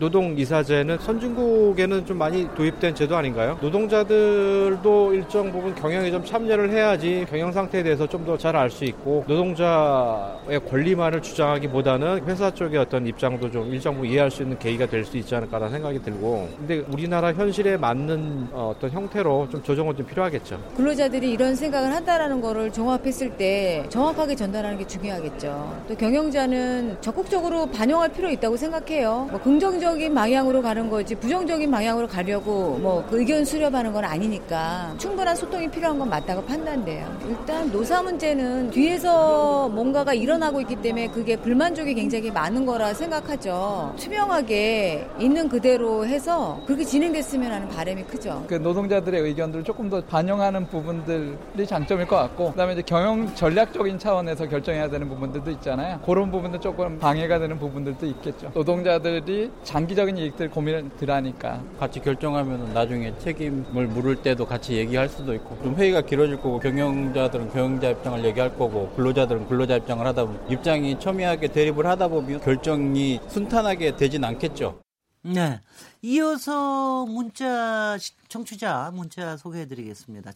노동이사제는 0.00 0.98
선진국에는 0.98 2.06
좀 2.06 2.18
많이 2.18 2.48
도입된 2.54 2.94
제도 2.94 3.16
아닌가요? 3.16 3.58
노동자들도 3.60 5.12
일정 5.14 5.52
부분 5.52 5.74
경영에 5.74 6.10
좀 6.10 6.24
참여를 6.24 6.70
해야지 6.70 7.26
경영 7.28 7.52
상태에 7.52 7.82
대해서 7.82 8.06
좀 8.08 8.24
더 8.24 8.36
잘 8.36 8.56
알 8.56 8.70
수 8.70 8.84
있고 8.84 9.24
노동자의 9.28 10.60
권리만을 10.68 11.20
주장하기보다는 11.22 12.24
회사 12.26 12.50
쪽의 12.50 12.78
어떤 12.78 13.06
입장도 13.06 13.50
좀 13.50 13.72
일정 13.72 13.94
부분 13.94 14.08
이해할 14.10 14.30
수 14.30 14.42
있는 14.42 14.58
계기가 14.58 14.86
될 14.86 15.04
수 15.04 15.16
있지 15.16 15.34
않을까라는 15.34 15.72
생각이 15.72 16.02
들고 16.02 16.48
근데 16.58 16.78
우리나라 16.92 17.32
현실에 17.32 17.76
맞는 17.76 18.48
어, 18.52 18.72
어떤 18.76 18.90
형태로 18.90 19.48
좀 19.50 19.62
조정은 19.62 19.96
좀 19.96 20.06
필요하겠죠. 20.06 20.58
근로자들이 20.76 21.30
이런 21.32 21.54
생각을 21.54 21.92
한다라는 21.94 22.40
거를 22.40 22.70
종합했을 22.72 23.36
때 23.36 23.84
정확하게 23.88 24.34
전달하는 24.36 24.78
게 24.78 24.86
중요하겠죠. 24.86 25.82
또 25.88 25.94
경영자는 25.96 26.98
적극적으로 27.00 27.66
반영할 27.66 28.10
필요 28.12 28.30
있다고 28.30 28.56
생각해요. 28.56 29.28
뭐 29.30 29.40
긍정적 29.40 29.89
긍정적인 29.90 30.14
방향으로 30.14 30.62
가는 30.62 30.88
거지 30.88 31.16
부정적인 31.16 31.68
방향으로 31.68 32.06
가려고 32.06 32.78
뭐그 32.78 33.18
의견 33.18 33.44
수렴하는 33.44 33.92
건 33.92 34.04
아니니까 34.04 34.94
충분한 34.98 35.34
소통이 35.34 35.68
필요한 35.68 35.98
건 35.98 36.08
맞다고 36.08 36.44
판단돼요. 36.44 37.08
일단 37.28 37.70
노사 37.72 38.00
문제는 38.00 38.70
뒤에서 38.70 39.68
뭔가가 39.70 40.14
일어나고 40.14 40.60
있기 40.60 40.76
때문에 40.76 41.08
그게 41.08 41.34
불만족이 41.36 41.94
굉장히 41.94 42.30
많은 42.30 42.64
거라 42.66 42.94
생각하죠. 42.94 43.92
투명하게 43.98 45.08
있는 45.18 45.48
그대로 45.48 46.06
해서 46.06 46.60
그렇게 46.66 46.84
진행됐으면 46.84 47.50
하는 47.50 47.68
바람이 47.68 48.04
크죠. 48.04 48.44
그 48.46 48.54
노동자들의 48.54 49.20
의견들을 49.20 49.64
조금 49.64 49.90
더 49.90 50.00
반영하는 50.02 50.68
부분들이 50.68 51.66
장점일 51.66 52.06
것 52.06 52.14
같고 52.16 52.52
그다음에 52.52 52.74
이제 52.74 52.82
경영 52.82 53.34
전략적인 53.34 53.98
차원에서 53.98 54.46
결정해야 54.46 54.88
되는 54.88 55.08
부분들도 55.08 55.50
있잖아요. 55.50 55.98
그런 56.06 56.30
부분도 56.30 56.60
조금 56.60 56.98
방해가 57.00 57.40
되는 57.40 57.58
부분들도 57.58 58.06
있겠죠. 58.06 58.52
노동자들이 58.54 59.50
장 59.64 59.79
장기적인 59.80 60.18
이익들 60.18 60.50
고민을 60.50 60.90
들하니까 60.98 61.62
같이 61.78 62.00
결정하면 62.00 62.74
나중에 62.74 63.16
책임을 63.18 63.86
물을 63.86 64.14
때도 64.16 64.44
같이 64.44 64.74
얘기할 64.74 65.08
수도 65.08 65.32
있고 65.32 65.58
좀 65.62 65.74
회의가 65.74 66.02
길어질 66.02 66.36
거고 66.36 66.58
경영자들은 66.58 67.50
경영자 67.50 67.88
입장을 67.88 68.22
얘기할 68.22 68.58
거고 68.58 68.90
근로자들은 68.90 69.48
근로자 69.48 69.76
입장을 69.76 70.06
하다 70.06 70.24
보면 70.26 70.50
입장이 70.50 71.00
첨예하게 71.00 71.48
대립을 71.48 71.86
하다 71.86 72.08
보면 72.08 72.40
결정이 72.40 73.20
순탄하게 73.28 73.96
되진 73.96 74.22
않겠죠. 74.22 74.82
네. 75.22 75.58
이어서 76.02 77.06
문자 77.06 77.96
청취자 78.28 78.90
문자 78.92 79.38
소개해 79.38 79.66
드리겠습니다. 79.66 80.32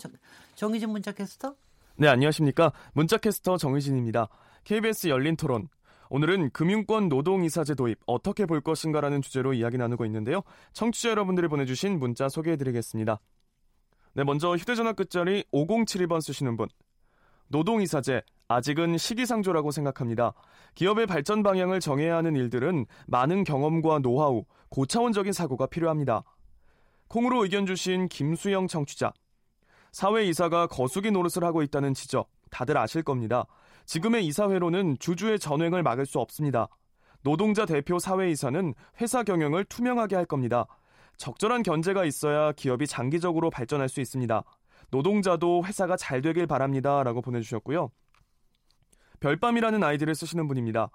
정희진 0.55 0.89
문자 0.89 1.13
캐스터? 1.13 1.55
네, 1.96 2.08
안녕하십니까? 2.08 2.73
문자 2.95 3.19
캐스터 3.19 3.58
정희진입니다. 3.58 4.29
KBS 4.64 5.08
열린 5.08 5.36
토론 5.36 5.69
오늘은 6.14 6.51
금융권 6.51 7.08
노동이사제 7.08 7.75
도입 7.75 7.98
어떻게 8.07 8.47
볼 8.47 8.61
것인가라는 8.61 9.20
주제로 9.20 9.52
이야기 9.52 9.79
나누고 9.79 10.05
있는데요. 10.05 10.42
청취자 10.73 11.11
여러분들이 11.11 11.48
보내주신 11.48 11.98
문자 11.98 12.29
소개해드리겠습니다. 12.29 13.19
네, 14.13 14.23
먼저 14.23 14.55
휴대전화 14.55 14.92
끝자리 14.92 15.42
5071번 15.52 16.20
쓰시는 16.20 16.57
분. 16.57 16.69
노동이사제 17.48 18.23
아직은 18.47 18.97
시기상조라고 18.97 19.73
생각합니다. 19.73 20.35
기업의 20.77 21.08
발전 21.08 21.42
방향을 21.42 21.80
정해야 21.80 22.14
하는 22.14 22.36
일들은 22.36 22.86
많은 23.08 23.42
경험과 23.42 23.98
노하우, 23.98 24.45
고차원적인 24.69 25.33
사고가 25.33 25.67
필요합니다. 25.67 26.23
콩으로 27.08 27.42
의견 27.42 27.67
주신 27.67 28.07
김수영 28.08 28.69
청취자. 28.69 29.13
사회 29.91 30.25
이사가 30.27 30.69
거수기 30.69 31.11
노릇을 31.11 31.42
하고 31.42 31.63
있다는 31.63 31.92
지적 31.92 32.31
다들 32.52 32.79
아실 32.79 33.02
겁니다. 33.02 33.46
지금의 33.86 34.27
이사회로는 34.27 34.96
주주의 34.98 35.39
전횡을 35.39 35.83
막을 35.83 36.06
수 36.06 36.18
없습니다. 36.18 36.68
노동자 37.22 37.64
대표 37.67 37.98
사회이사는 37.98 38.74
회사 39.00 39.22
경영을 39.22 39.64
투명하게 39.64 40.17
할 40.17 40.24
겁니다. 40.27 40.67
적절한 41.17 41.62
견제가 41.62 42.05
있어야 42.05 42.52
기업이 42.52 42.86
장기적으로 42.86 43.50
발전할 43.50 43.89
수 43.89 44.00
있습니다. 44.00 44.42
노동자도 44.90 45.64
회사가 45.64 45.96
잘 45.96 46.20
되길 46.20 46.46
바랍니다. 46.46 47.02
라고 47.02 47.22
보내주셨고요. 47.22 47.90
별밤이라는 49.20 49.83
아이디를 49.83 50.14
쓰시는 50.14 50.48
분입니다. 50.48 50.90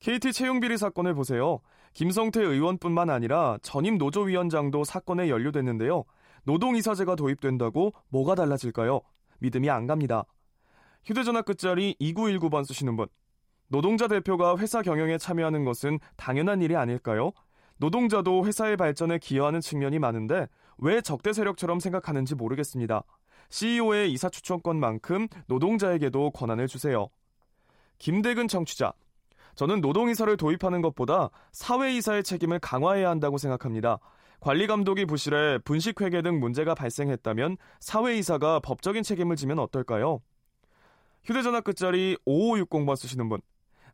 KT 0.00 0.32
채용비리 0.32 0.78
사건을 0.78 1.14
보세요. 1.14 1.60
김성태 1.92 2.42
의원뿐만 2.42 3.10
아니라 3.10 3.58
전임 3.62 3.98
노조위원장도 3.98 4.84
사건에 4.84 5.28
연루됐는데요. 5.28 6.04
노동이사제가 6.44 7.16
도입된다고 7.16 7.92
뭐가 8.08 8.34
달라질까요? 8.34 9.02
믿음이 9.40 9.68
안 9.68 9.86
갑니다. 9.86 10.24
휴대전화 11.04 11.42
끝자리 11.42 11.96
2919번 12.00 12.64
쓰시는 12.64 12.96
분. 12.96 13.06
노동자 13.68 14.08
대표가 14.08 14.58
회사 14.58 14.82
경영에 14.82 15.16
참여하는 15.18 15.64
것은 15.64 15.98
당연한 16.16 16.60
일이 16.60 16.76
아닐까요? 16.76 17.32
노동자도 17.78 18.44
회사의 18.46 18.76
발전에 18.76 19.18
기여하는 19.18 19.60
측면이 19.60 19.98
많은데 19.98 20.48
왜 20.78 21.00
적대 21.00 21.32
세력처럼 21.32 21.80
생각하는지 21.80 22.34
모르겠습니다. 22.34 23.02
CEO의 23.48 24.12
이사 24.12 24.28
추천권만큼 24.28 25.28
노동자에게도 25.46 26.30
권한을 26.32 26.68
주세요. 26.68 27.08
김대근 27.98 28.48
청취자. 28.48 28.92
저는 29.54 29.80
노동이사를 29.80 30.34
도입하는 30.36 30.80
것보다 30.80 31.30
사회이사의 31.52 32.22
책임을 32.22 32.60
강화해야 32.60 33.10
한다고 33.10 33.38
생각합니다. 33.38 33.98
관리 34.40 34.66
감독이 34.66 35.04
부실해 35.04 35.58
분식회계 35.64 36.22
등 36.22 36.40
문제가 36.40 36.74
발생했다면 36.74 37.56
사회이사가 37.80 38.60
법적인 38.60 39.02
책임을 39.02 39.36
지면 39.36 39.58
어떨까요? 39.58 40.20
휴대전화 41.24 41.60
끝자리 41.60 42.16
5560번 42.26 42.96
쓰시는 42.96 43.28
분. 43.28 43.40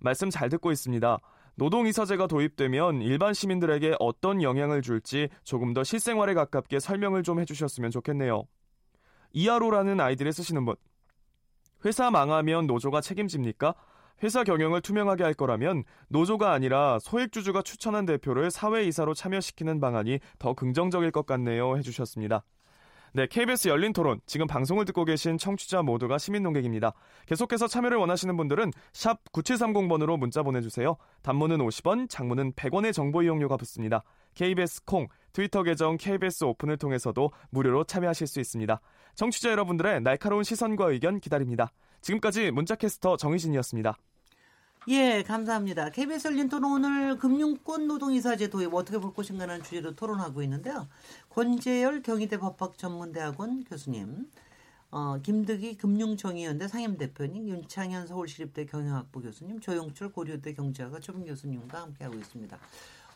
말씀 0.01 0.31
잘 0.31 0.49
듣고 0.49 0.71
있습니다. 0.71 1.19
노동이사제가 1.57 2.27
도입되면 2.27 3.03
일반 3.03 3.33
시민들에게 3.35 3.97
어떤 3.99 4.43
영향을 4.43 4.83
줄지 4.83 5.29
조금 5.43 5.73
더 5.73 5.83
실생활에 5.83 6.35
가깝게 6.35 6.79
설명을 6.79 7.23
좀 7.23 7.41
해주셨으면 7.41 7.91
좋겠네요. 7.91 8.45
이하로라는 9.33 10.01
아이디를 10.01 10.33
쓰시는 10.33 10.65
분. 10.65 10.77
회사 11.85 12.11
망하면 12.11 12.67
노조가 12.67 13.01
책임집니까? 13.01 13.75
회사 14.23 14.45
경영을 14.45 14.81
투명하게 14.81 15.25
할 15.25 15.35
거라면 15.35 15.85
노조가 16.09 16.53
아니라 16.53 16.99
소액주주가 17.01 17.63
추천한 17.63 18.07
대표를 18.07 18.51
사회이사로 18.51 19.15
참여시키는 19.15 19.81
방안이 19.81 20.21
더 20.39 20.55
긍정적일 20.55 21.11
것 21.11 21.27
같네요. 21.27 21.77
해주셨습니다. 21.77 22.45
네, 23.17 23.27
KBS 23.27 23.69
열린 23.69 23.95
토론. 23.95 24.21
지금 24.27 24.47
방송을 24.47 24.85
듣고 24.85 25.07
계신 25.07 25.39
청취자 25.39 25.81
모두가 25.81 26.19
시민 26.19 26.43
농객입니다. 26.43 26.93
계속해서 27.25 27.67
참여를 27.67 27.97
원하시는 27.97 28.37
분들은 28.37 28.73
샵 28.93 29.25
9730번으로 29.33 30.19
문자 30.19 30.43
보내주세요. 30.43 30.99
단문은 31.23 31.57
50원, 31.57 32.11
장문은 32.11 32.53
100원의 32.53 32.93
정보 32.93 33.23
이용료가 33.23 33.57
붙습니다. 33.57 34.03
KBS 34.35 34.85
콩, 34.85 35.09
트위터 35.33 35.63
계정 35.63 35.97
KBS 35.97 36.45
오픈을 36.45 36.77
통해서도 36.77 37.33
무료로 37.49 37.85
참여하실 37.85 38.27
수 38.27 38.39
있습니다. 38.39 38.83
청취자 39.15 39.51
여러분들의 39.51 40.03
날카로운 40.03 40.45
시선과 40.45 40.91
의견 40.91 41.19
기다립니다. 41.19 41.73
지금까지 42.03 42.51
문자캐스터 42.51 43.17
정희진이었습니다. 43.17 43.97
예, 44.89 45.25
감사합니다. 45.25 45.91
KBS 45.91 46.29
열린 46.29 46.49
토론 46.49 46.75
오늘 46.75 47.17
금융권 47.19 47.89
노동이사제 47.89 48.51
도입 48.51 48.73
어떻게 48.73 48.99
볼 48.99 49.13
것인가라는 49.13 49.65
주제로 49.65 49.97
토론하고 49.97 50.43
있는데요. 50.45 50.87
권재열 51.37 52.03
경희대 52.03 52.39
법학전문대학원 52.39 53.65
교수님, 53.65 54.27
어, 54.91 55.19
김득희 55.23 55.77
금융정의연대 55.77 56.67
상임대표님, 56.67 57.47
윤창현 57.47 58.07
서울시립대 58.07 58.65
경영학부 58.65 59.21
교수님, 59.21 59.61
조용철 59.61 60.13
고려대 60.13 60.55
경제학과 60.55 60.99
초빙 60.99 61.27
교수님과 61.27 61.83
함께하고 61.83 62.17
있습니다. 62.17 62.57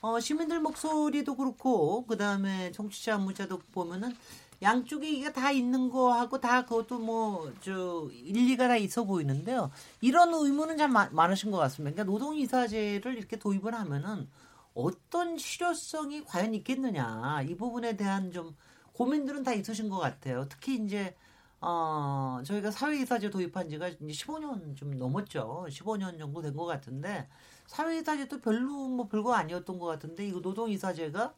어, 0.02 0.20
시민들 0.20 0.60
목소리도 0.60 1.34
그렇고, 1.34 2.04
그 2.06 2.18
다음에 2.18 2.70
정치자 2.72 3.16
문자도 3.16 3.58
보면은 3.72 4.14
양쪽에 4.60 5.10
이게 5.10 5.32
다 5.32 5.50
있는 5.50 5.88
거하고 5.88 6.38
다 6.42 6.66
그것도 6.66 6.98
뭐 6.98 7.50
저 7.62 8.10
일리가 8.12 8.68
다 8.68 8.76
있어 8.76 9.04
보이는데요. 9.04 9.70
이런 10.02 10.34
의문은 10.34 10.76
참 10.76 10.92
많, 10.92 11.08
많으신 11.14 11.50
것 11.50 11.56
같습니다. 11.56 11.94
그러니까 11.94 12.12
노동이사제를 12.12 13.16
이렇게 13.16 13.38
도입을 13.38 13.72
하면은 13.74 14.28
어떤 14.74 15.36
실효성이 15.38 16.24
과연 16.24 16.54
있겠느냐 16.54 17.42
이 17.48 17.56
부분에 17.56 17.96
대한 17.96 18.32
좀 18.32 18.56
고민들은 18.92 19.42
다 19.42 19.52
있으신 19.52 19.88
것 19.88 19.98
같아요. 19.98 20.46
특히 20.48 20.76
이제 20.76 21.14
어 21.60 22.40
저희가 22.44 22.70
사회이사제 22.70 23.30
도입한 23.30 23.68
지가 23.68 23.88
이제 23.88 23.98
15년 24.06 24.76
좀 24.76 24.96
넘었죠. 24.98 25.66
15년 25.68 26.18
정도 26.18 26.40
된 26.42 26.54
것 26.54 26.64
같은데 26.66 27.28
사회이사제도 27.66 28.40
별로 28.40 28.88
뭐 28.88 29.06
별거 29.08 29.34
아니었던 29.34 29.78
것 29.78 29.86
같은데 29.86 30.26
이거 30.26 30.40
노동이사제가 30.40 31.34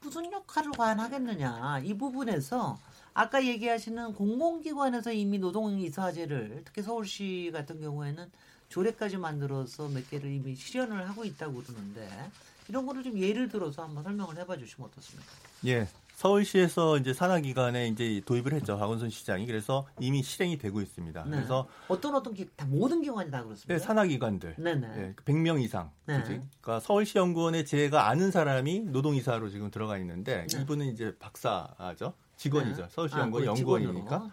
무슨 0.00 0.30
역할을 0.32 0.72
과연 0.72 1.00
하겠느냐 1.00 1.80
이 1.84 1.94
부분에서 1.96 2.78
아까 3.14 3.44
얘기하시는 3.44 4.14
공공기관에서 4.14 5.12
이미 5.12 5.38
노동이사제를 5.38 6.62
특히 6.64 6.82
서울시 6.82 7.50
같은 7.52 7.80
경우에는 7.80 8.30
조례까지 8.68 9.16
만들어서 9.16 9.88
몇 9.88 10.08
개를 10.10 10.30
이미 10.30 10.54
실현을 10.54 11.08
하고 11.08 11.24
있다고 11.24 11.62
그러는데 11.62 12.08
이런 12.68 12.86
거를 12.86 13.02
좀 13.02 13.18
예를 13.18 13.48
들어서 13.48 13.82
한번 13.82 14.04
설명을 14.04 14.36
해봐 14.38 14.58
주시면 14.58 14.88
어떻습니까? 14.88 15.30
예. 15.66 15.88
서울시에서 16.14 16.98
이제 16.98 17.14
산하 17.14 17.38
기관에 17.38 17.86
이제 17.86 18.20
도입을 18.26 18.52
했죠. 18.52 18.76
박원순 18.76 19.08
시장이. 19.08 19.46
그래서 19.46 19.86
이미 20.00 20.20
실행이 20.20 20.58
되고 20.58 20.80
있습니다. 20.80 21.24
네. 21.24 21.30
그래서 21.30 21.68
어떤 21.86 22.16
어떤 22.16 22.34
기, 22.34 22.48
다 22.56 22.66
모든 22.66 23.00
기관이 23.02 23.30
다 23.30 23.44
그렇습니다. 23.44 23.72
네, 23.72 23.78
산하 23.78 24.04
기관들. 24.04 24.56
네네. 24.58 24.86
예, 24.96 25.14
100명 25.24 25.62
이상. 25.62 25.92
네. 26.06 26.20
그러니까 26.24 26.80
서울시 26.80 27.18
연구원에 27.18 27.62
제가 27.62 28.08
아는 28.08 28.32
사람이 28.32 28.80
노동 28.86 29.14
이사로 29.14 29.48
지금 29.48 29.70
들어가 29.70 29.96
있는데 29.98 30.44
네. 30.48 30.60
이분은 30.60 30.86
이제 30.86 31.14
박사죠. 31.20 32.14
직원이죠. 32.36 32.82
네. 32.82 32.88
서울시 32.90 33.14
아, 33.14 33.20
연구원 33.20 33.44
그 33.44 33.50
연구원이니까. 33.50 34.30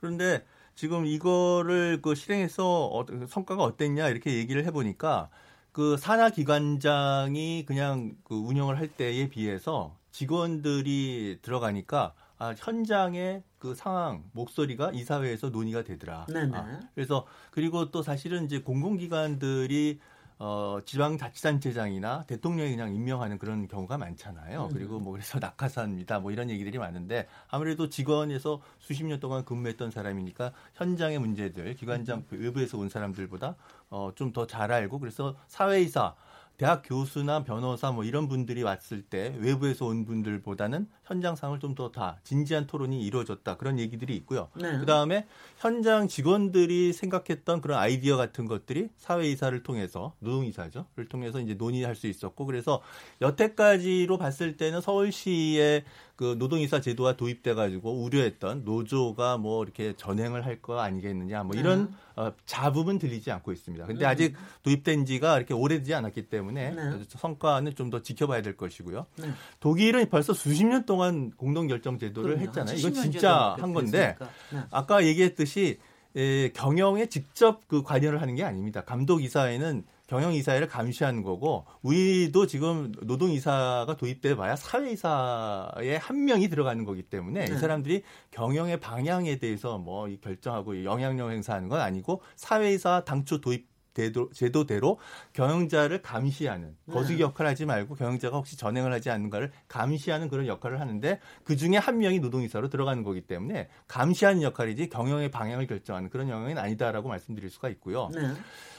그런데 0.00 0.46
지금 0.78 1.06
이거를 1.06 2.00
그 2.00 2.14
실행해서 2.14 2.86
어, 2.86 3.04
성과가 3.26 3.64
어땠냐 3.64 4.10
이렇게 4.10 4.34
얘기를 4.34 4.64
해보니까 4.64 5.28
그 5.72 5.96
산하 5.96 6.30
기관장이 6.30 7.64
그냥 7.66 8.14
그 8.22 8.36
운영을 8.36 8.78
할 8.78 8.86
때에 8.86 9.28
비해서 9.28 9.96
직원들이 10.12 11.40
들어가니까 11.42 12.14
아, 12.38 12.54
현장의 12.56 13.42
그 13.58 13.74
상황 13.74 14.22
목소리가 14.30 14.92
이사회에서 14.92 15.48
논의가 15.50 15.82
되더라. 15.82 16.26
네네. 16.32 16.56
아, 16.56 16.80
그래서 16.94 17.26
그리고 17.50 17.90
또 17.90 18.02
사실은 18.02 18.44
이제 18.44 18.60
공공기관들이 18.60 19.98
어, 20.40 20.78
지방자치단체장이나 20.84 22.24
대통령이 22.26 22.70
그냥 22.70 22.94
임명하는 22.94 23.38
그런 23.38 23.66
경우가 23.66 23.98
많잖아요. 23.98 24.66
음. 24.66 24.70
그리고 24.72 25.00
뭐 25.00 25.12
그래서 25.12 25.38
낙하산입니다. 25.40 26.20
뭐 26.20 26.30
이런 26.30 26.48
얘기들이 26.50 26.78
많은데 26.78 27.26
아무래도 27.48 27.88
직원에서 27.88 28.60
수십 28.78 29.04
년 29.04 29.18
동안 29.20 29.44
근무했던 29.44 29.90
사람이니까 29.90 30.52
현장의 30.74 31.18
문제들, 31.18 31.74
기관장 31.74 32.24
외부에서 32.30 32.78
온 32.78 32.88
사람들보다 32.88 33.56
어, 33.90 34.12
좀 34.14 34.32
더 34.32 34.46
잘 34.46 34.70
알고 34.72 34.98
그래서 35.00 35.36
사회이사 35.48 36.14
대학 36.58 36.82
교수나 36.84 37.44
변호사 37.44 37.92
뭐 37.92 38.02
이런 38.02 38.26
분들이 38.26 38.64
왔을 38.64 39.00
때 39.00 39.32
외부에서 39.38 39.86
온 39.86 40.04
분들보다는 40.04 40.88
현장 41.04 41.36
상을 41.36 41.58
좀 41.60 41.74
더 41.76 41.92
다 41.92 42.18
진지한 42.24 42.66
토론이 42.66 43.00
이루어졌다 43.06 43.56
그런 43.56 43.78
얘기들이 43.78 44.16
있고요. 44.16 44.48
네. 44.56 44.76
그 44.78 44.84
다음에 44.84 45.26
현장 45.58 46.08
직원들이 46.08 46.92
생각했던 46.92 47.60
그런 47.60 47.78
아이디어 47.78 48.16
같은 48.16 48.46
것들이 48.46 48.88
사회 48.96 49.28
이사를 49.30 49.62
통해서 49.62 50.14
노동 50.18 50.44
이사죠를 50.44 51.08
통해서 51.08 51.40
이제 51.40 51.54
논의할 51.54 51.94
수 51.94 52.08
있었고 52.08 52.44
그래서 52.44 52.82
여태까지로 53.22 54.18
봤을 54.18 54.56
때는 54.56 54.80
서울시의 54.80 55.84
그 56.18 56.34
노동이사 56.36 56.80
제도가 56.80 57.16
도입돼 57.16 57.54
가지고 57.54 58.02
우려했던 58.02 58.64
노조가 58.64 59.38
뭐 59.38 59.62
이렇게 59.62 59.94
전행을 59.96 60.44
할 60.44 60.58
거 60.60 60.80
아니겠느냐 60.80 61.44
뭐 61.44 61.54
이런 61.54 61.94
어, 62.16 62.32
자부은 62.44 62.98
들리지 62.98 63.30
않고 63.30 63.52
있습니다. 63.52 63.86
근데 63.86 64.04
음. 64.04 64.10
아직 64.10 64.34
도입된 64.64 65.06
지가 65.06 65.36
이렇게 65.36 65.54
오래되지 65.54 65.94
않았기 65.94 66.22
때문에 66.28 66.70
네. 66.72 67.04
성과는 67.08 67.76
좀 67.76 67.90
더 67.90 68.02
지켜봐야 68.02 68.42
될 68.42 68.56
것이고요. 68.56 69.06
네. 69.20 69.30
독일은 69.60 70.10
벌써 70.10 70.32
수십 70.34 70.66
년 70.66 70.84
동안 70.84 71.30
공동 71.36 71.68
결정 71.68 71.96
제도를 71.98 72.30
그럼요. 72.30 72.48
했잖아요. 72.48 72.70
한 72.72 72.78
이건 72.78 72.92
70년 72.92 73.02
진짜 73.12 73.56
한 73.60 73.72
건데. 73.72 74.16
네. 74.52 74.58
아까 74.72 75.06
얘기했듯이 75.06 75.78
에, 76.16 76.48
경영에 76.50 77.06
직접 77.06 77.68
그 77.68 77.82
관여를 77.84 78.20
하는 78.20 78.34
게 78.34 78.42
아닙니다. 78.42 78.80
감독 78.82 79.22
이사회는 79.22 79.84
경영 80.08 80.32
이사회를 80.32 80.66
감시하는 80.66 81.22
거고 81.22 81.66
우리도 81.82 82.46
지금 82.46 82.92
노동 83.02 83.30
이사가 83.30 83.96
도입돼 83.96 84.36
봐야 84.36 84.56
사회 84.56 84.90
이사에 84.90 85.96
한 86.00 86.24
명이 86.24 86.48
들어가는 86.48 86.84
거기 86.84 87.02
때문에 87.02 87.44
네. 87.44 87.54
이 87.54 87.58
사람들이 87.58 88.02
경영의 88.30 88.80
방향에 88.80 89.36
대해서 89.38 89.78
뭐이 89.78 90.20
결정하고 90.20 90.82
영향력 90.84 91.30
행사하는 91.30 91.68
건 91.68 91.80
아니고 91.80 92.22
사회 92.36 92.72
이사 92.72 93.04
당초 93.04 93.40
도입 93.40 93.68
제도, 93.98 94.30
제도대로 94.30 94.98
경영자를 95.32 96.02
감시하는 96.02 96.76
네. 96.84 96.94
거수기 96.94 97.20
역할을 97.20 97.50
하지 97.50 97.66
말고 97.66 97.96
경영자가 97.96 98.36
혹시 98.36 98.56
전행을 98.56 98.92
하지 98.92 99.10
않는가를 99.10 99.50
감시하는 99.66 100.28
그런 100.28 100.46
역할을 100.46 100.80
하는데 100.80 101.18
그 101.42 101.56
중에 101.56 101.76
한 101.78 101.98
명이 101.98 102.20
노동이사로 102.20 102.68
들어가는 102.68 103.02
거기 103.02 103.22
때문에 103.22 103.68
감시하는 103.88 104.42
역할이지 104.42 104.88
경영의 104.88 105.32
방향을 105.32 105.66
결정하는 105.66 106.10
그런 106.10 106.28
영역은 106.28 106.58
아니다라고 106.58 107.08
말씀드릴 107.08 107.50
수가 107.50 107.70
있고요. 107.70 108.08
네. 108.14 108.20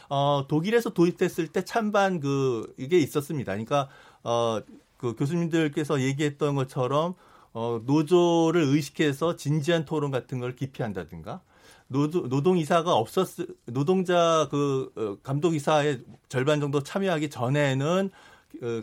어, 0.10 0.46
독일에서 0.48 0.90
도입됐을 0.92 1.48
때 1.48 1.64
찬반 1.64 2.20
그 2.20 2.74
이게 2.78 3.00
있었습니다. 3.00 3.54
그러니까 3.54 3.88
어, 4.24 4.60
그 4.98 5.16
교수님들께서 5.16 6.02
얘기했던 6.02 6.56
것처럼 6.56 7.16
어, 7.54 7.82
노조를 7.86 8.62
의식해서 8.62 9.36
진지한 9.36 9.86
토론 9.86 10.12
같은 10.12 10.40
걸 10.40 10.56
기피한다든가 10.56 11.42
노조, 11.88 12.22
노동이사가 12.22 12.94
없었, 12.94 13.30
노동자 13.66 14.48
그, 14.52 14.92
어, 14.96 15.18
감독이사의 15.24 16.04
절반 16.28 16.60
정도 16.60 16.82
참여하기 16.82 17.30
전에는 17.30 18.10
어, 18.10 18.12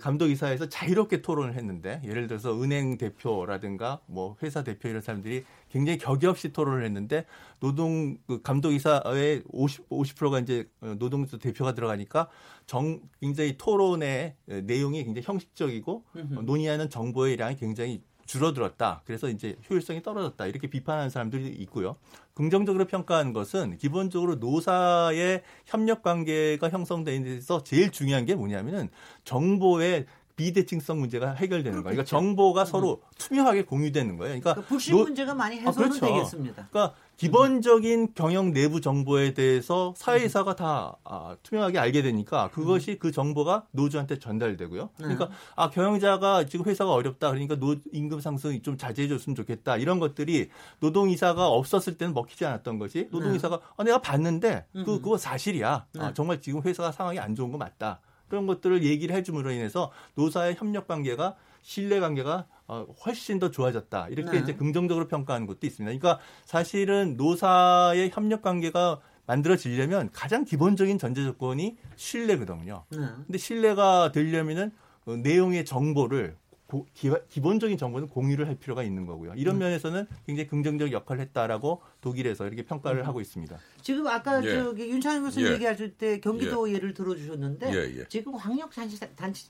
감독이사에서 0.01 0.69
자유롭게 0.69 1.23
토론을 1.23 1.55
했는데 1.55 2.01
예를 2.05 2.29
들어서 2.29 2.61
은행 2.63 2.97
대표라든가 2.99 4.01
뭐 4.07 4.37
회사 4.43 4.63
대표 4.63 4.89
이런 4.89 5.03
사람들이 5.03 5.45
굉장히 5.69 5.99
격의 5.99 6.31
없이 6.31 6.53
토론을 6.53 6.85
했는데 6.85 7.27
노동 7.61 8.17
그 8.27 8.41
감독이사의 8.43 9.43
50, 9.49 9.89
50%가 9.89 10.41
이제 10.41 10.69
어, 10.81 10.95
노동자 10.99 11.37
대표가 11.37 11.75
들어가니까 11.75 12.29
정 12.67 13.01
굉장히 13.21 13.57
토론의 13.59 14.37
내용이 14.47 15.05
굉장히 15.05 15.25
형식적이고 15.25 16.05
어, 16.15 16.43
논의하는 16.43 16.89
정보의 16.89 17.39
양이 17.39 17.57
굉장히 17.57 18.03
줄어들었다. 18.27 19.03
그래서 19.07 19.29
이제 19.29 19.57
효율성이 19.69 20.03
떨어졌다. 20.03 20.47
이렇게 20.47 20.69
비판하는 20.69 21.11
사람들이 21.11 21.49
있고요. 21.61 21.97
긍정적으로 22.35 22.87
평가하는 22.87 23.33
것은 23.33 23.79
기본적으로 23.79 24.35
노사의 24.37 25.43
협력 25.65 26.03
관계가 26.03 26.69
형성되는 26.69 27.25
데서 27.25 27.63
제일 27.63 27.91
중요한 27.91 28.27
게 28.27 28.35
뭐냐면은 28.35 28.91
정보의 29.25 30.07
비대칭성 30.37 31.01
문제가 31.01 31.33
해결되는 31.33 31.83
거예요. 31.83 31.95
그러니까 31.95 32.05
정보가 32.05 32.67
서로 32.67 33.01
투명하게 33.19 33.65
공유되는 33.65 34.19
거예요. 34.19 34.39
그러니까 34.39 34.55
그 34.55 34.67
불신 34.69 34.95
노- 34.97 35.05
문제가 35.05 35.35
많이 35.35 35.57
아, 35.57 35.61
해소는 35.69 35.89
그렇죠. 35.89 36.07
되겠습니다. 36.07 36.69
그러니까 36.71 36.95
기본적인 37.17 38.13
경영 38.15 38.53
내부 38.53 38.83
정보에 38.83 39.33
대해서 39.33 39.95
사외이사가 39.97 40.55
다 40.55 40.97
아, 41.05 41.37
투명하게 41.43 41.79
알게 41.79 42.03
되니까 42.03 42.51
그것이 42.51 42.99
그 42.99 43.11
정보가 43.11 43.65
노조한테 43.71 44.19
전달되고요. 44.19 44.91
그러니까 44.99 45.31
아 45.55 45.71
경영자가 45.71 46.45
지금 46.45 46.67
회사가 46.67 46.93
어렵다 46.93 47.31
그러니까 47.31 47.57
노, 47.57 47.77
임금 47.93 48.21
상승이 48.21 48.61
좀 48.61 48.77
자제해 48.77 49.09
줬으면 49.09 49.35
좋겠다 49.35 49.79
이런 49.79 49.99
것들이 49.99 50.51
노동이사가 50.81 51.49
없었을 51.49 51.97
때는 51.97 52.13
먹히지 52.13 52.45
않았던 52.45 52.79
것이 52.79 53.09
노동이사가 53.11 53.61
아, 53.79 53.85
내가 53.85 54.03
봤는데 54.03 54.67
그 54.75 54.85
그거 54.85 55.17
사실이야. 55.17 55.87
아, 55.99 56.13
정말 56.13 56.43
지금 56.43 56.61
회사가 56.63 56.93
상황이 56.93 57.19
안 57.19 57.35
좋은 57.35 57.51
거 57.51 57.57
맞다. 57.57 58.01
그런 58.29 58.47
것들을 58.47 58.83
얘기를 58.83 59.15
해줌으로 59.15 59.51
인해서 59.51 59.91
노사의 60.15 60.55
협력 60.57 60.87
관계가 60.87 61.37
신뢰 61.63 62.01
관계가 62.01 62.47
어, 62.69 62.87
훨씬 63.05 63.39
더 63.39 63.51
좋아졌다. 63.51 64.09
이렇게 64.09 64.33
네. 64.33 64.39
이제 64.39 64.55
긍정적으로 64.55 65.09
평가하는 65.09 65.47
것도 65.47 65.67
있습니다. 65.67 65.97
그러니까 65.99 66.23
사실은 66.45 67.17
노사의 67.17 68.11
협력 68.13 68.43
관계가 68.43 69.01
만들어지려면 69.27 70.11
가장 70.13 70.45
기본적인 70.45 70.99
전제 70.99 71.23
조건이 71.25 71.77
신뢰거든요. 71.97 72.85
네. 72.91 72.99
근데 73.27 73.39
신뢰가 73.39 74.13
되려면은 74.13 74.71
어, 75.07 75.17
내용의 75.17 75.65
정보를 75.65 76.37
고- 76.67 76.87
기, 76.95 77.41
본적인 77.41 77.79
정보는 77.79 78.09
공유를 78.09 78.49
할 78.49 78.57
필요가 78.57 78.83
있는 78.83 79.07
거고요. 79.07 79.35
이런 79.37 79.57
음. 79.57 79.59
면에서는 79.61 80.07
굉장히 80.27 80.49
긍정적 80.49 80.91
역할을 80.93 81.23
했다고 81.23 81.81
독일에서 82.07 82.47
이렇게 82.47 82.63
평가를 82.63 83.01
음. 83.01 83.07
하고 83.07 83.21
있습니다. 83.21 83.59
지금 83.83 84.07
아까 84.07 84.45
예. 84.45 84.55
저기 84.55 84.89
윤창현 84.89 85.25
교수님 85.25 85.49
예. 85.49 85.53
얘기하실 85.55 85.95
때 85.97 86.21
경기도 86.21 86.71
예 86.73 86.77
를 86.79 86.93
들어주셨는데 86.95 87.73
예, 87.75 88.01
예. 88.01 88.09
지금 88.09 88.33
광역 88.35 88.71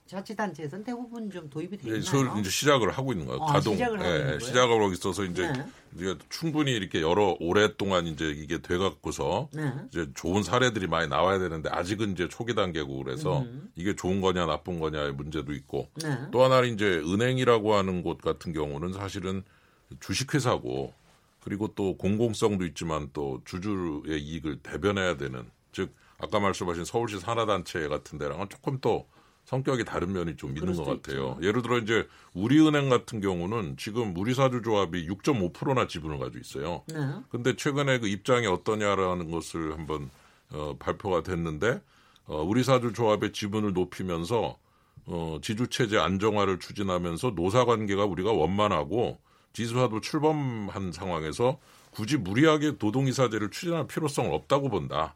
자치단체에서는 0.07 0.85
대부분 0.85 1.29
좀 1.31 1.51
도입이 1.51 1.77
돼 1.77 1.91
예? 1.91 2.01
서울 2.01 2.31
이제 2.39 2.49
시작을 2.49 2.91
하고 2.93 3.13
있는 3.13 3.27
거예요. 3.27 3.43
아, 3.43 3.47
가동. 3.55 3.75
시작을 3.75 3.99
하고 3.99 4.09
예, 4.09 4.13
있는 4.15 4.25
거예요? 4.27 4.39
시작을 4.39 4.75
하고 4.83 4.93
있어서 4.93 5.25
이제 5.25 5.53
네. 5.53 6.15
충분히 6.31 6.73
이렇게 6.73 7.03
여러 7.03 7.37
오랫동안 7.41 8.07
이제 8.07 8.27
이게 8.31 8.63
돼 8.63 8.79
갖고서 8.79 9.49
네. 9.53 9.71
이제 9.91 10.09
좋은 10.15 10.43
사례들이 10.43 10.87
많이 10.87 11.09
나와야 11.09 11.39
되는데 11.39 11.69
아직은 11.71 12.13
이제 12.13 12.29
초기 12.29 12.55
단계고 12.55 13.03
그래서 13.03 13.41
음. 13.41 13.71
이게 13.75 13.95
좋은 13.97 14.21
거냐 14.21 14.47
나쁜 14.47 14.79
거냐의 14.81 15.13
문제도 15.13 15.53
있고 15.53 15.89
네. 16.03 16.17
또 16.31 16.45
하나는 16.45 16.73
이제 16.73 16.87
은행이라고 17.05 17.75
하는 17.75 18.03
곳 18.03 18.19
같은 18.23 18.53
경우는 18.53 18.93
사실은 18.93 19.43
주식회사고 20.01 20.95
그리고 21.47 21.69
또 21.77 21.97
공공성도 21.97 22.65
있지만 22.67 23.09
또 23.13 23.41
주주의 23.45 24.21
이익을 24.21 24.65
대변해야 24.65 25.17
되는 25.17 25.49
즉 25.71 25.95
아까 26.19 26.41
말씀하신 26.41 26.85
서울시 26.85 27.21
산하단체 27.21 27.87
같은 27.87 28.19
데랑은 28.19 28.49
조금 28.49 28.79
또 28.81 29.07
성격이 29.45 29.85
다른 29.85 30.13
면이 30.13 30.37
좀 30.37 30.57
있는 30.57 30.75
것 30.75 30.85
같아요. 30.85 31.39
예를 31.41 31.63
들어 31.63 31.79
이제 31.79 32.09
우리은행 32.35 32.89
같은 32.89 33.21
경우는 33.21 33.77
지금 33.77 34.17
우리사주 34.17 34.63
조합이 34.63 35.07
6.5%나 35.07 35.87
지분을 35.87 36.19
가지고 36.19 36.41
있어요. 36.41 36.83
네. 36.89 36.97
근데 37.29 37.55
최근에 37.55 38.01
그 38.01 38.09
입장이 38.09 38.49
어떠냐라는 38.49 39.31
것을 39.31 39.73
한번 39.75 40.11
어, 40.51 40.75
발표가 40.81 41.23
됐는데 41.23 41.81
어, 42.25 42.43
우리사주 42.43 42.93
조합의 42.93 43.33
지분을 43.33 43.73
높이면서 43.73 44.59
어, 45.05 45.39
지주체제 45.41 45.97
안정화를 45.97 46.59
추진하면서 46.59 47.35
노사관계가 47.37 48.05
우리가 48.05 48.33
원만하고 48.33 49.25
지수화도 49.57 50.03
출범한 50.03 50.93
상황에서 50.93 51.59
굳이 51.91 52.19
무리하게 52.19 52.73
노동이사제를 52.79 53.51
추진할 53.51 53.87
필요성은 53.87 54.31
없다고 54.31 54.69
본다. 54.69 55.15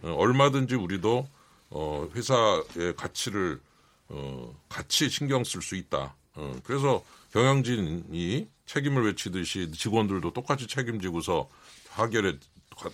어, 0.00 0.14
얼마든지 0.14 0.76
우리도 0.76 1.28
어, 1.68 2.08
회사의 2.14 2.96
가치를 2.96 3.60
어, 4.08 4.54
같이 4.70 5.10
신경 5.10 5.44
쓸 5.44 5.60
수 5.60 5.76
있다. 5.76 6.14
어, 6.36 6.56
그래서 6.64 7.04
경영진이 7.34 8.48
책임을 8.64 9.04
외치듯이 9.04 9.70
직원들도 9.72 10.32
똑같이 10.32 10.66
책임지고서 10.66 11.50
하결에 11.90 12.38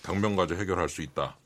당면과제 0.02 0.56
해결할 0.56 0.88
수 0.88 1.02
있다. 1.02 1.36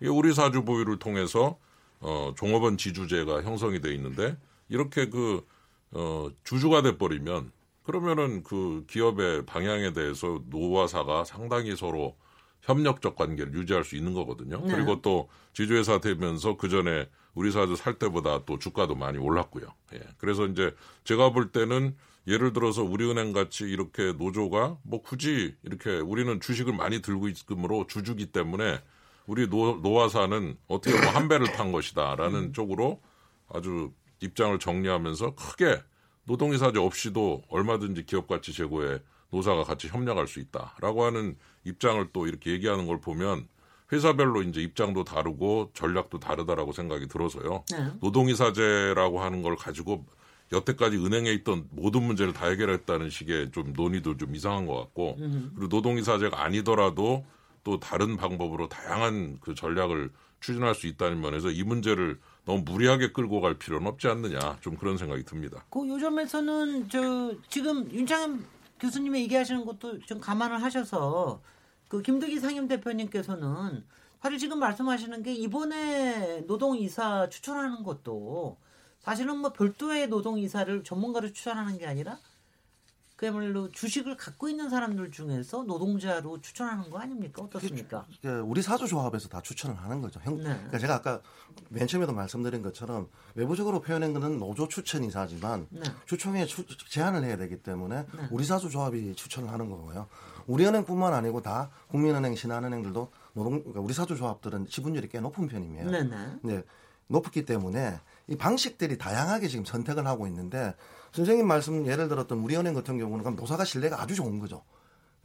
이게 0.00 0.08
우리 0.08 0.32
사주 0.32 0.64
보유를 0.64 0.98
통해서 0.98 1.58
어, 2.00 2.32
종업원 2.38 2.78
지주제가 2.78 3.42
형성이 3.42 3.82
돼 3.82 3.92
있는데 3.94 4.38
이렇게 4.70 5.10
그 5.10 5.46
어, 5.90 6.30
주주가 6.44 6.80
돼 6.80 6.96
버리면 6.96 7.52
그러면은 7.82 8.42
그 8.42 8.84
기업의 8.88 9.46
방향에 9.46 9.92
대해서 9.92 10.40
노와 10.46 10.86
사가 10.86 11.24
상당히 11.24 11.76
서로 11.76 12.16
협력적 12.62 13.16
관계를 13.16 13.54
유지할 13.54 13.84
수 13.84 13.96
있는 13.96 14.14
거거든요. 14.14 14.60
네. 14.64 14.74
그리고 14.74 15.02
또 15.02 15.28
지주회사 15.52 15.98
되면서 15.98 16.56
그 16.56 16.68
전에 16.68 17.08
우리 17.34 17.50
사주 17.50 17.76
살 17.76 17.98
때보다 17.98 18.44
또 18.44 18.58
주가도 18.58 18.94
많이 18.94 19.18
올랐고요. 19.18 19.66
예. 19.94 20.00
그래서 20.18 20.46
이제 20.46 20.74
제가 21.04 21.30
볼 21.30 21.50
때는 21.50 21.96
예를 22.26 22.52
들어서 22.52 22.84
우리은행 22.84 23.32
같이 23.32 23.64
이렇게 23.64 24.12
노조가 24.12 24.78
뭐 24.82 25.02
굳이 25.02 25.56
이렇게 25.64 25.98
우리는 25.98 26.40
주식을 26.40 26.72
많이 26.72 27.02
들고 27.02 27.28
있으므로 27.28 27.86
주주기 27.88 28.26
때문에 28.26 28.80
우리 29.26 29.48
노, 29.48 29.76
노와 29.82 30.12
사는 30.12 30.56
어떻게 30.68 30.94
보면 30.96 31.14
한 31.14 31.28
배를 31.28 31.52
탄 31.52 31.72
것이다라는 31.72 32.38
음. 32.38 32.52
쪽으로 32.52 33.02
아주 33.48 33.92
입장을 34.20 34.56
정리하면서 34.58 35.34
크게 35.34 35.82
노동이사제 36.24 36.78
없이도 36.78 37.42
얼마든지 37.48 38.04
기업 38.06 38.26
가치 38.26 38.52
제고에 38.52 39.00
노사가 39.30 39.64
같이 39.64 39.88
협력할 39.88 40.26
수 40.26 40.40
있다라고 40.40 41.04
하는 41.04 41.36
입장을 41.64 42.06
또 42.12 42.26
이렇게 42.26 42.50
얘기하는 42.52 42.86
걸 42.86 43.00
보면 43.00 43.48
회사별로 43.90 44.42
이제 44.42 44.62
입장도 44.62 45.04
다르고 45.04 45.70
전략도 45.74 46.18
다르다라고 46.18 46.72
생각이 46.72 47.08
들어서요. 47.08 47.64
네. 47.70 47.90
노동이사제라고 48.00 49.20
하는 49.20 49.42
걸 49.42 49.56
가지고 49.56 50.06
여태까지 50.50 50.96
은행에 50.98 51.30
있던 51.32 51.68
모든 51.70 52.02
문제를 52.02 52.32
다 52.32 52.46
해결했다는 52.46 53.10
식의 53.10 53.52
좀 53.52 53.72
논의도 53.72 54.16
좀 54.18 54.34
이상한 54.34 54.66
것 54.66 54.76
같고 54.76 55.16
그리고 55.54 55.68
노동이사제가 55.68 56.42
아니더라도 56.42 57.24
또 57.64 57.80
다른 57.80 58.16
방법으로 58.16 58.68
다양한 58.68 59.38
그 59.40 59.54
전략을 59.54 60.10
추진할 60.40 60.74
수 60.74 60.86
있다는 60.86 61.20
면에서 61.20 61.50
이 61.50 61.62
문제를 61.62 62.18
너무 62.44 62.62
무리하게 62.62 63.12
끌고 63.12 63.40
갈 63.40 63.54
필요는 63.54 63.86
없지 63.86 64.08
않느냐 64.08 64.58
좀 64.60 64.76
그런 64.76 64.96
생각이 64.96 65.24
듭니다. 65.24 65.64
그 65.70 65.88
요점에서는 65.88 66.88
저 66.88 67.34
지금 67.48 67.90
윤창현 67.90 68.44
교수님이 68.80 69.20
얘기하시는 69.22 69.64
것도 69.64 70.00
좀 70.00 70.20
감안을 70.20 70.62
하셔서 70.62 71.40
그 71.88 72.02
김득희 72.02 72.40
상임 72.40 72.66
대표님께서는 72.66 73.84
사실 74.20 74.38
지금 74.38 74.58
말씀하시는 74.58 75.22
게 75.22 75.32
이번에 75.34 76.42
노동이사 76.46 77.28
추천하는 77.28 77.82
것도 77.82 78.56
사실은 79.00 79.38
뭐 79.38 79.52
별도의 79.52 80.08
노동이사를 80.08 80.84
전문가를 80.84 81.32
추천하는 81.32 81.78
게 81.78 81.86
아니라 81.86 82.18
그야말로 83.26 83.70
주식을 83.70 84.16
갖고 84.16 84.48
있는 84.48 84.68
사람들 84.68 85.12
중에서 85.12 85.62
노동자로 85.62 86.40
추천하는 86.40 86.90
거 86.90 86.98
아닙니까? 86.98 87.40
어떻습니까? 87.40 88.04
그 88.20 88.40
우리 88.40 88.62
사주조합에서 88.62 89.28
다 89.28 89.40
추천을 89.40 89.76
하는 89.76 90.00
거죠. 90.02 90.18
형, 90.24 90.38
네. 90.38 90.42
그러니까 90.42 90.78
제가 90.80 90.94
아까 90.96 91.20
맨 91.68 91.86
처음에도 91.86 92.12
말씀드린 92.12 92.62
것처럼 92.62 93.08
외부적으로 93.36 93.80
표현한 93.80 94.12
거는 94.12 94.40
노조 94.40 94.66
추천 94.66 95.04
이사지만 95.04 95.68
네. 95.70 95.82
주총에 96.06 96.46
추- 96.46 96.66
제안을 96.90 97.22
해야 97.22 97.36
되기 97.36 97.62
때문에 97.62 98.06
네. 98.12 98.26
우리 98.32 98.44
사주조합이 98.44 99.14
추천을 99.14 99.52
하는 99.52 99.70
거고요. 99.70 100.08
우리은행뿐만 100.48 101.14
아니고 101.14 101.42
다 101.42 101.70
국민은행, 101.90 102.34
신한은행들도 102.34 103.12
노동, 103.34 103.60
그러니까 103.60 103.80
우리 103.82 103.94
사주조합들은 103.94 104.66
지분율이 104.66 105.08
꽤 105.10 105.20
높은 105.20 105.46
편이에요. 105.46 105.88
네, 106.42 106.64
높기 107.06 107.44
때문에 107.44 108.00
이 108.26 108.36
방식들이 108.36 108.98
다양하게 108.98 109.46
지금 109.46 109.64
선택을 109.64 110.08
하고 110.08 110.26
있는데 110.26 110.74
선생님 111.12 111.46
말씀 111.46 111.86
예를 111.86 112.08
들었던 112.08 112.38
우리은행 112.38 112.74
같은 112.74 112.98
경우는 112.98 113.22
그럼 113.22 113.36
노사가 113.36 113.64
신뢰가 113.64 114.00
아주 114.00 114.14
좋은 114.14 114.38
거죠. 114.38 114.64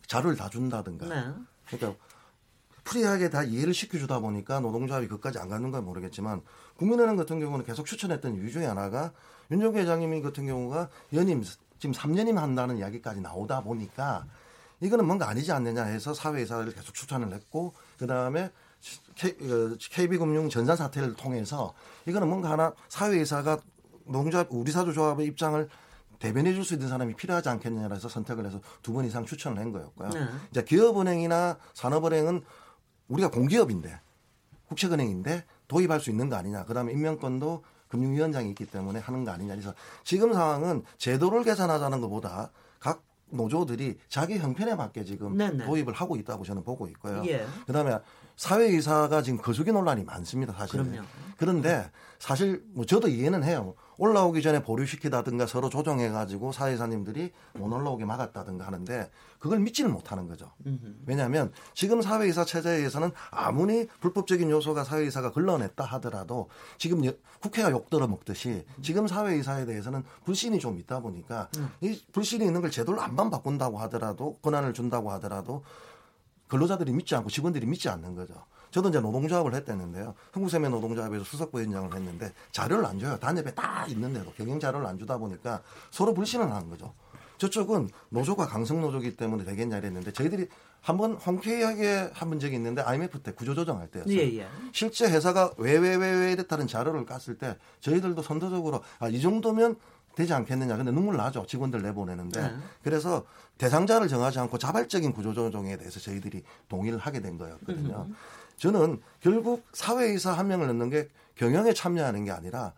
자료를 0.08 0.36
다 0.36 0.50
준다든가. 0.50 1.08
네. 1.08 1.34
그러니까 1.68 2.02
free하게 2.84 3.30
다 3.30 3.44
이해를 3.44 3.74
시켜주다 3.74 4.20
보니까 4.20 4.60
노동조합이 4.62 5.08
그까지 5.08 5.40
안 5.40 5.50
가는 5.50 5.72
건 5.72 5.84
모르겠지만 5.84 6.42
국민은행 6.78 7.16
같은 7.18 7.40
경우는 7.40 7.66
계속 7.66 7.86
추천했던 7.86 8.36
이유 8.36 8.52
중에 8.52 8.66
하나가 8.66 9.12
윤종규 9.52 9.78
회장님 9.80 10.22
같은 10.22 10.46
경우가 10.46 10.90
연임 11.14 11.44
지금 11.80 11.94
3연임 11.94 12.36
한다는 12.36 12.78
이야기까지 12.78 13.22
나오다 13.22 13.62
보니까 13.62 14.26
이거는 14.80 15.06
뭔가 15.06 15.28
아니지 15.28 15.52
않느냐 15.52 15.84
해서 15.84 16.14
사외이사를 16.14 16.74
계속 16.74 16.94
추천을 16.94 17.34
했고 17.34 17.74
그 17.98 18.08
다음에 18.08 18.52
KB금융 19.90 20.50
전산 20.50 20.78
사태를 20.78 21.16
통해서 21.16 21.74
이거는 22.06 22.28
뭔가 22.28 22.52
하나 22.52 22.74
사회이사가 22.90 23.60
농조합 24.10 24.48
우리 24.52 24.72
사주조합의 24.72 25.26
입장을 25.28 25.68
대변해 26.20 26.54
줄 26.54 26.64
수 26.64 26.74
있는 26.74 26.88
사람이 26.90 27.14
필요하지 27.16 27.50
않겠느냐 27.50 27.90
해서 27.94 28.10
선택을 28.10 28.46
해서 28.46 28.60
두 28.82 28.94
번 28.94 29.06
이상 29.06 29.26
추천을 29.26 29.60
한 29.60 29.72
거였고요. 29.72 30.10
네. 30.10 30.26
이제 30.52 30.64
기업은행이나 30.64 31.58
산업은행은 31.76 32.42
우리가 33.08 33.30
공기업인데 33.30 34.00
국책은행인데 34.70 35.46
도입할 35.68 36.00
수 36.00 36.10
있는 36.10 36.30
거 36.30 36.36
아니냐. 36.36 36.66
그다음에 36.66 36.92
임명권도 36.94 37.64
금융위원장이 37.90 38.50
있기 38.50 38.66
때문에 38.66 39.00
하는 39.00 39.24
거 39.24 39.32
아니냐. 39.32 39.54
그래서 39.54 39.74
지금 40.04 40.34
상황은 40.34 40.84
제도를 40.98 41.44
개선하자는 41.44 42.02
것보다 42.02 42.52
각 42.80 43.04
노조들이 43.30 43.98
자기 44.10 44.38
형편에 44.40 44.76
맞게 44.76 45.04
지금 45.04 45.38
네네. 45.38 45.66
도입을 45.66 45.94
하고 45.94 46.16
있다고 46.16 46.44
저는 46.46 46.64
보고 46.64 46.88
있고요. 46.88 47.24
예. 47.28 47.46
그다음에 47.66 48.00
사회이사가 48.38 49.22
지금 49.22 49.40
거수기 49.40 49.72
논란이 49.72 50.04
많습니다. 50.04 50.54
사실. 50.54 50.84
그럼요. 50.84 51.06
그런데 51.38 51.90
사실 52.20 52.64
뭐 52.74 52.86
저도 52.86 53.08
이해는 53.08 53.44
해요. 53.44 53.76
올라오기 53.98 54.42
전에 54.42 54.62
보류시키다든가 54.62 55.48
서로 55.48 55.70
조정해가지고 55.70 56.52
사회이사님들이 56.52 57.32
못 57.56 57.74
올라오게 57.74 58.06
막았다든가 58.06 58.66
하는데 58.68 59.10
그걸 59.40 59.60
믿지는 59.60 59.92
못하는 59.92 60.28
거죠. 60.28 60.52
왜냐하면 61.06 61.52
지금 61.74 62.02
사회이사 62.02 62.46
체제에서는 62.46 63.12
아무리 63.32 63.88
불법적인 64.00 64.50
요소가 64.50 64.84
사회이사가 64.84 65.32
걸러냈다 65.32 65.84
하더라도 65.84 66.50
지금 66.78 67.06
여- 67.06 67.14
국회가 67.42 67.72
욕 67.72 67.90
들어 67.90 68.08
먹듯이 68.08 68.66
지금 68.82 69.08
사회이사에 69.08 69.66
대해서는 69.66 70.04
불신이 70.26 70.60
좀 70.60 70.78
있다 70.80 71.00
보니까 71.00 71.50
이 71.82 72.00
불신이 72.12 72.46
있는 72.46 72.62
걸 72.62 72.70
제도를 72.72 73.00
안반 73.00 73.30
바꾼다고 73.30 73.78
하더라도 73.80 74.38
권한을 74.42 74.74
준다고 74.74 75.12
하더라도 75.14 75.64
근로자들이 76.48 76.92
믿지 76.94 77.16
않고 77.16 77.30
직원들이 77.30 77.66
믿지 77.66 77.90
않는 77.90 78.16
거죠. 78.16 78.34
저도 78.72 78.90
이제 78.90 79.00
노동조합을 79.00 79.54
했댔는데요. 79.56 80.14
흥국생명 80.34 80.72
노동조합에서 80.72 81.24
수석부위원장을 81.24 81.94
했는데 81.96 82.34
자료를 82.52 82.86
안 82.86 83.00
줘요. 83.00 83.18
단협에 83.20 83.54
다 83.54 83.86
있는데도 83.90 84.32
경영 84.34 84.60
자료를 84.60 84.86
안 84.86 84.98
주다 84.98 85.18
보니까 85.18 85.62
서로 85.92 86.14
불신을 86.14 86.52
하는 86.52 86.70
거죠. 86.70 86.94
저쪽은 87.38 87.90
노조가 88.10 88.48
강성 88.48 88.82
노조기 88.82 89.16
때문에 89.16 89.44
되겠냐 89.46 89.78
이랬는데 89.78 90.12
저희들이 90.12 90.48
한번 90.82 91.14
홍쾌하게 91.14 92.10
한 92.14 92.40
적이 92.40 92.56
있는데 92.56 92.82
IMF 92.82 93.20
때 93.20 93.32
구조조정할 93.32 93.88
때였어요. 93.90 94.14
예, 94.16 94.38
예. 94.40 94.48
실제 94.72 95.06
회사가 95.10 95.52
왜 95.58 95.78
왜 95.78 95.96
왜 95.98 96.20
왜 96.20 96.32
이랬다는 96.32 96.66
자료를 96.68 97.06
깠을 97.06 97.38
때 97.38 97.58
저희들도 97.82 98.22
선도적으로 98.24 98.82
아, 99.00 99.08
이 99.08 99.22
정도면 99.22 99.76
되지 100.16 100.34
않겠느냐. 100.34 100.78
근데 100.78 100.92
눈물 100.92 101.16
나죠. 101.18 101.46
직원들 101.46 101.84
내보내는데. 101.84 102.42
네. 102.42 102.56
그래서 102.84 103.24
대상자를 103.60 104.08
정하지 104.08 104.40
않고 104.40 104.58
자발적인 104.58 105.14
구조조정에 105.14 105.78
대해서 105.78 106.00
저희들이 106.00 106.44
동의를 106.70 106.98
하게 106.98 107.22
된 107.22 107.38
거였거든요. 107.38 108.08
저는 108.58 109.00
결국 109.22 109.66
사회이사 109.74 110.32
한 110.34 110.48
명을 110.48 110.68
넣는 110.68 110.90
게 110.90 111.10
경영에 111.36 111.74
참여하는 111.74 112.26
게 112.26 112.32
아니라 112.32 112.74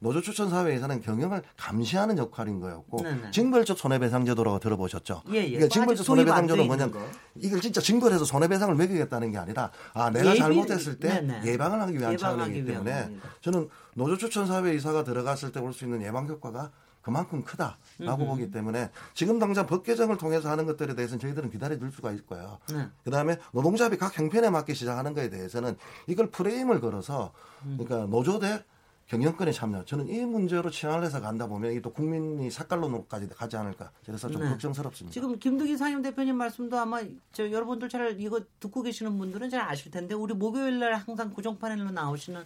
노조 0.00 0.20
추천 0.20 0.48
사회에서는 0.48 1.02
경영을 1.02 1.42
감시하는 1.56 2.18
역할인 2.18 2.60
거였고 2.60 3.02
네네. 3.02 3.32
징벌적 3.32 3.76
손해배상제도라고 3.76 4.60
들어보셨죠? 4.60 5.22
예, 5.30 5.38
예. 5.38 5.40
그러니까 5.40 5.58
뭐 5.58 5.68
징벌적 5.70 6.06
손해배상제도는 6.06 6.66
뭐냐면 6.68 6.92
거. 6.92 7.00
이걸 7.34 7.60
진짜 7.60 7.80
징벌해서 7.80 8.24
손해배상을 8.24 8.72
매기겠다는 8.76 9.32
게 9.32 9.38
아니라 9.38 9.72
아 9.94 10.08
내가 10.10 10.30
예비- 10.30 10.38
잘못했을 10.38 11.00
때 11.00 11.20
네네. 11.20 11.42
예방을 11.52 11.80
하기 11.82 11.98
위한 11.98 12.12
예방하기 12.12 12.18
차원이기 12.18 12.64
때문에 12.64 13.02
겁니다. 13.02 13.28
저는 13.40 13.68
노조 13.94 14.16
추천 14.16 14.46
사회 14.46 14.72
이사가 14.74 15.02
들어갔을 15.02 15.50
때 15.50 15.58
올 15.58 15.72
수 15.72 15.84
있는 15.84 16.00
예방 16.02 16.28
효과가 16.28 16.70
그만큼 17.02 17.42
크다라고 17.42 18.26
보기 18.26 18.50
때문에 18.50 18.90
지금 19.14 19.38
당장 19.38 19.66
법 19.66 19.84
개정을 19.84 20.18
통해서 20.18 20.50
하는 20.50 20.66
것들에 20.66 20.94
대해서는 20.94 21.20
저희들은 21.20 21.50
기다려 21.50 21.78
줄 21.78 21.90
수가 21.90 22.12
있고요. 22.12 22.58
네. 22.72 22.86
그다음에 23.04 23.36
노동조합이 23.52 23.96
각 23.96 24.18
형편에 24.18 24.50
맞게 24.50 24.74
시작하는 24.74 25.14
거에 25.14 25.30
대해서는 25.30 25.76
이걸 26.06 26.30
프레임을 26.30 26.80
걸어서 26.80 27.32
그러니까 27.62 28.06
노조 28.06 28.38
대 28.38 28.62
경영권에 29.08 29.52
참여. 29.52 29.86
저는 29.86 30.08
이 30.08 30.20
문제로 30.26 30.70
치환을 30.70 31.02
해서 31.02 31.18
간다 31.20 31.46
보면 31.46 31.72
이게 31.72 31.80
또 31.80 31.90
국민이 31.90 32.50
색깔론으로까지 32.50 33.28
가지 33.28 33.56
않을까. 33.56 33.90
그래서 34.04 34.28
좀 34.28 34.42
네. 34.42 34.50
걱정스럽습니다. 34.50 35.14
지금 35.14 35.38
김두기 35.38 35.78
상임 35.78 36.02
대표님 36.02 36.36
말씀도 36.36 36.78
아마 36.78 37.00
저 37.32 37.50
여러분들 37.50 37.88
잘 37.88 38.20
이거 38.20 38.38
듣고 38.60 38.82
계시는 38.82 39.16
분들은 39.16 39.48
잘 39.48 39.62
아실 39.62 39.90
텐데 39.90 40.14
우리 40.14 40.34
목요일 40.34 40.78
날 40.78 40.92
항상 40.94 41.32
고정 41.32 41.58
파넬로 41.58 41.90
나오시는 41.90 42.44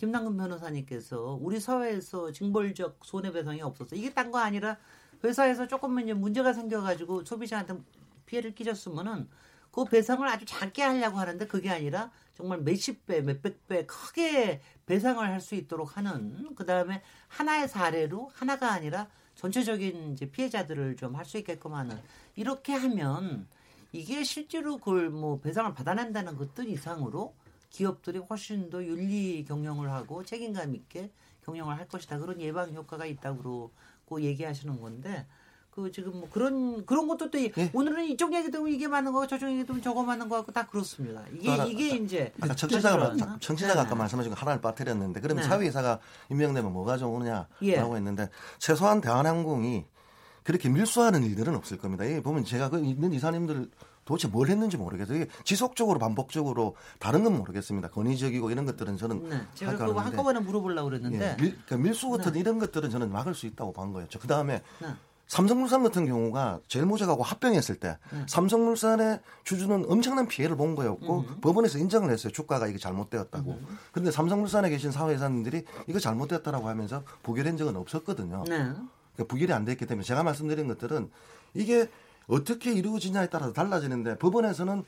김남근 0.00 0.38
변호사님께서 0.38 1.38
우리 1.42 1.60
사회에서 1.60 2.32
징벌적 2.32 3.00
손해배상이 3.04 3.60
없었어. 3.60 3.94
이게 3.96 4.14
딴 4.14 4.30
거 4.30 4.38
아니라 4.38 4.78
회사에서 5.22 5.68
조금만 5.68 6.04
이제 6.04 6.14
문제가 6.14 6.54
생겨가지고 6.54 7.24
소비자한테 7.26 7.74
피해를 8.24 8.54
끼쳤으면은 8.54 9.28
그 9.70 9.84
배상을 9.84 10.26
아주 10.26 10.46
작게 10.46 10.82
하려고 10.82 11.18
하는데 11.18 11.46
그게 11.46 11.68
아니라 11.68 12.10
정말 12.34 12.62
몇십 12.62 13.04
배, 13.04 13.20
몇백 13.20 13.68
배 13.68 13.84
크게 13.84 14.62
배상을 14.86 15.22
할 15.22 15.38
수 15.40 15.54
있도록 15.54 15.98
하는 15.98 16.54
그 16.54 16.64
다음에 16.64 17.02
하나의 17.28 17.68
사례로 17.68 18.30
하나가 18.32 18.72
아니라 18.72 19.06
전체적인 19.34 20.14
이제 20.14 20.30
피해자들을 20.30 20.96
좀 20.96 21.14
할 21.14 21.26
수 21.26 21.36
있게끔 21.36 21.74
하는 21.74 22.00
이렇게 22.36 22.72
하면 22.72 23.46
이게 23.92 24.24
실제로 24.24 24.78
그걸 24.78 25.10
뭐 25.10 25.40
배상을 25.40 25.74
받아낸다는 25.74 26.36
그뜻 26.36 26.68
이상으로 26.70 27.34
기업들이 27.70 28.18
훨씬 28.18 28.68
더 28.70 28.84
윤리 28.84 29.44
경영을 29.46 29.90
하고 29.90 30.24
책임감 30.24 30.74
있게 30.74 31.10
경영을 31.44 31.76
할 31.78 31.88
것이다 31.88 32.18
그런 32.18 32.40
예방 32.40 32.72
효과가 32.74 33.06
있다고 33.06 33.38
그러고 33.38 34.20
얘기하시는 34.22 34.80
건데 34.80 35.26
그 35.70 35.90
지금 35.92 36.18
뭐 36.18 36.28
그런 36.30 36.84
그런 36.84 37.06
것도 37.06 37.30
또 37.30 37.38
이- 37.38 37.52
예. 37.56 37.70
오늘은 37.72 38.04
이쪽 38.06 38.34
얘기 38.34 38.50
들으면 38.50 38.72
이게 38.72 38.88
맞는 38.88 39.12
거고 39.12 39.26
저쪽 39.28 39.48
얘기 39.50 39.62
들으면 39.62 39.80
저거 39.82 40.02
맞는 40.02 40.28
거 40.28 40.36
같고 40.36 40.50
다 40.52 40.66
그렇습니다. 40.66 41.22
이게 41.32 41.46
또 41.46 41.52
하나, 41.52 41.64
이게 41.64 41.88
이제 41.96 42.32
아까 42.40 42.54
청취자가 42.56 43.16
자- 43.16 43.36
청취자가 43.40 43.74
네. 43.74 43.80
아까 43.86 43.94
말씀하신 43.94 44.34
거 44.34 44.40
하나를 44.40 44.60
빠뜨렸는데 44.60 45.20
그러면 45.20 45.44
네. 45.44 45.48
사회이사가 45.48 46.00
임명되면 46.30 46.72
뭐가 46.72 46.98
좋으냐라고 46.98 47.46
예. 47.62 47.76
했는데 47.78 48.28
최소한 48.58 49.00
대한항공이 49.00 49.84
그렇게 50.42 50.68
밀수하는 50.68 51.22
일들은 51.22 51.54
없을 51.54 51.78
겁니다. 51.78 52.04
이 52.04 52.20
보면 52.20 52.44
제가 52.44 52.68
그 52.70 52.80
있는 52.84 53.12
이사님들 53.12 53.70
도대체 54.04 54.28
뭘 54.28 54.48
했는지 54.48 54.76
모르겠어요. 54.76 55.16
이게 55.16 55.30
지속적으로 55.44 55.98
반복적으로 55.98 56.74
다른 56.98 57.22
건 57.22 57.36
모르겠습니다. 57.38 57.90
권위적이고 57.90 58.50
이런 58.50 58.66
것들은 58.66 58.96
저는 58.96 59.28
네. 59.28 59.40
제가 59.54 59.76
그거 59.76 60.00
한꺼번에 60.00 60.40
물어보려고 60.40 60.88
그랬는데 60.88 61.36
예, 61.38 61.42
밀, 61.42 61.56
그러니까 61.64 61.76
밀수 61.76 62.10
같은 62.10 62.34
이런 62.34 62.58
것들은 62.58 62.90
저는 62.90 63.12
막을 63.12 63.34
수 63.34 63.46
있다고 63.46 63.72
본 63.72 63.92
거였죠. 63.92 64.18
그 64.18 64.26
다음에 64.26 64.62
네. 64.80 64.88
삼성물산 65.28 65.84
같은 65.84 66.06
경우가 66.06 66.58
제일모직하고 66.66 67.22
합병했을 67.22 67.76
때 67.76 67.98
삼성물산의 68.26 69.20
주주는 69.44 69.84
엄청난 69.88 70.26
피해를 70.26 70.56
본 70.56 70.74
거였고 70.74 71.24
법원에서 71.40 71.78
인정을 71.78 72.10
했어요. 72.10 72.32
주가가 72.32 72.66
이게 72.66 72.78
잘못되었다고. 72.78 73.60
그런데 73.92 74.10
삼성물산에 74.10 74.70
계신 74.70 74.90
사회이사님들이 74.90 75.64
이거 75.86 76.00
잘못됐다라고 76.00 76.68
하면서 76.68 77.04
부결한 77.22 77.56
적은 77.56 77.76
없었거든요. 77.76 78.42
네. 78.48 78.56
그러니까 79.14 79.24
부결이 79.28 79.52
안 79.52 79.64
됐기 79.64 79.86
때문에 79.86 80.04
제가 80.04 80.24
말씀드린 80.24 80.66
것들은 80.66 81.08
이게 81.54 81.88
어떻게 82.30 82.72
이루어지냐에 82.72 83.28
따라서 83.28 83.52
달라지는데 83.52 84.18
법원에서는 84.18 84.84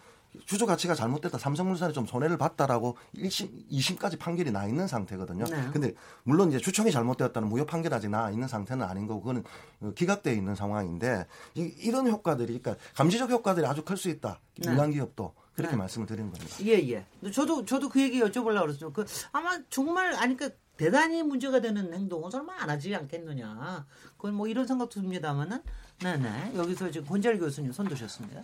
주주 0.46 0.64
가치가 0.64 0.94
잘못됐다. 0.94 1.36
삼성물산이 1.36 1.92
좀 1.92 2.06
손해를 2.06 2.38
봤다라고 2.38 2.96
1심, 3.16 3.68
2심까지 3.70 4.18
판결이 4.18 4.50
나 4.50 4.66
있는 4.66 4.86
상태거든요. 4.86 5.44
네. 5.44 5.68
근데 5.74 5.92
물론 6.22 6.48
이제 6.48 6.58
주총이 6.58 6.90
잘못되었다는 6.90 7.48
무효 7.48 7.66
판결 7.66 7.92
아직 7.92 8.08
나 8.08 8.30
있는 8.30 8.48
상태는 8.48 8.86
아닌 8.86 9.06
거고 9.06 9.20
그거는 9.20 9.44
어, 9.80 9.92
기각되어 9.94 10.32
있는 10.32 10.54
상황인데 10.54 11.26
이, 11.54 11.90
런 11.90 12.08
효과들이 12.08 12.60
그러니까 12.60 12.82
감지적 12.94 13.30
효과들이 13.30 13.66
아주 13.66 13.84
클 13.84 13.98
수 13.98 14.08
있다. 14.08 14.40
네. 14.56 14.70
민간 14.70 14.90
기업도 14.90 15.34
그렇게 15.54 15.72
네. 15.72 15.78
말씀을 15.78 16.06
드리는 16.06 16.32
겁니다. 16.32 16.56
예, 16.62 16.72
예. 16.90 17.30
저도, 17.30 17.64
저도 17.66 17.88
그 17.88 18.00
얘기 18.00 18.20
여쭤보려고 18.20 18.62
그랬어요. 18.62 18.92
그, 18.92 19.04
아마 19.32 19.58
정말, 19.68 20.14
아니, 20.14 20.34
그, 20.36 20.56
대단히 20.78 21.22
문제가 21.22 21.60
되는 21.60 21.92
행동은 21.92 22.30
설마 22.30 22.54
안 22.58 22.70
하지 22.70 22.94
않겠느냐. 22.94 23.86
그건 24.16 24.34
뭐 24.34 24.48
이런 24.48 24.66
생각도 24.66 25.00
듭니다만은, 25.02 25.62
네네. 26.00 26.52
여기서 26.56 26.90
지금 26.90 27.06
권재열 27.06 27.38
교수님 27.38 27.72
손 27.72 27.88
드셨습니다. 27.88 28.42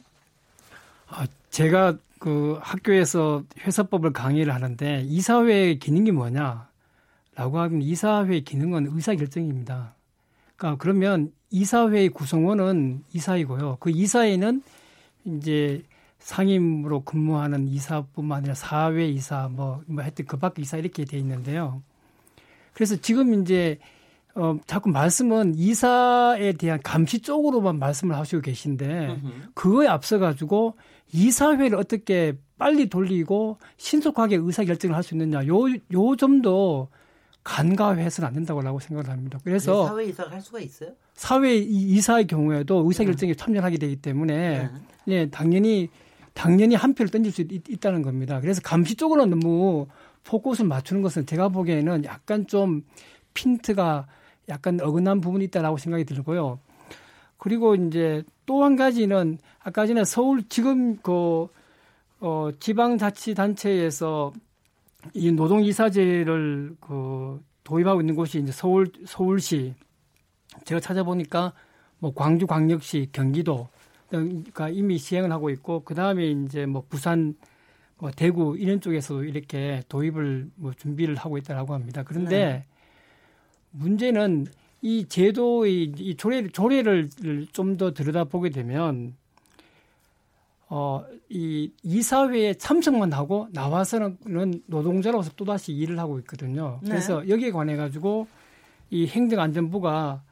아, 1.09 1.27
제가 1.51 1.97
그 2.19 2.59
학교에서 2.61 3.45
회사법을 3.61 4.13
강의를 4.13 4.53
하는데 4.53 5.03
이사회의 5.07 5.79
기능이 5.79 6.11
뭐냐? 6.11 6.69
라고 7.35 7.61
하면 7.61 7.83
이사회의 7.83 8.43
기능은 8.43 8.89
의사결정입니다. 8.91 9.95
그러니까 10.57 10.83
그러면 10.83 11.33
이사회의 11.51 12.09
구성원은 12.09 13.05
이사이고요. 13.13 13.79
그 13.81 13.91
이사회는 13.91 14.63
이제 15.25 15.85
상임으로 16.19 17.05
근무하는 17.05 17.69
이사뿐만 17.69 18.39
아니라 18.39 18.55
사회 18.55 19.09
이사 19.09 19.49
뭐, 19.49 19.83
뭐 19.87 20.03
하여튼 20.03 20.27
그 20.27 20.37
밖에 20.37 20.63
이사 20.63 20.77
이렇게 20.77 21.05
돼 21.05 21.17
있는데요. 21.19 21.83
그래서 22.75 22.97
지금 22.97 23.41
이제 23.41 23.79
어, 24.41 24.57
자꾸 24.67 24.89
말씀은 24.91 25.55
이사에 25.57 26.53
대한 26.53 26.81
감시 26.83 27.19
쪽으로만 27.21 27.79
말씀을 27.79 28.17
하시고 28.17 28.41
계신데 28.43 29.21
그거에 29.55 29.89
앞서 29.89 30.19
가지고 30.19 30.77
이사회를 31.13 31.77
어떻게 31.77 32.37
빨리 32.57 32.89
돌리고 32.89 33.59
신속하게 33.79 34.37
의사 34.37 34.63
결정을 34.65 34.95
할 34.97 35.03
수 35.03 35.15
있느냐 35.15 35.45
요 35.47 35.67
요 35.93 36.17
점도 36.17 36.89
간과해서는 37.45 38.29
안 38.29 38.35
된다고 38.35 38.61
생각을 38.79 39.11
합니다. 39.11 39.39
그래서 39.43 39.87
사회 39.89 40.05
이사를 40.05 40.31
할 40.33 40.41
수가 40.41 40.61
있어요? 40.61 40.91
사회 41.15 41.57
이- 41.57 41.97
이사의 41.97 42.27
경우에도 42.27 42.85
의사 42.87 43.05
결정에 43.05 43.35
참여하게 43.35 43.79
되기 43.79 43.97
때문에 43.97 44.59
네. 44.59 44.71
예, 45.09 45.31
당연히 45.31 45.89
당연히 46.35 46.75
한 46.75 46.95
표를 46.95 47.11
던질 47.11 47.33
수 47.33 47.43
있, 47.43 47.81
다는 47.81 48.03
겁니다. 48.03 48.41
그래서 48.41 48.61
감시 48.63 48.95
쪽으로 48.95 49.25
너무 49.27 49.87
포커스를 50.25 50.69
맞추는 50.69 51.03
것은 51.03 51.27
제가 51.27 51.49
보기에는 51.49 52.05
약간 52.05 52.47
좀 52.47 52.83
핀트가 53.35 54.07
약간 54.49 54.81
어긋난 54.81 55.21
부분이 55.21 55.45
있다라고 55.47 55.77
생각이 55.79 56.05
들고요. 56.05 56.59
그리고 57.37 57.75
이제 57.75 58.23
또 58.47 58.65
한 58.65 58.77
가지는 58.77 59.39
아까 59.61 59.87
전에 59.87 60.05
서울 60.05 60.43
지금 60.49 60.97
그 60.97 61.49
어, 62.21 62.51
지방자치단체에서 62.59 64.33
이 65.15 65.31
노동이사제를 65.33 66.77
그 66.81 67.41
도입하고 67.63 68.01
있는 68.01 68.15
곳이 68.17 68.39
이제 68.41 68.51
서울 68.51 68.91
서울시 69.07 69.75
제가 70.65 70.81
찾아보니까 70.81 71.53
뭐 71.99 72.13
광주광역시 72.15 73.11
경기도 73.13 73.69
가 74.55 74.69
이미 74.71 74.97
시행을 74.99 75.31
하고 75.31 75.51
있고 75.51 75.85
그 75.85 75.95
다음에 75.95 76.27
이제 76.29 76.65
뭐 76.67 76.83
부산 76.89 77.35
뭐 77.99 78.11
대구 78.11 78.57
이런 78.59 78.81
쪽에서도 78.81 79.25
이렇게 79.25 79.83
도입을 79.89 80.51
뭐 80.57 80.73
준비를 80.73 81.15
하고 81.17 81.37
있다라고 81.37 81.75
합니다. 81.75 82.03
그런데 82.03 82.39
네. 82.39 82.65
문제는 83.79 84.47
이 84.83 85.07
제도의 85.09 85.93
이 85.99 86.15
조례 86.17 86.47
조례를 86.49 87.09
좀 87.53 87.77
더 87.77 87.93
들여다보게 87.93 88.51
되면 88.51 89.15
어, 90.71 91.03
이 91.31 91.71
이사회에 91.83 92.55
참석만 92.55 93.13
하고 93.15 93.49
나와서는 93.53 94.19
노동자로서 94.67 95.31
또다시 95.35 95.73
일을 95.73 95.99
하고 95.99 96.19
있거든요. 96.21 96.79
네. 96.83 96.91
그래서 96.91 97.27
여기에 97.27 97.53
관해 97.53 97.75
가지고 97.77 98.27
이 98.91 99.07
행정안전부가 99.07 100.23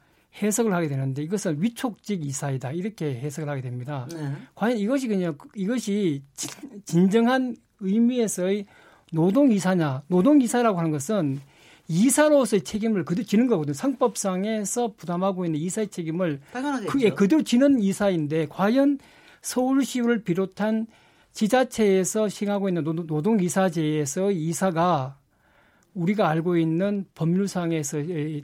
해석을 0.41 0.73
하게 0.73 0.87
되는데 0.87 1.23
이것은 1.23 1.61
위촉직 1.61 2.23
이사이다 2.23 2.71
이렇게 2.73 3.15
해석을 3.19 3.49
하게 3.49 3.61
됩니다. 3.61 4.07
네. 4.13 4.31
과연 4.53 4.77
이것이 4.77 5.07
그냥 5.07 5.35
이것이 5.55 6.21
진- 6.35 6.81
진정한 6.85 7.55
의미에서의 7.79 8.65
노동 9.13 9.51
이사냐? 9.51 10.03
노동 10.07 10.39
이사라고 10.41 10.77
하는 10.77 10.91
것은 10.91 11.39
이사로서의 11.87 12.61
책임을 12.63 13.05
그대로 13.05 13.25
지는 13.25 13.47
거거든요. 13.47 13.73
상법상에서 13.73 14.93
부담하고 14.97 15.45
있는 15.45 15.59
이사의 15.59 15.87
책임을 15.89 16.41
당연하겠죠. 16.51 16.91
그게 16.91 17.09
그대로 17.11 17.43
지는 17.43 17.81
이사인데 17.81 18.47
과연 18.49 18.99
서울시를 19.41 20.23
비롯한 20.23 20.87
지자체에서 21.31 22.27
시행하고 22.29 22.67
있는 22.67 22.83
노동- 22.83 23.05
노동이사제에서 23.07 24.31
이사가 24.31 25.17
우리가 25.93 26.29
알고 26.29 26.57
있는 26.57 27.05
법률상에서 27.15 27.99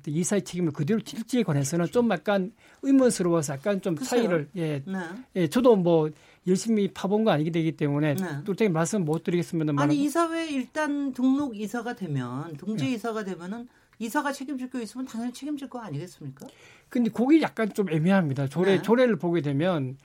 이사의 0.08 0.44
책임을 0.44 0.72
그대로 0.72 1.00
질지에 1.02 1.44
관해서는 1.44 1.88
좀 1.88 2.10
약간 2.12 2.52
의문스러워서 2.82 3.54
약간 3.54 3.82
좀 3.82 3.96
글쎄요. 3.96 4.22
차이를 4.22 4.50
예, 4.56 4.82
네. 4.86 4.98
예, 5.36 5.48
저도 5.48 5.76
뭐 5.76 6.10
열심히 6.48 6.90
파본 6.90 7.24
거 7.24 7.32
아니기 7.32 7.52
되기 7.52 7.72
때문에 7.72 8.16
네. 8.16 8.44
똘똘히 8.44 8.70
말씀 8.70 9.06
못 9.06 9.24
드리겠습니다만 9.24 9.84
아니 9.84 10.04
이사회 10.04 10.48
일단 10.50 11.14
등록 11.14 11.58
이사가 11.58 11.96
되면 11.96 12.58
등재 12.58 12.88
이사가 12.88 13.24
되면은 13.24 13.68
이사가 14.00 14.32
책임질 14.32 14.70
거 14.70 14.82
있으면 14.82 15.06
당연히 15.06 15.32
책임질 15.34 15.70
거 15.70 15.80
아니겠습니까? 15.80 16.48
근데 16.90 17.10
그게 17.10 17.42
약간 17.42 17.74
좀 17.74 17.90
애매합니다. 17.90 18.48
조례 18.48 18.78
네. 18.78 18.82
조례를 18.82 19.16
보게 19.18 19.42
되면 19.42 19.98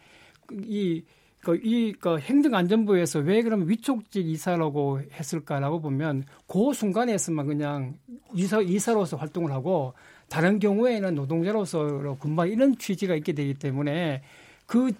이 0.52 1.02
그, 1.40 1.56
이, 1.62 1.92
그 1.92 2.18
행정안전부에서 2.18 3.20
왜 3.20 3.42
그러면 3.42 3.68
위촉직 3.68 4.26
이사라고 4.26 5.00
했을까라고 5.12 5.80
보면 5.80 6.24
그 6.46 6.72
순간에서만 6.72 7.46
그냥 7.46 7.96
이사, 8.34 8.60
이사로서 8.60 9.16
활동을 9.16 9.52
하고 9.52 9.94
다른 10.28 10.58
경우에는 10.58 11.14
노동자로서 11.14 12.16
근무 12.20 12.46
이런 12.46 12.76
취지가 12.76 13.14
있게 13.14 13.32
되기 13.32 13.54
때문에 13.54 14.22
그 14.66 14.92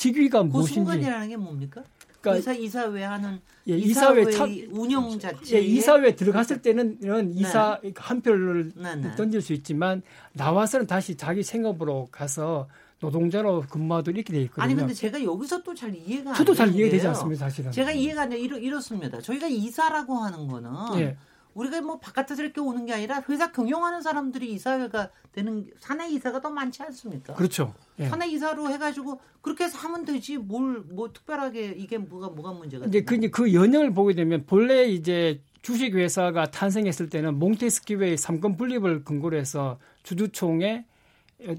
직위가 0.00 0.42
그 0.42 0.46
무엇인지 0.48 0.74
순간이라는 0.74 1.28
게 1.30 1.36
뭡니까? 1.36 1.82
그러니까 2.20 2.38
이사 2.38 2.52
이사 2.52 2.92
회 2.92 3.02
하는 3.02 3.40
예, 3.68 3.76
이사회, 3.76 4.20
이사회 4.22 4.30
참- 4.32 4.68
운영 4.72 5.18
자체 5.18 5.56
예, 5.56 5.60
이사회 5.60 6.14
들어갔을 6.14 6.60
때는 6.62 6.98
이런 7.02 7.30
이사 7.30 7.80
네. 7.82 7.92
한 7.96 8.20
표를 8.20 8.72
네, 8.76 8.94
네. 8.96 9.16
던질 9.16 9.40
수 9.40 9.52
있지만 9.52 10.02
나와서는 10.34 10.86
다시 10.86 11.16
자기 11.16 11.42
생업으로 11.42 12.08
가서 12.12 12.68
노동자로 13.00 13.64
근무하도 13.68 14.10
이렇게 14.10 14.32
돼 14.32 14.40
있거든요. 14.42 14.64
아니 14.64 14.74
근데 14.74 14.92
제가 14.94 15.22
여기서 15.22 15.62
또 15.62 15.74
잘 15.74 15.94
이해가 15.94 16.30
안 16.30 16.36
저도 16.36 16.54
잘 16.54 16.74
이해되지. 16.74 17.06
않습니다, 17.08 17.46
사실은. 17.48 17.70
제가 17.70 17.92
이해가 17.92 18.22
안 18.22 18.30
돼. 18.30 18.38
이렇, 18.38 18.56
이렇습니다. 18.58 19.20
저희가 19.20 19.46
이사라고 19.48 20.14
하는 20.16 20.46
거는 20.48 20.70
예. 21.00 21.16
우리가 21.56 21.80
뭐 21.80 21.98
바깥에서 21.98 22.42
이렇게 22.42 22.60
오는 22.60 22.84
게 22.84 22.92
아니라 22.92 23.22
회사 23.28 23.50
경영하는 23.50 24.02
사람들이 24.02 24.52
이사회가 24.52 25.10
되는 25.32 25.66
사내 25.80 26.06
이사가 26.08 26.40
더 26.40 26.50
많지 26.50 26.82
않습니까? 26.82 27.34
그렇죠. 27.34 27.74
예. 27.98 28.08
사내 28.08 28.26
이사로 28.28 28.70
해가지고 28.70 29.20
그렇게 29.40 29.64
해서 29.64 29.78
하면 29.78 30.04
되지 30.04 30.36
뭘 30.36 30.84
뭐 30.90 31.12
특별하게 31.12 31.74
이게 31.76 31.98
뭐가 31.98 32.28
뭐가 32.28 32.52
문제가 32.52 32.86
이제 32.86 33.00
그, 33.02 33.18
그 33.30 33.52
연영을 33.54 33.92
보게 33.94 34.14
되면 34.14 34.44
본래 34.46 34.84
이제 34.84 35.40
주식 35.62 35.94
회사가 35.94 36.50
탄생했을 36.50 37.08
때는 37.08 37.38
몽테스키웨이 37.38 38.16
삼권 38.16 38.56
분립을 38.56 39.04
근거로 39.04 39.36
해서 39.36 39.78
주주총회 40.02 40.84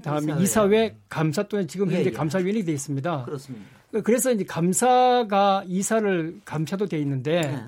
다음에 0.02 0.32
이사회. 0.32 0.42
이사회, 0.42 0.96
감사 1.08 1.42
또는 1.44 1.68
지금 1.68 1.90
예, 1.90 1.96
현재 1.96 2.10
예. 2.10 2.12
감사위원이 2.12 2.64
돼 2.64 2.72
있습니다. 2.72 3.24
그렇습니다. 3.24 3.66
그래서 4.04 4.32
이제 4.32 4.44
감사가 4.44 5.64
이사를 5.66 6.40
감사도 6.44 6.86
돼 6.86 6.98
있는데 7.00 7.40
네. 7.42 7.64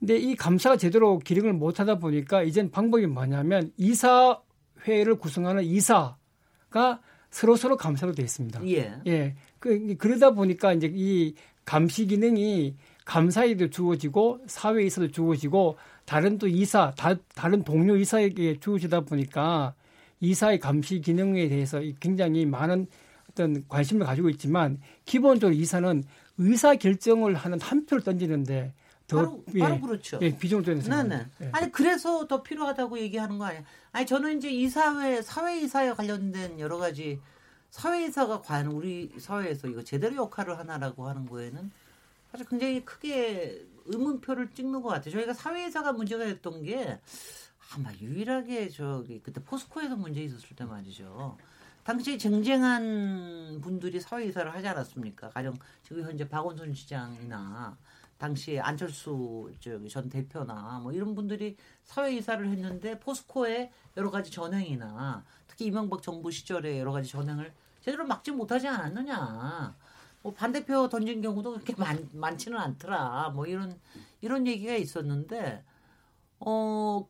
근데 0.00 0.16
이 0.16 0.34
감사가 0.34 0.76
제대로 0.76 1.18
기능을 1.18 1.52
못 1.52 1.78
하다 1.78 1.98
보니까 1.98 2.42
이젠 2.42 2.70
방법이 2.70 3.06
뭐냐면 3.06 3.70
이사회를 3.76 5.16
구성하는 5.18 5.62
이사가 5.62 7.00
서로 7.30 7.54
서로 7.56 7.76
감사로 7.76 8.12
돼 8.12 8.22
있습니다. 8.22 8.66
예. 8.66 8.94
예. 9.06 9.36
그, 9.58 9.94
그러다 9.98 10.32
보니까 10.32 10.72
이제 10.72 10.90
이 10.92 11.34
감시 11.64 12.06
기능이 12.06 12.76
감사에도 13.04 13.68
주어지고 13.68 14.40
사회에서도 14.46 15.10
주어지고 15.10 15.76
다른 16.06 16.38
또 16.38 16.48
이사, 16.48 16.92
다, 16.96 17.14
다른 17.34 17.62
동료 17.62 17.96
이사에게 17.96 18.58
주어지다 18.58 19.02
보니까 19.02 19.74
이사의 20.20 20.58
감시 20.58 21.00
기능에 21.00 21.48
대해서 21.48 21.80
굉장히 22.00 22.46
많은 22.46 22.86
어떤 23.30 23.66
관심을 23.68 24.06
가지고 24.06 24.28
있지만 24.30 24.78
기본적으로 25.04 25.56
이사는 25.56 26.02
의사 26.38 26.74
결정을 26.74 27.34
하는 27.34 27.60
한 27.60 27.86
표를 27.86 28.02
던지는데 28.02 28.72
더 28.72 28.72
바로, 29.16 29.44
바로 29.58 29.80
그렇죠. 29.80 30.18
예, 30.22 30.36
비중을 30.36 30.62
두는 30.62 30.80
네네. 30.80 31.02
생각입니다. 31.02 31.30
예. 31.42 31.50
아니 31.52 31.72
그래서 31.72 32.26
더 32.26 32.42
필요하다고 32.42 32.98
얘기하는 32.98 33.38
거 33.38 33.46
아니야? 33.46 33.62
아니 33.92 34.06
저는 34.06 34.38
이제 34.38 34.50
이사회 34.50 35.22
사회 35.22 35.60
이사에 35.60 35.92
관련된 35.92 36.60
여러 36.60 36.78
가지 36.78 37.20
사회 37.70 38.06
이사가 38.06 38.40
과연 38.40 38.66
우리 38.68 39.12
사회에서 39.18 39.68
이거 39.68 39.82
제대로 39.82 40.16
역할을 40.16 40.58
하나라고 40.58 41.08
하는 41.08 41.26
거에는 41.26 41.70
사실 42.30 42.46
굉장히 42.46 42.84
크게 42.84 43.66
의문표를 43.86 44.50
찍는 44.54 44.82
것 44.82 44.88
같아요. 44.88 45.12
저희가 45.12 45.34
사회 45.34 45.66
이사가 45.66 45.92
문제가 45.92 46.24
됐던 46.24 46.62
게 46.62 47.00
아마 47.74 47.92
유일하게 48.00 48.68
저기 48.68 49.20
그때 49.20 49.42
포스코에서 49.42 49.96
문제 49.96 50.20
있었을 50.22 50.56
때 50.56 50.64
말이죠. 50.64 51.36
당시 51.84 52.18
쟁쟁한 52.18 53.60
분들이 53.62 54.00
사회 54.00 54.26
이사를 54.26 54.52
하지 54.52 54.68
않았습니까? 54.68 55.30
가령 55.30 55.56
지금 55.82 56.02
현재 56.02 56.28
박원순 56.28 56.74
시장이나 56.74 57.76
당시 58.20 58.60
안철수 58.60 59.50
전 59.88 60.10
대표나 60.10 60.80
뭐 60.82 60.92
이런 60.92 61.14
분들이 61.14 61.56
사회 61.84 62.14
이사를 62.14 62.46
했는데 62.46 63.00
포스코의 63.00 63.72
여러 63.96 64.10
가지 64.10 64.30
전횡이나 64.30 65.24
특히 65.48 65.64
이명박 65.64 66.02
정부 66.02 66.30
시절에 66.30 66.78
여러 66.78 66.92
가지 66.92 67.08
전횡을 67.08 67.50
제대로 67.80 68.04
막지 68.06 68.30
못하지 68.30 68.68
않았느냐. 68.68 69.74
뭐 70.20 70.34
반대표 70.34 70.86
던진 70.90 71.22
경우도 71.22 71.52
그렇게 71.54 71.74
많, 71.76 72.06
많지는 72.12 72.58
않더라. 72.58 73.30
뭐 73.30 73.46
이런 73.46 73.80
이런 74.20 74.46
얘기가 74.46 74.74
있었는데 74.74 75.64
어 76.40 77.08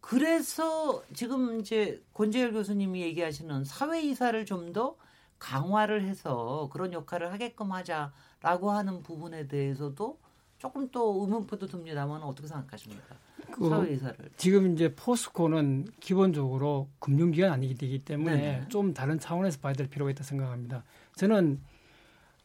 그래서 0.00 1.02
지금 1.12 1.58
이제 1.60 2.00
권재열 2.14 2.52
교수님이 2.52 3.02
얘기하시는 3.02 3.64
사회 3.64 4.00
이사를 4.02 4.46
좀 4.46 4.72
더 4.72 4.96
강화를 5.40 6.04
해서 6.04 6.68
그런 6.72 6.92
역할을 6.92 7.32
하게끔 7.32 7.72
하자라고 7.72 8.70
하는 8.70 9.02
부분에 9.02 9.48
대해서도 9.48 10.21
조금 10.62 10.88
또 10.92 11.22
의문표도 11.22 11.66
듭니다만 11.66 12.22
어떻게 12.22 12.46
생각하십니까? 12.46 13.16
그 13.50 13.68
사회 13.68 13.94
이사를. 13.94 14.16
지금 14.36 14.72
이제 14.72 14.94
포스코는 14.94 15.88
기본적으로 15.98 16.88
금융기관 17.00 17.50
아니기 17.50 17.98
때문에 18.04 18.36
네네. 18.36 18.68
좀 18.68 18.94
다른 18.94 19.18
차원에서 19.18 19.58
봐야 19.58 19.72
될 19.72 19.88
필요가 19.88 20.12
있다 20.12 20.22
생각합니다. 20.22 20.84
저는 21.16 21.60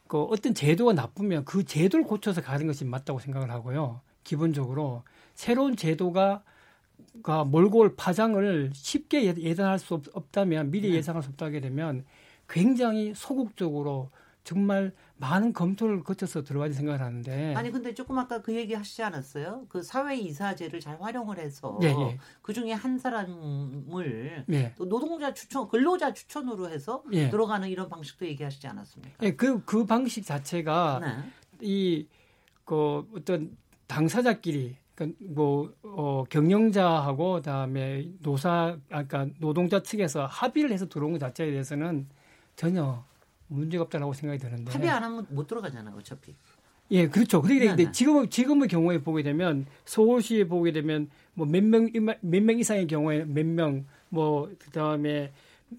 그 0.08 0.20
어떤 0.20 0.52
제도가 0.52 0.94
나쁘면 0.94 1.44
그 1.44 1.64
제도를 1.64 2.04
고쳐서 2.04 2.42
가는 2.42 2.66
것이 2.66 2.84
맞다고 2.84 3.20
생각을 3.20 3.52
하고요. 3.52 4.00
기본적으로 4.24 5.04
새로운 5.36 5.76
제도가 5.76 6.42
가 7.22 7.44
몰고 7.44 7.78
올 7.78 7.94
파장을 7.94 8.70
쉽게 8.74 9.26
예- 9.26 9.34
예단할 9.38 9.78
수 9.78 9.94
없, 9.94 10.02
없다면 10.12 10.72
미리 10.72 10.90
네. 10.90 10.96
예상할 10.96 11.22
수 11.22 11.28
없다게 11.28 11.60
되면 11.60 12.04
굉장히 12.48 13.14
소극적으로 13.14 14.10
정말 14.42 14.92
많은 15.20 15.52
검토를 15.52 16.02
거쳐서 16.04 16.44
들어가야 16.44 16.72
생각을 16.72 17.00
하는데 17.00 17.54
아니 17.54 17.70
근데 17.70 17.92
조금 17.92 18.18
아까 18.18 18.40
그 18.40 18.54
얘기 18.54 18.74
하시지 18.74 19.02
않았어요? 19.02 19.66
그 19.68 19.82
사회 19.82 20.16
이사제를 20.16 20.80
잘 20.80 21.00
활용을 21.00 21.38
해서 21.38 21.78
예, 21.82 21.88
예. 21.88 22.18
그 22.40 22.52
중에 22.52 22.72
한 22.72 22.98
사람을 22.98 24.44
예. 24.50 24.74
또 24.76 24.88
노동자 24.88 25.34
추천, 25.34 25.68
근로자 25.68 26.12
추천으로 26.12 26.70
해서 26.70 27.02
예. 27.12 27.30
들어가는 27.30 27.68
이런 27.68 27.88
방식도 27.88 28.26
얘기하시지 28.26 28.66
않았습니까? 28.68 29.16
예, 29.22 29.34
그, 29.34 29.64
그 29.64 29.84
방식 29.84 30.24
자체가 30.24 31.00
네. 31.02 31.30
이, 31.60 32.06
그 32.64 33.04
어떤 33.16 33.56
당사자끼리, 33.88 34.76
그 34.94 35.14
뭐, 35.20 35.72
어, 35.82 36.24
경영자하고 36.28 37.34
그다음에 37.34 38.08
노사, 38.20 38.76
아까 38.90 39.06
그러니까 39.08 39.38
노동자 39.40 39.82
측에서 39.82 40.26
합의를 40.26 40.70
해서 40.70 40.88
들어온 40.88 41.12
것 41.12 41.18
자체에 41.18 41.50
대해서는 41.50 42.06
전혀 42.54 43.04
문제가 43.48 43.84
없다라고 43.84 44.12
생각이 44.12 44.38
드는데. 44.40 44.72
합의 44.72 44.88
안 44.90 45.02
하면 45.02 45.26
못 45.30 45.46
들어가잖아요, 45.46 45.96
어차피. 45.96 46.34
예, 46.90 47.06
그렇죠. 47.08 47.42
그러니까 47.42 47.76
네, 47.76 47.84
네. 47.84 47.92
지금 47.92 48.28
지금의 48.30 48.68
경우에 48.68 49.02
보게 49.02 49.22
되면 49.22 49.66
서울시에 49.84 50.44
보게 50.48 50.72
되면 50.72 51.10
뭐 51.34 51.46
몇 51.46 51.62
명 51.62 51.90
몇 51.92 52.40
명 52.42 52.58
이상의 52.58 52.86
경우에 52.86 53.24
몇 53.26 53.44
명 53.44 53.84
뭐 54.08 54.50
그다음에 54.58 55.32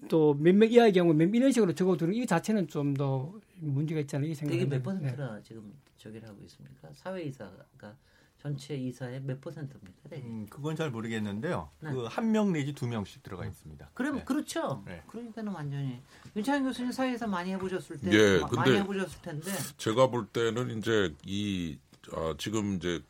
또 0.08 0.34
몇 0.38 0.54
명 0.54 0.70
이하의 0.70 0.92
경우 0.92 1.12
몇 1.12 1.28
이런 1.34 1.50
식으로 1.50 1.74
적어두는 1.74 2.14
이 2.14 2.26
자체는 2.26 2.68
좀 2.68 2.94
더 2.94 3.32
문제가 3.58 4.00
있지 4.00 4.14
않나 4.16 4.26
이 4.26 4.30
이게 4.30 4.36
생각합니다. 4.36 4.76
몇 4.76 4.82
퍼센트라 4.84 5.40
지금 5.42 5.72
저기를 5.98 6.28
하고 6.28 6.38
있습니까? 6.44 6.88
사회 6.94 7.22
이사가 7.24 7.96
전체 8.40 8.74
이사의 8.74 9.20
몇 9.22 9.40
퍼센트입니까? 9.40 9.92
네. 10.08 10.22
음, 10.24 10.46
그건 10.48 10.74
잘 10.74 10.90
모르겠는데요. 10.90 11.68
네. 11.80 11.92
그한 11.92 12.32
명 12.32 12.52
내지 12.52 12.72
두 12.72 12.86
명씩 12.86 13.22
들어가 13.22 13.44
있습니다. 13.44 13.90
그럼 13.94 14.16
네. 14.16 14.24
그렇죠. 14.24 14.82
네. 14.86 15.02
그러니까는 15.08 15.52
완전히 15.52 16.00
윤창현 16.34 16.64
교수님 16.64 16.90
사회에서 16.92 17.26
많이 17.26 17.50
해보셨을 17.52 17.98
때 18.00 18.10
예, 18.12 18.40
마- 18.40 18.48
근데 18.48 18.56
많이 18.70 18.76
해보셨을 18.78 19.20
텐데 19.22 19.50
제가 19.76 20.06
볼 20.08 20.26
때는 20.26 20.78
이제 20.78 21.14
이 21.26 21.78
아, 22.12 22.34
지금 22.38 22.76
이제 22.76 23.02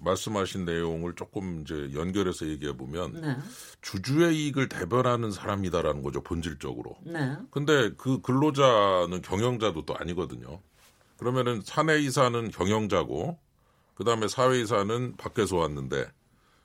말씀하신 0.00 0.64
내용을 0.64 1.14
조금 1.14 1.60
이제 1.60 1.90
연결해서 1.94 2.48
얘기해 2.48 2.76
보면 2.76 3.20
네, 3.20 3.36
주주의 3.80 4.36
이익을 4.36 4.68
대변하는 4.68 5.30
사람이다라는 5.30 6.02
거죠 6.02 6.20
본질적으로. 6.20 6.96
네, 7.04 7.36
근데 7.52 7.92
그 7.96 8.20
근로자는 8.20 9.22
경영자도 9.22 9.84
또 9.86 9.96
아니거든요. 9.96 10.60
그러면은 11.16 11.60
사내 11.62 12.00
이사는 12.00 12.50
경영자고 12.50 13.38
그 13.94 14.04
다음에 14.04 14.28
사회이사는 14.28 15.16
밖에서 15.16 15.56
왔는데 15.56 16.06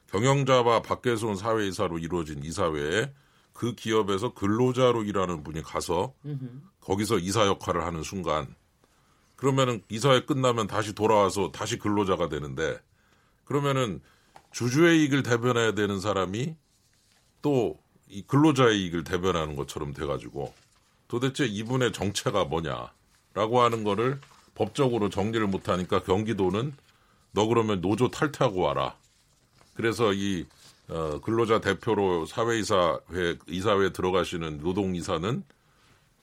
경영자와 0.08 0.82
밖에서 0.82 1.28
온 1.28 1.36
사회이사로 1.36 2.00
이루어진 2.00 2.44
이사회에 2.44 3.14
그 3.54 3.76
기업에서 3.76 4.34
근로자로 4.34 5.04
일하는 5.04 5.44
분이 5.44 5.62
가서 5.62 6.14
거기서 6.82 7.20
이사 7.20 7.46
역할을 7.46 7.86
하는 7.86 8.04
순간 8.04 8.56
그러면은 9.36 9.84
이사회 9.90 10.26
끝나면 10.26 10.68
다시 10.68 10.94
돌아와서 10.94 11.52
다시 11.52 11.78
근로자가 11.78 12.30
되는데 12.30 12.80
그러면은 13.46 14.02
주주의 14.52 15.02
이익을 15.02 15.24
대변해야 15.24 15.74
되는 15.74 16.00
사람이 16.00 16.56
또 17.42 17.80
이 18.10 18.24
근로자의 18.24 18.82
이익을 18.82 19.04
대변하는 19.04 19.56
것처럼 19.56 19.94
돼가지고 19.94 20.54
도대체 21.08 21.46
이분의 21.46 21.94
정체가 21.94 22.46
뭐냐라고 22.46 23.62
하는 23.62 23.84
거를 23.84 24.20
법적으로 24.56 25.10
정리를 25.10 25.46
못하니까 25.48 26.02
경기도는 26.04 26.74
너 27.32 27.46
그러면 27.46 27.82
노조 27.82 28.10
탈퇴하고 28.10 28.62
와라. 28.62 28.96
그래서 29.74 30.14
이 30.14 30.46
어, 30.88 31.20
근로자 31.22 31.62
대표로 31.62 32.26
사회이사회 32.26 33.38
이사회에 33.48 33.92
들어가시는 33.92 34.58
노동이사는 34.60 35.44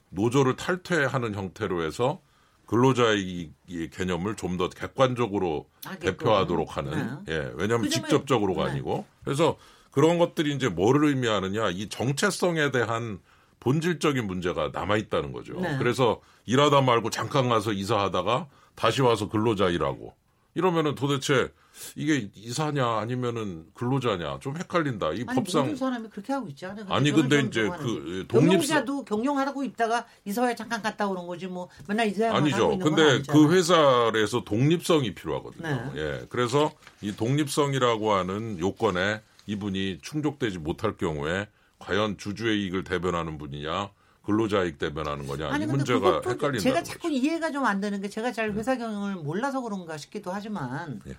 노조를 0.09 0.55
탈퇴하는 0.55 1.35
형태로 1.35 1.83
해서 1.83 2.19
근로자의 2.65 3.51
개념을 3.93 4.35
좀 4.35 4.57
더 4.57 4.67
객관적으로 4.69 5.67
하게끔. 5.85 6.17
대표하도록 6.17 6.75
하는 6.75 7.23
네. 7.25 7.33
예 7.33 7.51
왜냐하면 7.55 7.83
그 7.83 7.89
직접적으로가 7.89 8.65
네. 8.65 8.71
아니고 8.71 9.05
그래서 9.23 9.57
그런 9.91 10.17
것들이 10.17 10.53
이제 10.53 10.67
뭐를 10.67 11.07
의미하느냐 11.09 11.69
이 11.69 11.87
정체성에 11.89 12.71
대한 12.71 13.19
본질적인 13.61 14.27
문제가 14.27 14.69
남아 14.73 14.97
있다는 14.97 15.31
거죠. 15.31 15.59
네. 15.59 15.77
그래서 15.77 16.19
일하다 16.45 16.81
말고 16.81 17.09
잠깐 17.09 17.47
가서 17.49 17.71
이사하다가 17.71 18.47
다시 18.75 19.01
와서 19.01 19.29
근로자 19.29 19.69
일하고 19.69 20.13
이러면은 20.57 20.95
도대체 20.95 21.51
이게 21.95 22.31
이사냐 22.33 22.97
아니면은 22.97 23.67
근로자냐 23.75 24.39
좀 24.39 24.57
헷갈린다. 24.57 25.11
이 25.11 25.23
아니, 25.27 25.35
법상 25.35 25.65
모든 25.65 25.75
사람이 25.75 26.09
그렇게 26.09 26.33
하고 26.33 26.47
있지 26.47 26.65
않아요? 26.65 26.87
아니 26.89 27.11
근데 27.11 27.41
이제 27.41 27.69
그 27.77 28.25
독립 28.27 28.49
경영자도 28.49 29.05
경영하고 29.05 29.63
있다가 29.63 30.07
이사회 30.25 30.55
잠깐 30.55 30.81
갔다 30.81 31.07
오는 31.07 31.27
거지 31.27 31.45
뭐 31.45 31.69
맨날 31.87 32.07
이사회만 32.07 32.51
하고 32.51 32.73
아니죠. 32.73 32.79
근데. 32.79 33.21
그 33.31 33.53
회사에서 33.53 34.43
독립성이 34.43 35.13
필요하거든요. 35.13 35.91
네. 35.93 36.01
예. 36.01 36.25
그래서 36.29 36.71
이 37.01 37.15
독립성이라고 37.15 38.13
하는 38.13 38.57
요건에 38.57 39.21
이분이 39.45 39.99
충족되지 40.01 40.57
못할 40.57 40.97
경우에 40.97 41.47
과연 41.77 42.17
주주의 42.17 42.63
이익을 42.63 42.83
대변하는 42.83 43.37
분이냐 43.37 43.91
근로자 44.27 44.65
이익 44.65 44.77
대변하는 44.77 45.25
거냐 45.25 45.47
아니 45.47 45.63
이 45.63 45.67
문제가 45.67 46.21
헷갈린다. 46.25 46.59
제가 46.59 46.83
자꾸 46.83 47.09
이해가 47.09 47.49
좀 47.49 47.65
안 47.65 47.79
되는 47.79 48.01
게 48.01 48.09
제가 48.09 48.33
잘 48.33 48.51
회사 48.51 48.75
경영을 48.77 49.15
몰라서 49.15 49.61
그런가 49.61 49.95
싶기도 49.97 50.31
하지만 50.33 50.99
예. 51.07 51.15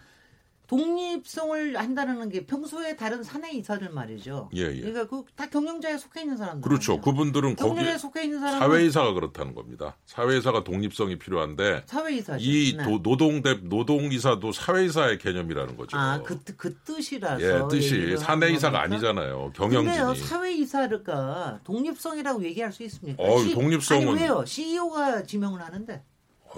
독립성을 0.69 1.77
한다는 1.79 2.29
게 2.29 2.45
평소에 2.47 2.95
다른 2.97 3.23
사내 3.23 3.51
이사들 3.53 3.91
말이죠. 3.91 4.51
예, 4.55 4.63
예. 4.75 4.81
그러니까 4.81 5.07
그 5.09 5.25
다 5.35 5.47
경영자에 5.49 5.97
속해 5.99 6.23
있는 6.23 6.37
사람들. 6.37 6.69
그렇죠. 6.69 7.01
그분들은 7.01 7.57
거기 7.57 7.69
경영자에 7.71 7.99
속해 7.99 8.25
있는 8.25 8.41
사람은 8.41 8.59
사회이사가 8.61 9.13
그렇다는 9.15 9.55
겁니다. 9.55 9.97
사회이사가 10.07 10.65
독립성이 10.65 11.19
필요한데 11.19 11.85
사회이사죠. 11.87 12.43
이 12.45 12.77
네. 12.77 12.85
도- 12.85 13.01
노동대 13.03 13.55
노동이사도 13.63 14.53
사회이사의 14.53 15.19
개념이라는 15.19 15.77
거죠. 15.77 15.97
아, 15.97 16.21
그, 16.23 16.39
뜻- 16.41 16.57
그 16.57 16.75
뜻이라서. 16.85 17.43
예, 17.43 17.69
뜻이 17.71 18.17
사내이사가? 18.17 18.81
아니잖아요. 18.83 19.53
경영진이. 19.55 20.17
사회이사가 20.27 21.61
독립성이라고 21.65 22.43
얘기할 22.45 22.73
수 22.73 22.83
있습니까? 22.85 23.23
시- 23.41 23.55
독립성은- 23.55 24.09
아니, 24.11 24.21
왜요? 24.23 24.45
CEO가 24.45 25.23
지명을 25.23 25.63
하는데. 25.63 26.03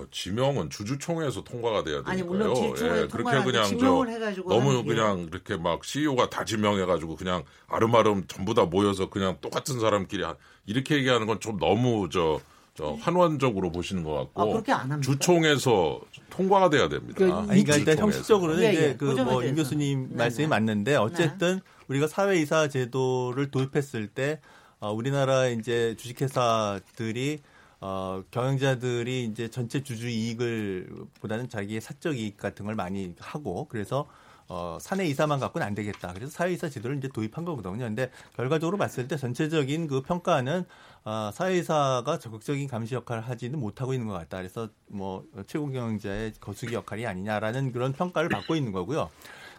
어, 0.00 0.06
지명은 0.10 0.70
주주총회에서 0.70 1.44
통과가 1.44 1.84
돼야 1.84 1.96
되니까요. 2.02 2.12
아니, 2.12 2.22
물론 2.22 2.56
예, 2.56 3.06
그렇게 3.10 3.42
그냥 3.42 3.64
저 3.64 3.68
지명을 3.68 4.08
해가지고 4.10 4.48
너무 4.48 4.84
그냥 4.84 5.28
이렇게 5.30 5.56
막 5.56 5.84
CEO가 5.84 6.30
다 6.30 6.44
지명해가지고 6.44 7.16
그냥 7.16 7.44
아름아름 7.68 8.24
전부 8.28 8.54
다 8.54 8.64
모여서 8.64 9.10
그냥 9.10 9.36
똑같은 9.40 9.78
사람끼리 9.80 10.22
하- 10.22 10.36
이렇게 10.66 10.96
얘기하는 10.96 11.26
건 11.26 11.40
좀 11.40 11.58
너무 11.58 12.08
저, 12.12 12.40
저 12.74 12.92
환원적으로 13.00 13.72
보시는 13.72 14.04
것 14.04 14.12
같고 14.14 14.42
아, 14.42 14.46
그렇게 14.46 14.72
안 14.72 14.90
합니까? 14.92 15.00
주총에서 15.02 16.00
통과가 16.30 16.70
돼야 16.70 16.88
됩니다. 16.88 17.14
그 17.18 17.24
아니, 17.32 17.46
그러니까 17.64 17.76
일단. 17.76 17.98
형식적으로는 17.98 18.62
예, 18.62 18.68
예. 18.68 18.72
이제 18.72 18.96
그그 18.98 19.14
점에 19.16 19.30
뭐 19.30 19.40
대해서. 19.40 19.48
임 19.50 19.56
교수님 19.56 20.08
네, 20.10 20.16
말씀이 20.16 20.44
네. 20.44 20.48
맞는데 20.48 20.96
어쨌든 20.96 21.60
우리가 21.88 22.06
사회이사 22.08 22.68
제도를 22.68 23.50
도입했을 23.50 24.06
때 24.08 24.40
어, 24.78 24.92
우리나라 24.92 25.46
이제 25.48 25.94
주식회사들이 25.98 27.40
어, 27.80 28.22
경영자들이 28.30 29.24
이제 29.24 29.48
전체 29.48 29.82
주주 29.82 30.08
이익을 30.08 30.90
보다는 31.20 31.48
자기의 31.48 31.80
사적 31.80 32.18
이익 32.18 32.36
같은 32.36 32.66
걸 32.66 32.74
많이 32.74 33.14
하고 33.18 33.66
그래서 33.68 34.06
어, 34.48 34.78
사내 34.80 35.06
이사만 35.06 35.38
갖고는 35.38 35.64
안 35.64 35.76
되겠다. 35.76 36.12
그래서 36.12 36.32
사회이사 36.32 36.68
제도를 36.68 36.98
이제 36.98 37.08
도입한 37.08 37.44
거거든요. 37.44 37.84
근데 37.84 38.10
결과적으로 38.34 38.78
봤을 38.78 39.06
때 39.06 39.16
전체적인 39.16 39.86
그 39.86 40.02
평가는 40.02 40.64
아, 41.04 41.30
사회이사가 41.32 42.18
적극적인 42.18 42.66
감시 42.66 42.96
역할을 42.96 43.22
하지는 43.22 43.60
못하고 43.60 43.94
있는 43.94 44.08
것 44.08 44.14
같다. 44.14 44.38
그래서 44.38 44.68
뭐 44.88 45.24
최고 45.46 45.70
경영자의 45.70 46.32
거수기 46.40 46.74
역할이 46.74 47.06
아니냐라는 47.06 47.70
그런 47.70 47.92
평가를 47.92 48.28
받고 48.28 48.56
있는 48.56 48.72
거고요. 48.72 49.08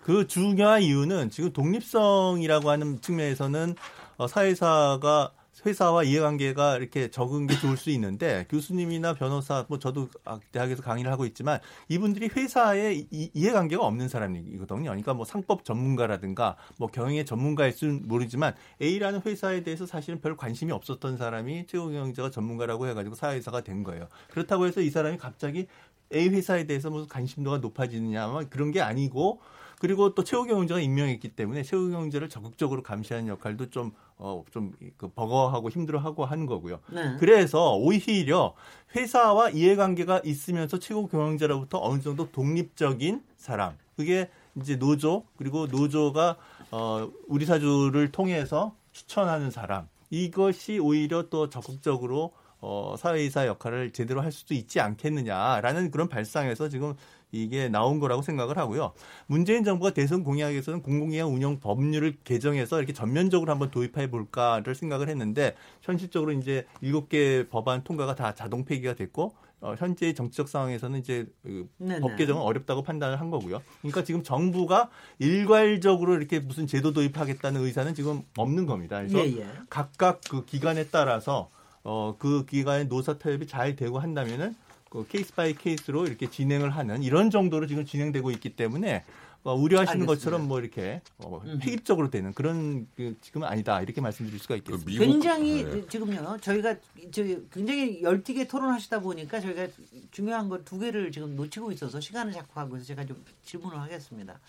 그 0.03 0.27
중요한 0.27 0.81
이유는 0.81 1.29
지금 1.29 1.53
독립성이라고 1.53 2.69
하는 2.69 2.99
측면에서는 2.99 3.75
어, 4.17 4.27
사회사가 4.27 5.31
회사와 5.65 6.03
이해관계가 6.03 6.77
이렇게 6.77 7.09
적은 7.09 7.47
게 7.47 7.55
좋을 7.57 7.77
수 7.77 7.89
있는데 7.91 8.45
교수님이나 8.49 9.13
변호사 9.13 9.65
뭐 9.69 9.79
저도 9.79 10.09
아, 10.25 10.39
대학에서 10.51 10.81
강의를 10.81 11.11
하고 11.11 11.25
있지만 11.25 11.59
이분들이 11.89 12.29
회사에 12.35 12.93
이, 13.11 13.29
이해관계가 13.33 13.83
없는 13.83 14.07
사람이거든요. 14.09 14.83
그러니까 14.83 15.13
뭐 15.13 15.25
상법 15.25 15.65
전문가라든가 15.65 16.57
뭐 16.77 16.87
경영의 16.87 17.25
전문가일 17.25 17.73
수는 17.73 18.07
모르지만 18.07 18.55
A라는 18.81 19.21
회사에 19.25 19.63
대해서 19.63 19.85
사실은 19.85 20.21
별 20.21 20.35
관심이 20.35 20.71
없었던 20.71 21.17
사람이 21.17 21.67
최고 21.67 21.89
경영자가 21.89 22.31
전문가라고 22.31 22.87
해가지고 22.87 23.15
사회사가 23.15 23.61
된 23.61 23.83
거예요. 23.83 24.07
그렇다고 24.29 24.65
해서 24.65 24.81
이 24.81 24.89
사람이 24.89 25.17
갑자기 25.17 25.67
A 26.13 26.29
회사에 26.29 26.65
대해서 26.65 26.89
무슨 26.89 27.07
관심도가 27.07 27.59
높아지느냐 27.59 28.45
그런 28.49 28.71
게 28.71 28.81
아니고 28.81 29.39
그리고 29.81 30.13
또 30.13 30.23
최고 30.23 30.43
경영자가 30.43 30.79
임명했기 30.79 31.29
때문에 31.29 31.63
최고 31.63 31.89
경영자를 31.89 32.29
적극적으로 32.29 32.83
감시하는 32.83 33.27
역할도 33.27 33.71
좀 33.71 33.91
어, 34.17 34.45
좀, 34.51 34.73
그, 34.95 35.07
버거하고 35.09 35.71
힘들어하고 35.71 36.23
하는 36.23 36.45
거고요. 36.45 36.81
네. 36.93 37.17
그래서 37.19 37.73
오히려 37.75 38.53
회사와 38.95 39.49
이해관계가 39.49 40.21
있으면서 40.23 40.77
최고 40.77 41.07
경영자로부터 41.07 41.79
어느 41.81 41.99
정도 41.99 42.31
독립적인 42.31 43.23
사람. 43.37 43.75
그게 43.95 44.29
이제 44.55 44.77
노조, 44.77 45.23
그리고 45.35 45.65
노조가, 45.65 46.37
어, 46.69 47.09
우리 47.27 47.47
사주를 47.47 48.11
통해서 48.11 48.75
추천하는 48.91 49.49
사람. 49.49 49.87
이것이 50.11 50.77
오히려 50.77 51.27
또 51.31 51.49
적극적으로 51.49 52.33
어, 52.61 52.95
사회이사 52.97 53.47
역할을 53.47 53.91
제대로 53.91 54.21
할 54.21 54.31
수도 54.31 54.53
있지 54.53 54.79
않겠느냐라는 54.79 55.91
그런 55.91 56.07
발상에서 56.07 56.69
지금 56.69 56.93
이게 57.31 57.69
나온 57.69 57.99
거라고 57.99 58.21
생각을 58.21 58.57
하고요. 58.57 58.93
문재인 59.25 59.63
정부가 59.63 59.91
대선 59.91 60.23
공약에서는 60.23 60.81
공공기관 60.81 61.27
운영 61.27 61.59
법률을 61.59 62.17
개정해서 62.23 62.77
이렇게 62.77 62.93
전면적으로 62.93 63.51
한번 63.51 63.71
도입해 63.71 64.11
볼까를 64.11 64.75
생각을 64.75 65.09
했는데 65.09 65.55
현실적으로 65.81 66.33
이제 66.33 66.65
일곱 66.81 67.09
개 67.09 67.47
법안 67.49 67.83
통과가 67.83 68.15
다 68.15 68.35
자동 68.35 68.65
폐기가 68.65 68.93
됐고 68.93 69.33
어, 69.61 69.75
현재의 69.77 70.15
정치적 70.15 70.49
상황에서는 70.49 70.99
이제 70.99 71.27
그 71.43 71.69
네네. 71.77 72.01
법 72.01 72.15
개정은 72.15 72.41
어렵다고 72.41 72.81
판단을 72.81 73.19
한 73.19 73.29
거고요. 73.29 73.61
그러니까 73.81 74.03
지금 74.03 74.23
정부가 74.23 74.89
일괄적으로 75.19 76.15
이렇게 76.15 76.39
무슨 76.39 76.65
제도 76.65 76.91
도입하겠다는 76.93 77.61
의사는 77.61 77.93
지금 77.93 78.23
없는 78.37 78.65
겁니다. 78.65 78.97
그래서 78.97 79.19
예, 79.19 79.37
예. 79.37 79.47
각각 79.69 80.21
그 80.29 80.45
기관에 80.45 80.87
따라서 80.87 81.49
어, 81.83 82.15
그 82.17 82.45
기관의 82.45 82.87
노사 82.87 83.17
타협이 83.17 83.47
잘 83.47 83.75
되고 83.75 83.99
한다면은 83.99 84.55
그 84.89 85.07
case 85.07 85.33
by 85.33 85.53
case로 85.53 86.05
이렇게 86.05 86.29
진행을 86.29 86.69
하는 86.69 87.01
이런 87.01 87.29
정도로 87.29 87.65
지금 87.67 87.85
진행되고 87.85 88.29
있기 88.31 88.55
때문에 88.55 89.03
어, 89.43 89.55
우려하시는 89.55 90.01
알겠습니다. 90.03 90.13
것처럼 90.13 90.47
뭐 90.47 90.59
이렇게 90.59 91.01
어, 91.17 91.41
음. 91.45 91.59
획일적으로 91.63 92.11
되는 92.11 92.31
그런 92.33 92.87
그 92.95 93.15
지금은 93.21 93.47
아니다 93.47 93.81
이렇게 93.81 93.99
말씀드릴 93.99 94.37
수가 94.39 94.53
그 94.55 94.57
있겠습니다. 94.59 94.87
미국 94.91 95.05
굉장히 95.05 95.63
네. 95.63 95.87
지금요 95.87 96.37
저희가 96.41 96.75
저기 97.11 97.39
굉장히 97.51 98.03
열띠게 98.03 98.47
토론하시다 98.47 98.99
보니까 98.99 99.39
저희가 99.39 99.67
중요한 100.11 100.47
걸 100.49 100.63
두 100.63 100.77
개를 100.77 101.11
지금 101.11 101.35
놓치고 101.35 101.71
있어서 101.71 101.99
시간을 101.99 102.33
자꾸 102.33 102.59
하고 102.59 102.75
있어서 102.75 102.89
제가 102.89 103.05
좀 103.05 103.23
질문을 103.43 103.79
하겠습니다. 103.79 104.39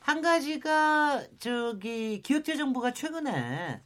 한 0.00 0.20
가지가 0.22 1.22
저기 1.38 2.20
기획재정부가 2.22 2.92
최근에 2.94 3.80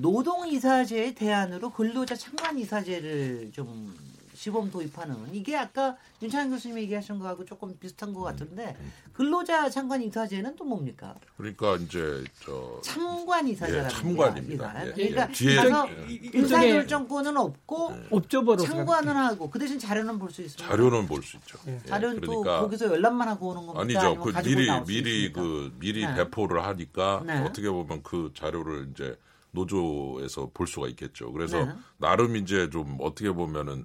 노동이사제의 0.00 1.14
대안으로 1.14 1.70
근로자 1.70 2.14
참관이사제를 2.14 3.50
좀 3.52 3.94
시범 4.34 4.70
도입하는 4.70 5.34
이게 5.34 5.56
아까 5.56 5.96
윤창현 6.22 6.50
교수님이 6.50 6.82
얘기하신 6.82 7.18
거하고 7.18 7.44
조금 7.44 7.76
비슷한 7.80 8.14
것 8.14 8.20
같은데 8.22 8.76
근로자 9.12 9.68
참관 9.68 10.00
이사제는 10.00 10.54
또 10.54 10.62
뭡니까? 10.64 11.16
그러니까 11.36 11.74
이제 11.74 12.22
저 12.44 12.80
참관 12.84 13.48
이사제라는 13.48 13.84
예, 13.84 13.92
참관입니다. 13.92 14.72
게 14.74 14.86
예, 14.86 14.92
그러니까 15.08 15.28
예. 15.28 15.32
뒤에 15.32 15.56
가서 15.56 15.88
예. 15.90 16.30
의사결정권은 16.34 17.36
없고 17.36 17.94
업적으로 18.12 18.56
참관은 18.62 19.16
하고 19.16 19.50
그 19.50 19.58
대신 19.58 19.76
자료는 19.76 20.20
볼 20.20 20.30
수 20.30 20.42
있습니다. 20.42 20.68
자료는 20.68 21.08
볼 21.08 21.20
수 21.24 21.36
있죠. 21.38 21.58
예, 21.66 21.80
자료는 21.88 22.20
또 22.20 22.42
그러니까 22.42 22.60
거기서 22.60 22.86
열람만 22.92 23.26
하고 23.26 23.48
오는 23.48 23.66
겁니까? 23.66 24.00
아니죠. 24.06 24.22
그 24.22 24.32
미리 24.44 24.70
미리? 24.86 25.32
그 25.32 25.74
미리 25.80 26.06
네. 26.06 26.14
배포를 26.14 26.62
하니까 26.64 27.24
네. 27.26 27.40
어떻게 27.42 27.68
보면 27.68 28.04
그 28.04 28.30
자료를 28.36 28.90
이제 28.92 29.18
노조에서 29.58 30.50
볼 30.52 30.66
수가 30.66 30.88
있겠죠. 30.88 31.32
그래서 31.32 31.64
네. 31.64 31.72
나름 31.98 32.36
이제 32.36 32.68
좀 32.70 32.96
어떻게 33.00 33.30
보면은 33.30 33.84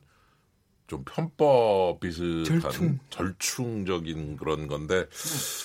좀 0.88 1.04
편법 1.06 2.02
비슷한 2.02 2.60
절충. 2.60 3.00
절충적인 3.10 4.38
그런 4.38 4.68
건데 4.68 5.08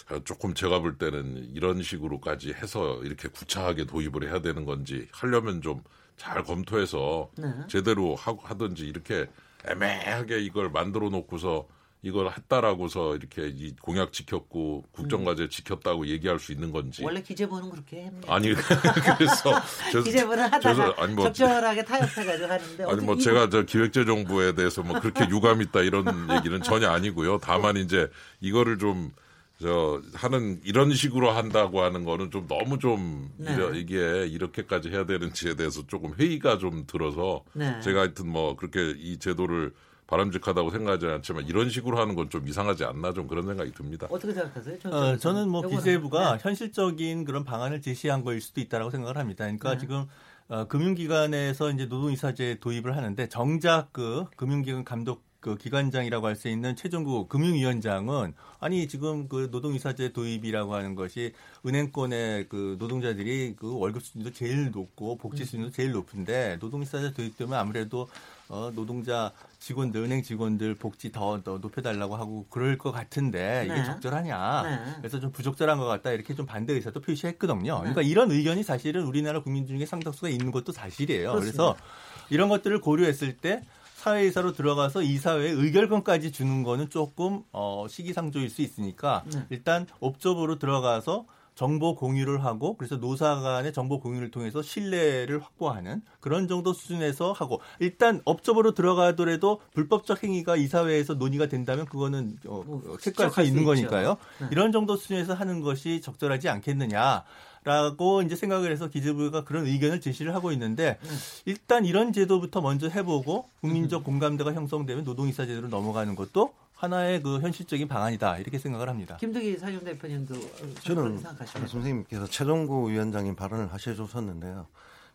네. 0.09 0.15
어, 0.15 0.21
조금 0.25 0.55
제가 0.55 0.81
볼 0.81 0.97
때는 0.97 1.51
이런 1.55 1.83
식으로까지 1.83 2.53
해서 2.53 3.03
이렇게 3.03 3.29
구차하게 3.29 3.87
도입을 3.87 4.25
해야 4.25 4.41
되는 4.41 4.65
건지 4.65 5.09
하려면 5.13 5.61
좀 5.61 5.83
잘 6.19 6.43
검토해서 6.43 7.31
네. 7.39 7.49
제대로 7.69 8.15
하고 8.17 8.41
하든지 8.43 8.87
이렇게 8.87 9.27
애매하게 9.67 10.41
이걸 10.41 10.69
만들어 10.69 11.09
놓고서 11.09 11.67
이걸 12.03 12.31
했다라고서 12.31 13.17
이렇게 13.17 13.49
이 13.49 13.75
공약 13.81 14.13
지켰고 14.13 14.85
국정과제 14.93 15.49
지켰다고 15.49 16.07
얘기할 16.07 16.39
수 16.39 16.53
있는 16.53 16.71
건지 16.71 17.03
음. 17.03 17.07
원래 17.07 17.21
기재부는 17.23 17.71
그렇게 17.71 18.05
합니다. 18.05 18.33
아니 18.33 18.55
그래서 19.19 19.61
저- 19.93 20.03
기재부는 20.03 20.45
하다가 20.45 20.95
아니 20.97 21.15
뭐 21.15 21.25
적절하게 21.25 21.85
타협해가지고 21.85 22.49
하는데 22.49 22.85
아니 22.85 23.01
뭐 23.03 23.15
어떻게 23.15 23.25
제가 23.25 23.49
저 23.51 23.63
기획재정부에 23.65 24.55
대해서 24.55 24.83
뭐 24.83 25.01
그렇게 25.01 25.27
유감 25.31 25.61
있다 25.63 25.81
이런 25.81 26.07
얘기는 26.37 26.63
전혀 26.63 26.89
아니고요. 26.89 27.39
다만 27.43 27.77
이제 27.77 28.09
이거를 28.41 28.79
좀 28.79 29.13
저 29.61 30.01
하는 30.15 30.61
이런 30.65 30.95
식으로 30.95 31.33
한다고 31.33 31.83
하는 31.83 32.05
거는 32.05 32.31
좀 32.31 32.47
너무 32.47 32.79
좀 32.79 33.29
네. 33.39 33.57
이게 33.75 34.25
이렇게까지 34.29 34.89
해야 34.89 35.05
되는지에 35.05 35.57
대해서 35.57 35.85
조금 35.89 36.15
회의가 36.15 36.59
좀 36.59 36.87
들어서 36.87 37.43
네. 37.55 37.81
제가 37.81 38.03
하여튼 38.03 38.29
뭐 38.29 38.55
그렇게 38.55 38.95
이 38.97 39.19
제도를 39.19 39.73
바람직하다고 40.09 40.71
생각하지 40.71 41.07
않지만 41.07 41.47
이런 41.47 41.71
식으로 41.71 41.99
하는 42.01 42.15
건 42.15 42.29
좀 42.29 42.47
이상하지 42.47 42.85
않나 42.85 43.13
좀 43.15 43.27
그런 43.27 43.47
생각이 43.47 43.73
듭니다. 43.73 44.07
어떻게 44.11 44.35
생각하세요? 44.35 44.77
어, 44.87 45.17
저는 45.17 45.49
뭐 45.49 45.67
기재부가 45.67 46.33
네. 46.37 46.39
현실적인 46.43 47.25
그런 47.25 47.45
방안을 47.45 47.81
제시한 47.81 48.23
거일 48.23 48.41
수도 48.43 48.61
있다라고 48.61 48.91
생각을 48.91 49.17
합니다. 49.17 49.45
그러니까 49.45 49.73
네. 49.73 49.79
지금 49.79 50.07
어, 50.49 50.67
금융기관에서 50.67 51.71
이제 51.71 51.87
노동이사제 51.87 52.59
도입을 52.61 52.97
하는데 52.97 53.29
정작 53.29 53.93
그 53.93 54.27
금융기관 54.37 54.85
감독 54.85 55.23
그 55.41 55.57
기관장이라고 55.57 56.27
할 56.27 56.35
수 56.37 56.49
있는 56.49 56.75
최종구 56.75 57.29
금융위원장은 57.29 58.35
아니 58.61 58.89
지금 58.89 59.29
그 59.29 59.49
노동이사제 59.53 60.13
도입이라고 60.13 60.75
하는 60.75 60.95
것이 60.97 61.33
은행권의 61.65 62.49
그 62.49 62.77
노동자들이 62.79 63.55
그 63.57 63.79
월급 63.79 64.03
수준도 64.03 64.33
제일 64.33 64.71
높고 64.73 65.17
복지 65.17 65.45
수준도 65.45 65.71
제일 65.71 65.93
높은데 65.93 66.59
노동이사제 66.61 67.13
도입되면 67.15 67.55
아무래도 67.59 68.09
어 68.49 68.73
노동자 68.75 69.33
직원들 69.59 70.03
은행 70.03 70.23
직원들 70.23 70.75
복지 70.77 71.13
더, 71.13 71.43
더 71.43 71.59
높여달라고 71.59 72.17
하고 72.17 72.47
그럴 72.49 72.79
것 72.79 72.93
같은데 72.93 73.65
이게 73.67 73.75
네. 73.75 73.85
적절하냐 73.85 74.63
네. 74.63 74.95
그래서 74.99 75.21
좀 75.21 75.31
부적절한 75.33 75.79
것 75.79 75.85
같다 75.87 76.13
이렇게 76.13 76.35
좀 76.35 76.47
반대 76.47 76.73
의사도 76.73 77.01
표시했거든요. 77.01 77.75
네. 77.75 77.81
그러니까 77.81 78.03
이런 78.03 78.31
의견이 78.31 78.63
사실은 78.63 79.05
우리나라 79.05 79.43
국민 79.43 79.67
중에 79.67 79.85
상당수가 79.85 80.31
있는 80.31 80.51
것도 80.51 80.73
사실이에요. 80.73 81.33
그래서 81.33 81.75
그렇습니다. 81.75 81.85
이런 82.31 82.49
것들을 82.49 82.81
고려했을 82.81 83.37
때 83.37 83.63
사회이사로 83.97 84.53
들어가서 84.53 85.03
이사회에 85.03 85.51
의결권까지 85.51 86.31
주는 86.31 86.63
거는 86.63 86.89
조금 86.89 87.43
어, 87.53 87.87
시기상조일 87.89 88.49
수 88.49 88.63
있으니까 88.63 89.25
네. 89.33 89.45
일단 89.51 89.87
업적으로 90.01 90.59
들어가서 90.59 91.27
정보 91.59 91.97
공유를 91.97 92.45
하고 92.45 92.77
그래서 92.77 93.01
노사 93.01 93.41
간의 93.41 93.73
정보 93.73 93.99
공유를 93.99 94.31
통해서 94.31 94.63
신뢰를 94.63 95.41
확보하는 95.41 96.03
그런 96.21 96.47
정도 96.47 96.73
수준에서 96.73 97.33
하고 97.33 97.61
일단 97.81 98.23
업적으로 98.25 98.75
들어가더라도 98.75 99.61
불법적 99.75 100.23
행위가 100.23 100.55
이사회에서 100.55 101.15
논의가 101.15 101.49
된다면 101.49 101.87
그거는 101.87 102.39
어, 102.47 102.63
뭐, 102.65 102.77
어, 102.87 102.97
체크할 102.99 103.31
수 103.31 103.35
지적할 103.35 103.45
수 103.45 103.49
있는 103.49 103.63
있죠. 103.63 103.67
거니까요. 103.67 104.17
네. 104.39 104.47
이런 104.53 104.71
정도 104.71 104.95
수준에서 104.95 105.35
하는 105.35 105.61
것이 105.61 106.01
적절하지 106.01 106.49
않겠느냐. 106.49 107.25
라고 107.65 108.23
이제 108.23 108.37
생각을 108.37 108.71
해서 108.71 108.89
기재부가 108.89 109.43
그런 109.43 109.67
의견을 109.67 110.01
제시를 110.01 110.33
하고 110.35 110.53
있는데 110.53 110.97
네. 111.03 111.09
일단 111.45 111.85
이런 111.85 112.13
제도부터 112.13 112.61
먼저 112.61 112.89
해보고 112.89 113.49
국민적 113.61 114.05
공감대가 114.05 114.55
형성되면 114.55 115.03
노동이사 115.03 115.45
제도로 115.45 115.67
넘어가는 115.67 116.15
것도 116.15 116.55
하나의 116.79 117.23
그 117.23 117.41
현실적인 117.41 117.89
방안이다 117.89 118.39
이렇게 118.39 118.59
생각을 118.59 118.89
합니다. 118.89 119.17
김덕기 119.19 119.59
사정 119.59 119.83
대표님도 119.83 120.35
저는 120.83 121.19
생각하시나요? 121.19 121.67
선생님께서 121.67 122.27
최종구 122.27 122.89
위원장님 122.89 123.35
발언을 123.35 123.73
하셔줬었는데요. 123.73 124.67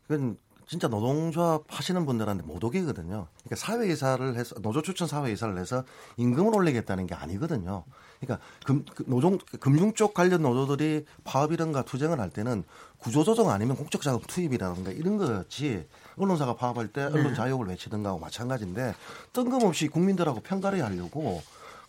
그건 0.06 0.38
진짜 0.68 0.90
노동조합 0.90 1.64
하시는 1.70 2.06
분들한테 2.06 2.44
모독이거든요. 2.44 3.28
그러니까 3.44 3.56
사회이사를 3.56 4.36
해서 4.36 4.56
노조 4.62 4.82
추천 4.82 5.08
사회이사를 5.08 5.58
해서 5.58 5.86
임금을 6.18 6.54
올리겠다는 6.54 7.08
게 7.08 7.16
아니거든요. 7.16 7.86
그러니까 8.20 8.46
금, 8.66 8.84
그 8.94 9.04
노동 9.08 9.38
금융 9.60 9.94
쪽 9.94 10.14
관련 10.14 10.42
노조들이 10.42 11.06
파업이든가 11.24 11.84
투쟁을 11.84 12.20
할 12.20 12.30
때는 12.30 12.64
구조조정 12.98 13.50
아니면 13.50 13.78
공적 13.78 14.02
자금 14.02 14.20
투입이라든가 14.28 14.92
이런 14.92 15.18
거였지 15.18 15.88
언론사가 16.18 16.56
파업할 16.56 16.88
때 16.90 17.04
언론 17.04 17.34
자유를 17.36 17.68
외치든가 17.70 18.10
하고 18.10 18.20
마찬가지인데 18.20 18.94
뜬금없이 19.34 19.88
국민들하고 19.88 20.42
편가르 20.42 20.80
하려고 20.80 21.42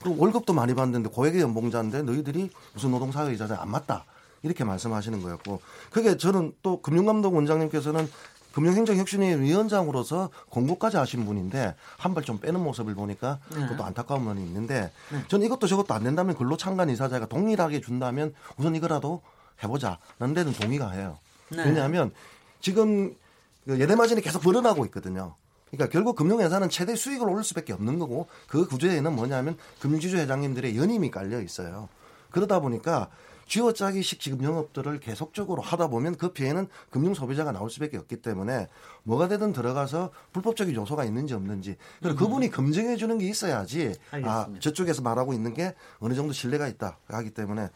그리고 0.03 0.21
월급도 0.23 0.53
많이 0.53 0.75
받는데 0.75 1.11
고액의 1.11 1.41
연봉자인데 1.43 2.03
너희들이 2.03 2.51
무슨 2.73 2.91
노동사회이사에 2.91 3.57
안 3.59 3.71
맞다 3.71 4.05
이렇게 4.43 4.65
말씀하시는 4.65 5.23
거였고 5.23 5.61
그게 5.91 6.17
저는 6.17 6.53
또 6.63 6.81
금융감독 6.83 7.35
원장님께서는 7.35 8.09
금융행정혁신위 8.53 9.35
위원장으로서 9.41 10.31
공부까지 10.51 10.97
하신 10.97 11.25
분인데 11.25 11.75
한 11.99 12.15
발 12.15 12.23
좀 12.25 12.39
빼는 12.39 12.61
모습을 12.63 12.95
보니까 12.95 13.41
네. 13.53 13.63
그것도 13.63 13.83
안타까운 13.85 14.25
면이 14.25 14.43
있는데 14.45 14.93
저는 15.29 15.45
이것도 15.47 15.67
저것도 15.67 15.93
안 15.93 16.05
된다면 16.05 16.37
근로창간 16.37 16.89
이사자가 16.91 17.27
동일하게 17.27 17.81
준다면 17.81 18.33
우선 18.57 18.77
이거라도 18.77 19.23
해보자라는 19.65 20.35
데는 20.35 20.53
동의가 20.53 20.91
해요. 20.91 21.19
네. 21.51 21.65
왜냐하면 21.65 22.13
지금 22.61 23.09
그 23.09 23.17
예대 23.68 23.94
마진이 23.94 24.20
계속 24.20 24.40
불어나고 24.40 24.85
있거든요. 24.87 25.37
그러니까 25.70 25.92
결국 25.92 26.16
금융회사는 26.16 26.68
최대 26.68 26.94
수익을 26.94 27.29
올릴 27.29 27.44
수밖에 27.44 27.72
없는 27.72 27.98
거고 27.98 28.29
그 28.46 28.66
구조에는 28.66 29.14
뭐냐면 29.14 29.57
금융지주 29.81 30.16
회장님들의 30.18 30.77
연임이 30.77 31.11
깔려 31.11 31.40
있어요. 31.40 31.88
그러다 32.31 32.61
보니까 32.61 33.09
쥐어짜기식 33.47 34.21
지금 34.21 34.43
영업들을 34.43 35.01
계속적으로 35.01 35.63
하다 35.63 35.89
보면 35.89 36.17
그 36.17 36.33
피해는 36.33 36.69
금융 36.91 37.15
소비자가 37.15 37.53
나올 37.53 37.71
수밖에 37.71 37.97
없기 37.99 38.17
때문에 38.17 38.69
뭐가 39.03 39.29
되든 39.29 39.53
들어가서 39.53 40.11
불법적인 40.33 40.75
요소가 40.75 41.05
있는지 41.05 41.35
없는지 41.35 41.77
그리고 42.03 42.17
그분이 42.19 42.51
검증해 42.51 42.97
주는 42.97 43.19
게 43.19 43.27
있어야지 43.29 43.95
아 44.11 44.17
음. 44.17 44.25
알겠습니다. 44.25 44.61
저쪽에서 44.61 45.03
말하고 45.03 45.33
있는 45.33 45.55
게 45.55 45.75
어느 45.99 46.15
정도 46.15 46.33
신뢰가 46.33 46.69
있다 46.69 46.99
하기 47.09 47.31
때문에 47.31 47.69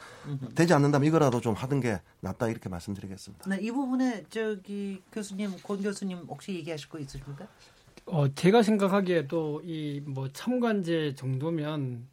되지 0.55 0.73
않는다면 0.75 1.07
이거라도 1.09 1.41
좀 1.41 1.55
하던 1.55 1.81
게 1.81 2.01
낫다 2.21 2.49
이렇게 2.49 2.69
말씀드리겠습니다. 2.69 3.49
네, 3.49 3.59
이 3.61 3.71
부분에 3.71 4.25
저기 4.31 5.03
교수님, 5.13 5.53
권 5.63 5.83
교수님 5.83 6.19
혹시 6.29 6.55
얘기하실 6.55 6.89
거 6.89 6.99
있으십니까? 6.99 7.47
어, 8.07 8.27
제가 8.35 8.63
생각하기에도 8.63 9.61
이 9.65 10.03
뭐 10.07 10.29
참관제 10.33 11.15
정도면 11.15 12.07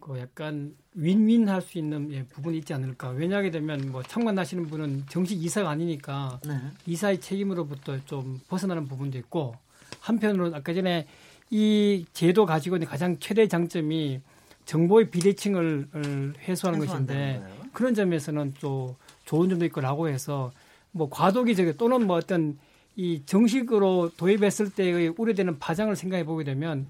그 0.00 0.18
약간 0.18 0.76
윈윈 0.94 1.48
할 1.48 1.62
수 1.62 1.78
있는 1.78 2.12
예, 2.12 2.24
부분이 2.24 2.58
있지 2.58 2.74
않을까. 2.74 3.10
왜냐하게 3.10 3.50
되면 3.50 3.92
뭐 3.92 4.02
참관하시는 4.02 4.66
분은 4.66 5.04
정식 5.08 5.42
이사가 5.42 5.70
아니니까 5.70 6.40
네. 6.44 6.58
이사의 6.86 7.20
책임으로부터 7.20 7.98
좀 8.06 8.40
벗어나는 8.48 8.88
부분도 8.88 9.18
있고 9.18 9.54
한편으로는 10.00 10.54
아까 10.54 10.74
전에 10.74 11.06
이 11.50 12.06
제도 12.12 12.46
가지고 12.46 12.76
있는 12.76 12.88
가장 12.88 13.18
최대 13.18 13.46
장점이 13.46 14.20
정보의 14.64 15.10
비대칭을 15.10 15.88
을 15.94 16.34
해소하는 16.46 16.84
것인데 16.84 17.42
거예요. 17.44 17.56
그런 17.72 17.94
점에서는 17.94 18.54
또 18.60 18.96
좋은 19.24 19.48
점도 19.48 19.64
있고라고 19.66 20.08
해서 20.08 20.52
뭐 20.92 21.08
과도기적인 21.08 21.74
또는 21.76 22.06
뭐 22.06 22.16
어떤 22.16 22.58
이 22.96 23.22
정식으로 23.26 24.10
도입했을 24.16 24.70
때의 24.70 25.14
우려되는 25.16 25.58
파장을 25.58 25.94
생각해 25.94 26.24
보게 26.24 26.44
되면 26.44 26.86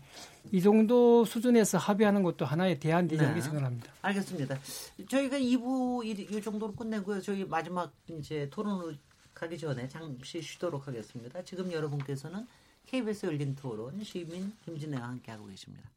이 0.52 0.60
정도 0.60 1.24
수준에서 1.24 1.78
합의하는 1.78 2.22
것도 2.22 2.44
하나의 2.44 2.80
대안이지 2.80 3.18
않게 3.22 3.34
네. 3.34 3.40
생각합니다. 3.40 3.92
알겠습니다. 4.02 4.58
저희가 5.08 5.38
2부 5.38 6.04
이, 6.04 6.10
이 6.10 6.42
정도로 6.42 6.74
끝내고요. 6.74 7.20
저희 7.20 7.44
마지막 7.44 7.92
이제 8.08 8.48
토론을 8.50 8.96
가기 9.34 9.58
전에 9.58 9.88
잠시 9.88 10.42
쉬도록 10.42 10.88
하겠습니다. 10.88 11.42
지금 11.44 11.72
여러분께서는 11.72 12.46
KBS 12.86 13.26
열린 13.26 13.54
토론 13.54 14.02
시민 14.02 14.52
김진애와 14.64 15.06
함께하고 15.08 15.46
계십니다. 15.46 15.88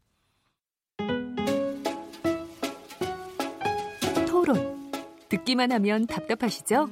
토론. 4.27 4.91
듣기만 5.29 5.71
하면 5.71 6.05
답답하시죠? 6.05 6.89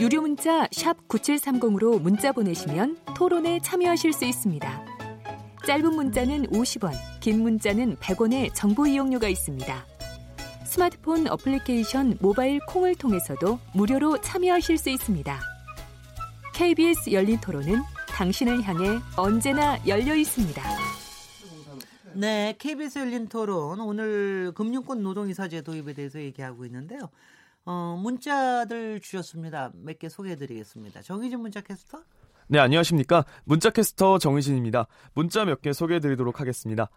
유료 0.00 0.22
문자 0.22 0.66
9730으로 0.66 2.00
문자 2.00 2.32
보내시면 2.32 2.98
토론에 3.16 3.60
참여하실 3.60 4.12
수 4.12 4.24
있습니다. 4.24 4.99
짧은 5.66 5.94
문자는 5.94 6.46
50원, 6.48 6.92
긴 7.20 7.42
문자는 7.42 7.96
100원의 7.96 8.50
정보 8.54 8.86
이용료가 8.86 9.28
있습니다. 9.28 9.86
스마트폰 10.64 11.28
어플리케이션 11.28 12.16
모바일 12.20 12.60
콩을 12.66 12.94
통해서도 12.94 13.58
무료로 13.74 14.20
참여하실 14.20 14.78
수 14.78 14.88
있습니다. 14.90 15.38
KBS 16.54 17.10
열린 17.12 17.38
토론은 17.40 17.80
당신을 18.08 18.62
향해 18.62 18.98
언제나 19.16 19.78
열려 19.86 20.14
있습니다. 20.14 20.62
네, 22.14 22.54
KBS 22.58 22.98
열린 23.00 23.28
토론 23.28 23.80
오늘 23.80 24.52
금융권 24.54 25.02
노동이사제 25.02 25.62
도입에 25.62 25.92
대해서 25.92 26.20
얘기하고 26.20 26.64
있는데요. 26.66 27.10
어, 27.64 27.98
문자들 28.02 29.00
주셨습니다. 29.00 29.70
몇 29.74 29.98
개 29.98 30.08
소개해드리겠습니다. 30.08 31.02
정희진 31.02 31.40
문자 31.40 31.60
캐스터. 31.60 32.00
네, 32.52 32.58
안녕하십니까. 32.58 33.24
문자캐스터 33.44 34.18
정희진입니다. 34.18 34.88
문자 35.14 35.44
몇 35.44 35.60
개 35.62 35.72
소개해 35.72 36.00
드리도록 36.00 36.40
하겠습니다. 36.40 36.90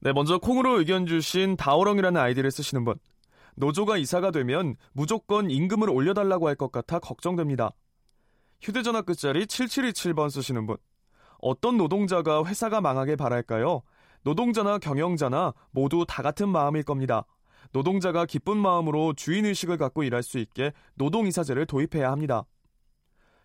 네, 0.00 0.12
먼저 0.12 0.38
콩으로 0.38 0.80
의견 0.80 1.06
주신 1.06 1.56
다오렁이라는 1.56 2.20
아이디를 2.20 2.50
쓰시는 2.50 2.84
분. 2.84 2.96
노조가 3.54 3.98
이사가 3.98 4.32
되면 4.32 4.74
무조건 4.92 5.48
임금을 5.48 5.88
올려달라고 5.90 6.48
할 6.48 6.56
것 6.56 6.72
같아 6.72 6.98
걱정됩니다. 6.98 7.70
휴대전화 8.60 9.02
끝자리 9.02 9.46
7727번 9.46 10.28
쓰시는 10.28 10.66
분. 10.66 10.76
어떤 11.38 11.76
노동자가 11.76 12.44
회사가 12.44 12.80
망하게 12.80 13.14
바랄까요? 13.14 13.82
노동자나 14.24 14.78
경영자나 14.78 15.54
모두 15.70 16.04
다 16.08 16.22
같은 16.24 16.48
마음일 16.48 16.82
겁니다. 16.82 17.26
노동자가 17.72 18.26
기쁜 18.26 18.56
마음으로 18.56 19.12
주인의식을 19.12 19.76
갖고 19.76 20.02
일할 20.02 20.24
수 20.24 20.38
있게 20.38 20.72
노동이사제를 20.96 21.66
도입해야 21.66 22.10
합니다. 22.10 22.44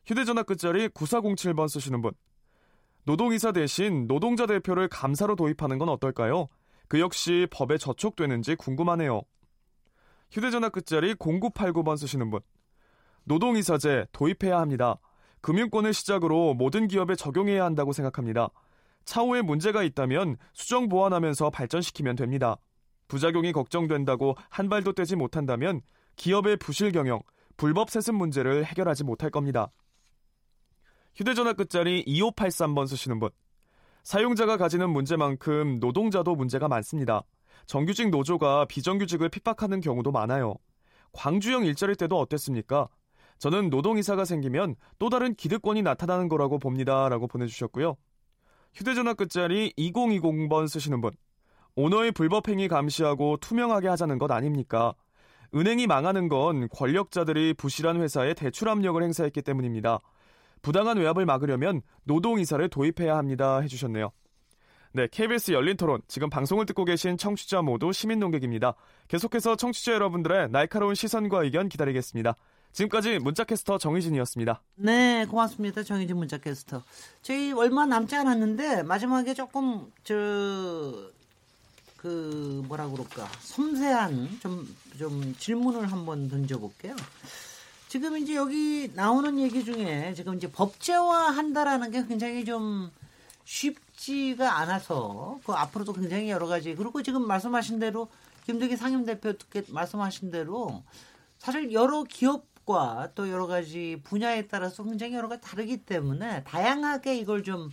휴대전화 0.06 0.43
끝자리 0.43 0.89
9407번 0.89 1.70
쓰시는 1.70 2.02
분. 2.02 2.12
노동이사 3.06 3.52
대신 3.52 4.08
노동자 4.08 4.45
대표를 4.45 4.88
감사로 4.88 5.36
도입하는 5.36 5.78
건 5.78 5.89
어떨까요? 5.89 6.47
그 6.88 6.99
역시 6.99 7.47
법에 7.52 7.78
저촉되는지 7.78 8.56
궁금하네요. 8.56 9.22
휴대전화 10.32 10.70
끝자리 10.70 11.14
0989번 11.16 11.97
쓰시는 11.97 12.30
분. 12.30 12.41
노동이사제 13.26 14.08
도입해야 14.12 14.60
합니다. 14.60 14.97
금융권을 15.41 15.93
시작으로 15.93 16.54
모든 16.54 16.88
기업에 16.88 17.16
적용해야 17.16 17.64
한다고 17.64 17.93
생각합니다. 17.93 18.49
차후에 19.06 19.41
문제가 19.41 19.84
있다면 19.84 20.38
수정 20.54 20.89
보완하면서 20.89 21.49
발전시키면 21.49 22.16
됩니다. 22.16 22.58
부작용이 23.08 23.52
걱정된다고 23.52 24.36
한 24.49 24.70
발도 24.70 24.93
떼지 24.93 25.16
못한다면 25.16 25.82
기업의 26.16 26.58
부실 26.58 26.91
경영, 26.91 27.22
불법 27.58 27.89
세습 27.89 28.16
문제를 28.16 28.64
해결하지 28.66 29.04
못할 29.04 29.30
겁니다. 29.30 29.72
휴대전화 31.16 31.53
끝자리 31.53 32.03
2583번 32.05 32.88
쓰시는 32.88 33.20
분. 33.20 33.30
사용자가 34.03 34.57
가지는 34.57 34.89
문제만큼 34.89 35.80
노동자도 35.80 36.36
문제가 36.36 36.68
많습니다. 36.68 37.22
정규직 37.66 38.09
노조가 38.09 38.66
비정규직을 38.66 39.30
핍박하는 39.30 39.82
경우도 39.82 40.12
많아요. 40.12 40.55
광주형 41.12 41.66
일자리 41.66 41.95
때도 41.95 42.18
어땠습니까? 42.20 42.88
저는 43.38 43.70
노동이사가 43.70 44.26
생기면 44.26 44.76
또 44.99 45.09
다른 45.09 45.36
기득권이 45.36 45.82
나타나는 45.82 46.30
거라고 46.30 46.59
봅니다. 46.59 47.09
라고 47.09 47.28
보내주셨고요. 47.28 47.97
휴대전화 48.74 49.14
끝자리 49.14 49.74
2020번 49.78 50.68
쓰시는 50.68 51.01
분. 51.01 51.12
오너의 51.76 52.12
불법행위 52.12 52.68
감시하고 52.68 53.38
투명하게 53.38 53.88
하자는 53.89 54.18
것 54.18 54.32
아닙니까? 54.32 54.93
은행이 55.53 55.88
망하는 55.88 56.30
건 56.30 56.70
권력자들이 56.70 57.53
부실한 57.55 58.01
회사에 58.01 58.34
대출 58.34 58.70
압력을 58.70 59.01
행사했기 59.01 59.41
때문입니다. 59.41 59.99
부당한 60.62 60.97
외압을 60.97 61.26
막으려면 61.26 61.82
노동이사를 62.03 62.68
도입해야 62.70 63.18
합니다. 63.18 63.59
해주셨네요. 63.59 64.12
네, 64.93 65.07
KBS 65.09 65.51
열린 65.51 65.78
토론. 65.78 66.01
지금 66.07 66.30
방송을 66.30 66.66
듣고 66.66 66.84
계신 66.86 67.18
청취자 67.18 67.62
모두 67.62 67.93
시민 67.93 68.20
농객입니다. 68.20 68.76
계속해서 69.07 69.55
청취자 69.55 69.93
여러분들의 69.93 70.49
날카로운 70.51 70.95
시선과 70.95 71.43
의견 71.43 71.70
기다리겠습니다. 71.70 72.36
지금까지 72.74 73.20
문자캐스터 73.20 73.78
정희진이었습니다. 73.78 74.62
네, 74.76 75.26
고맙습니다. 75.26 75.84
정희진 75.84 76.18
문자캐스터. 76.18 76.84
저희 77.22 77.51
얼마 77.53 77.86
남지 77.86 78.16
않았는데 78.16 78.84
마지막에 78.84 79.34
조금 79.34 79.91
저 80.03 81.12
그 82.01 82.64
뭐라 82.68 82.88
그럴까 82.89 83.28
섬세한 83.41 84.39
좀 84.41 84.68
좀 84.97 85.36
질문을 85.39 85.91
한번 85.91 86.30
던져볼게요. 86.30 86.95
지금 87.92 88.18
이제 88.18 88.36
여기 88.36 88.89
나오는 88.96 89.38
얘기 89.38 89.66
중에 89.66 90.14
지금 90.16 90.36
이제 90.36 90.50
법제화 90.50 91.32
한다라는 91.32 91.92
게 91.92 92.08
굉장히 92.08 92.46
좀 92.46 92.89
쉽지가 93.44 94.60
않아서 94.60 95.42
그 95.46 95.52
앞으로도 95.52 95.92
굉장히 95.92 96.30
여러 96.30 96.48
가지 96.48 96.74
그리고 96.74 97.04
지금 97.04 97.28
말씀하신 97.28 97.80
대로 97.80 98.08
김대기 98.46 98.78
상임 98.78 99.04
대표께 99.04 99.64
말씀하신 99.68 100.32
대로 100.32 100.84
사실 101.38 101.74
여러 101.74 102.04
기업과 102.04 103.10
또 103.14 103.30
여러 103.30 103.46
가지 103.46 104.00
분야에 104.06 104.48
따라서 104.48 104.86
굉장히 104.86 105.16
여러 105.16 105.28
가지 105.28 105.42
다르기 105.42 105.84
때문에 105.84 106.46
다양하게 106.46 107.18
이걸 107.18 107.44
좀 107.44 107.72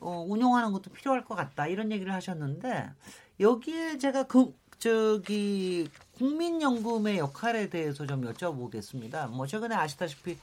어, 0.00 0.26
운용하는 0.28 0.72
것도 0.72 0.90
필요할 0.90 1.24
것 1.24 1.36
같다 1.36 1.68
이런 1.68 1.92
얘기를 1.92 2.12
하셨는데 2.12 2.90
여기에 3.38 3.98
제가 3.98 4.24
그 4.24 4.52
저기 4.80 5.88
국민연금의 6.18 7.18
역할에 7.18 7.68
대해서 7.70 8.06
좀 8.06 8.22
여쭤보겠습니다. 8.22 9.30
뭐 9.30 9.46
최근에 9.46 9.74
아시다시피 9.74 10.36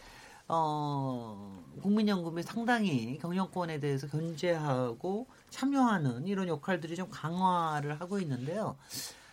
어, 0.48 1.64
국민연금이 1.82 2.44
상당히 2.44 3.18
경영권에 3.20 3.80
대해서 3.80 4.08
견제하고 4.08 5.28
참여하는 5.50 6.28
이런 6.28 6.48
역할들이 6.48 6.96
좀 6.96 7.08
강화를 7.10 8.00
하고 8.00 8.20
있는데요. 8.20 8.76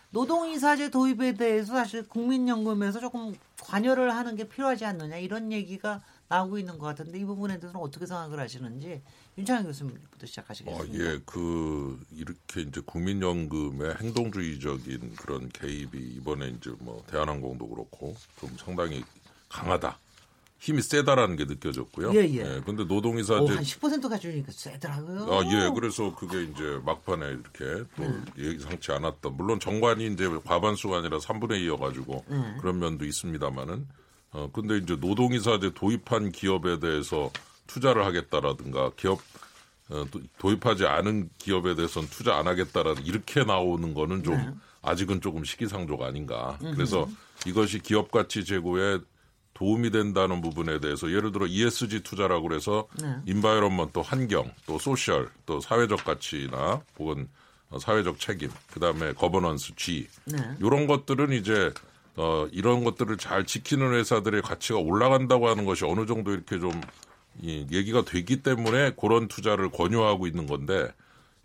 노동이사제 0.09 0.89
도입에 0.89 1.33
대해서 1.33 1.73
사실 1.73 2.07
국민연금에서 2.07 2.99
조금 2.99 3.35
관여를 3.61 4.15
하는 4.15 4.35
게 4.35 4.47
필요하지 4.47 4.85
않느냐 4.85 5.17
이런 5.17 5.51
얘기가 5.51 6.01
나오고 6.29 6.57
있는 6.57 6.77
것 6.77 6.87
같은데 6.87 7.19
이 7.19 7.25
부분에 7.25 7.59
대해서는 7.59 7.79
어떻게 7.79 8.05
생각을 8.05 8.39
하시는지 8.39 9.01
윤창현 9.37 9.65
교수님부터 9.65 10.25
시작하시겠습니다. 10.25 10.83
어, 10.83 10.97
예, 10.99 11.19
그 11.25 11.99
이렇게 12.11 12.61
이제 12.61 12.81
국민연금의 12.85 13.95
행동주의적인 14.01 15.15
그런 15.15 15.49
개입이 15.49 15.97
이번에 16.15 16.49
이제 16.49 16.71
뭐 16.79 17.03
대한항공도 17.07 17.67
그렇고 17.67 18.15
좀 18.39 18.49
상당히 18.57 19.03
강하다. 19.49 19.99
힘이 20.63 20.81
세다라는 20.81 21.35
게 21.35 21.43
느껴졌고요. 21.43 22.13
예, 22.15 22.19
예. 22.35 22.61
근데 22.65 22.85
노동이사 22.85 23.33
오, 23.41 23.43
이제 23.43 23.55
한 23.55 23.63
10%가 23.63 24.17
주니까 24.17 24.53
세더라고요. 24.53 25.27
아, 25.29 25.43
예. 25.43 25.69
그래서 25.75 26.15
그게 26.15 26.43
이제 26.43 26.79
막판에 26.85 27.27
이렇게 27.27 27.83
또 27.97 28.03
음. 28.03 28.25
예상치 28.37 28.93
않았다. 28.93 29.29
물론 29.31 29.59
정관이 29.59 30.13
이제 30.13 30.25
과반수가 30.45 30.99
아니라 30.99 31.17
3분의 31.17 31.67
2여 31.67 31.77
가지고 31.77 32.23
음. 32.29 32.57
그런 32.61 32.79
면도 32.79 33.03
있습니다만은 33.03 33.85
어, 34.33 34.49
근데 34.51 34.77
이제 34.77 34.95
노동이사제 34.95 35.71
도입한 35.73 36.31
기업에 36.31 36.79
대해서 36.79 37.31
투자를 37.67 38.05
하겠다라든가 38.05 38.91
기업 38.97 39.19
어, 39.89 40.05
도- 40.09 40.21
도입하지 40.39 40.85
않은 40.85 41.29
기업에 41.37 41.75
대해서는 41.75 42.07
투자 42.09 42.35
안 42.37 42.47
하겠다라는 42.47 43.05
이렇게 43.05 43.43
나오는 43.43 43.93
거는 43.93 44.23
좀 44.23 44.35
네. 44.37 44.49
아직은 44.81 45.21
조금 45.21 45.43
시기상조가 45.43 46.07
아닌가. 46.07 46.57
음흠. 46.61 46.75
그래서 46.75 47.07
이것이 47.45 47.79
기업 47.79 48.11
가치 48.11 48.43
제고에 48.43 48.99
도움이 49.53 49.91
된다는 49.91 50.41
부분에 50.41 50.79
대해서 50.79 51.11
예를 51.11 51.31
들어 51.31 51.45
ESG 51.45 52.01
투자라고 52.01 52.47
그래서 52.47 52.87
네. 52.99 53.15
environment 53.27 53.91
또 53.93 54.01
환경 54.01 54.51
또 54.65 54.79
social 54.79 55.29
또 55.45 55.59
사회적 55.59 56.03
가치나 56.03 56.81
혹은 56.97 57.29
어, 57.69 57.77
사회적 57.77 58.19
책임 58.19 58.49
그다음에 58.73 59.13
governance 59.13 59.75
G 59.75 60.07
네. 60.25 60.37
이런 60.59 60.87
것들은 60.87 61.33
이제 61.33 61.71
어 62.15 62.47
이런 62.51 62.83
것들을 62.83 63.17
잘 63.17 63.45
지키는 63.45 63.93
회사들의 63.93 64.41
가치가 64.41 64.79
올라간다고 64.79 65.47
하는 65.49 65.65
것이 65.65 65.85
어느 65.85 66.05
정도 66.05 66.31
이렇게 66.31 66.59
좀 66.59 66.71
이, 67.41 67.65
얘기가 67.71 68.05
되기 68.05 68.43
때문에 68.43 68.91
그런 68.99 69.27
투자를 69.27 69.71
권유하고 69.71 70.27
있는 70.27 70.45
건데 70.45 70.93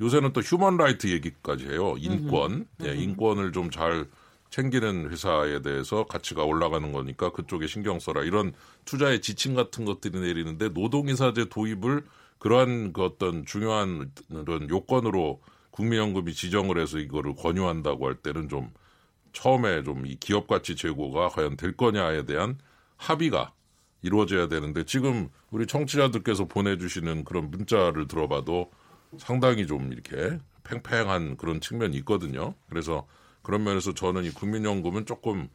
요새는 0.01 0.33
또 0.33 0.41
human 0.41 0.77
right 0.77 1.09
얘기까지 1.09 1.67
해요. 1.67 1.97
인권. 1.99 2.67
예, 2.85 2.95
인권을 2.95 3.53
좀 3.53 3.71
잘 3.71 4.07
챙기는 4.51 5.11
회사에 5.11 5.61
대해서 5.61 6.05
가치가 6.05 6.45
올라가는 6.45 6.91
거니까 6.93 7.31
그쪽에 7.31 7.67
신경 7.67 8.01
써라. 8.01 8.23
이런 8.23 8.53
투자의 8.85 9.21
지침 9.21 9.55
같은 9.55 9.85
것들이 9.85 10.19
내리는데 10.19 10.71
노동이사제 10.71 11.47
도입을 11.51 12.05
그러한 12.39 12.93
그 12.93 13.05
어떤 13.05 13.45
중요한 13.45 14.11
그런 14.29 14.69
요건으로 14.71 15.41
국민연금이 15.71 16.33
지정을 16.33 16.81
해서 16.81 16.99
이거를 16.99 17.35
권유한다고 17.37 18.07
할 18.07 18.15
때는 18.15 18.49
좀 18.49 18.71
처음에 19.39 19.85
좀 19.85 20.05
이 20.05 20.17
기업 20.17 20.49
가치 20.49 20.75
제고가 20.75 21.29
과연 21.29 21.57
될 21.57 21.77
거냐에 21.77 22.25
대한 22.25 22.59
합의가 22.97 23.53
이루어져야 24.03 24.49
되는데 24.49 24.85
지금 24.85 25.29
우리 25.51 25.67
청취자들께서 25.67 26.47
보내주시는 26.47 27.25
그런 27.25 27.51
문자를 27.51 28.09
들어봐도 28.09 28.73
상당히 29.17 29.69
좀 29.69 29.93
이렇게 29.93 30.41
팽팽한 30.65 31.37
그런 31.37 31.61
측면이 31.61 31.97
있거든요. 31.99 32.55
그래서 32.69 33.07
그런 33.43 33.63
면에서 33.63 33.95
저는 33.95 34.25
이 34.25 34.31
국민연금은 34.31 35.07
조금 35.07 35.49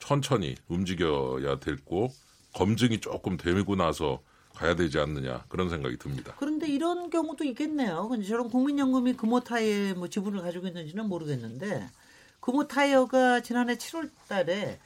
천천히 0.00 0.56
움직여야 0.66 1.60
되고 1.60 2.08
검증이 2.54 2.98
조금 2.98 3.36
되고 3.36 3.76
나서 3.76 4.20
가야 4.54 4.74
되지 4.74 4.98
않느냐 4.98 5.44
그런 5.48 5.68
생각이 5.68 5.96
듭니다. 5.98 6.34
그런데 6.38 6.66
이런 6.66 7.08
경우도 7.08 7.44
있겠네요. 7.44 8.10
저런 8.26 8.48
국민연금이 8.48 9.12
금호타이에 9.12 9.94
뭐 9.94 10.08
지분을 10.08 10.42
가지고 10.42 10.66
있는지는 10.66 11.08
모르겠는데 11.08 11.88
금호 12.48 12.66
타이어가 12.66 13.40
지난해 13.40 13.76
7월 13.76 14.08
달에 14.26 14.78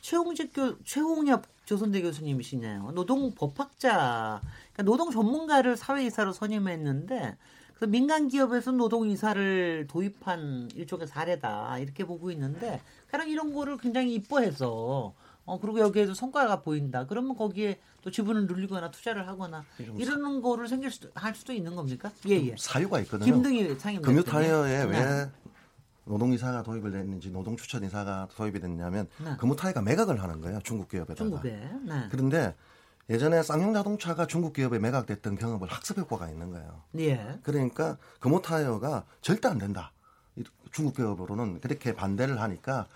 최홍직 0.00 0.52
교 0.52 0.80
최홍엽 0.84 1.42
조선대 1.64 2.00
교수님이시네요. 2.00 2.92
노동 2.94 3.34
법학자, 3.34 4.40
그러니까 4.72 4.82
노동 4.84 5.10
전문가를 5.10 5.76
사회이사로 5.76 6.32
선임했는데 6.32 7.36
그 7.74 7.86
민간 7.86 8.28
기업에서 8.28 8.70
노동 8.70 9.08
이사를 9.08 9.88
도입한 9.90 10.70
일종의 10.76 11.08
사례다 11.08 11.80
이렇게 11.80 12.04
보고 12.04 12.30
있는데 12.30 12.80
가령 13.10 13.28
이런 13.28 13.52
거를 13.52 13.78
굉장히 13.78 14.14
이뻐해서 14.14 15.12
어 15.44 15.58
그리고 15.58 15.80
여기에도 15.80 16.14
성과가 16.14 16.60
보인다. 16.60 17.04
그러면 17.08 17.34
거기에 17.36 17.80
또 18.02 18.12
지분을 18.12 18.46
늘리거나 18.46 18.92
투자를 18.92 19.26
하거나 19.26 19.64
좀 19.84 20.00
이러는 20.00 20.40
거를 20.40 20.68
생길 20.68 20.92
수도 20.92 21.10
할 21.16 21.34
수도 21.34 21.52
있는 21.52 21.74
겁니까? 21.74 22.12
예 22.28 22.34
예. 22.36 22.54
사유가 22.56 23.00
있거든요. 23.00 23.32
김등희 23.32 23.74
상임 23.74 24.02
금융. 24.02 24.22
타이어에 24.22 24.84
네. 24.84 24.90
왜 24.92 25.30
노동이사가 26.08 26.62
도입을 26.62 26.90
됐는지 26.90 27.30
노동 27.30 27.56
추천 27.56 27.84
이사가 27.84 28.28
도입이 28.34 28.60
됐냐면 28.60 29.08
네. 29.22 29.36
금융 29.38 29.56
타이어가 29.56 29.82
매각을 29.82 30.22
하는 30.22 30.40
거예요 30.40 30.60
중국 30.64 30.88
기업에다가. 30.88 31.14
중국에. 31.16 31.50
네. 31.86 32.08
그런데 32.10 32.54
예전에 33.10 33.42
쌍용 33.42 33.72
자동차가 33.72 34.26
중국 34.26 34.52
기업에 34.52 34.78
매각됐던 34.78 35.36
경험을 35.36 35.68
학습 35.68 35.98
효과가 35.98 36.28
있는 36.28 36.50
거예요. 36.50 36.82
예. 36.98 37.38
그러니까 37.42 37.96
금호 38.20 38.42
타이어가 38.42 39.04
절대 39.22 39.48
안 39.48 39.58
된다. 39.58 39.92
이 40.36 40.44
중국 40.72 40.96
기업으로는 40.96 41.60
그렇게 41.60 41.94
반대를 41.94 42.40
하니까 42.40 42.86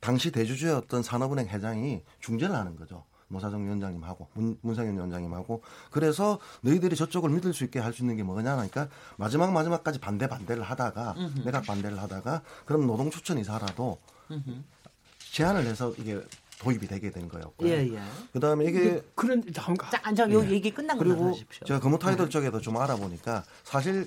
당시 0.00 0.30
대주주였던 0.30 1.02
산업은행 1.02 1.48
회장이 1.48 2.02
중재를 2.20 2.54
하는 2.54 2.76
거죠. 2.76 3.04
노사정 3.28 3.64
위원장님하고 3.64 4.28
문, 4.34 4.58
문상현 4.62 4.94
위원장님하고 4.94 5.62
그래서 5.90 6.38
너희들이 6.60 6.94
저쪽을 6.96 7.30
믿을 7.30 7.52
수 7.52 7.64
있게 7.64 7.78
할 7.80 7.92
수 7.92 8.02
있는 8.02 8.16
게 8.16 8.22
뭐냐 8.22 8.56
하니까 8.58 8.88
마지막 9.16 9.52
마지막까지 9.52 9.98
반대 9.98 10.28
반대를 10.28 10.62
하다가 10.62 11.14
음흠. 11.16 11.40
매각 11.46 11.64
반대를 11.64 12.00
하다가 12.00 12.42
그럼 12.64 12.86
노동 12.86 13.10
추천 13.10 13.38
이사라도 13.38 13.98
음흠. 14.30 14.62
제안을 15.32 15.64
해서 15.66 15.92
이게 15.98 16.20
도입이 16.58 16.86
되게 16.86 17.10
된 17.10 17.28
거였고요. 17.28 17.68
예, 17.68 17.86
예. 17.94 18.00
그다음에 18.32 18.64
이게 18.64 19.02
그런 19.14 19.42
자, 19.52 19.74
자, 20.14 20.30
요 20.30 20.44
얘기 20.46 20.70
끝나고 20.70 21.04
나서 21.04 21.16
그리고. 21.16 21.38
제가 21.66 21.80
금호타이어들 21.80 22.30
쪽에도 22.30 22.60
좀 22.60 22.76
알아보니까 22.78 23.44
사실 23.62 24.06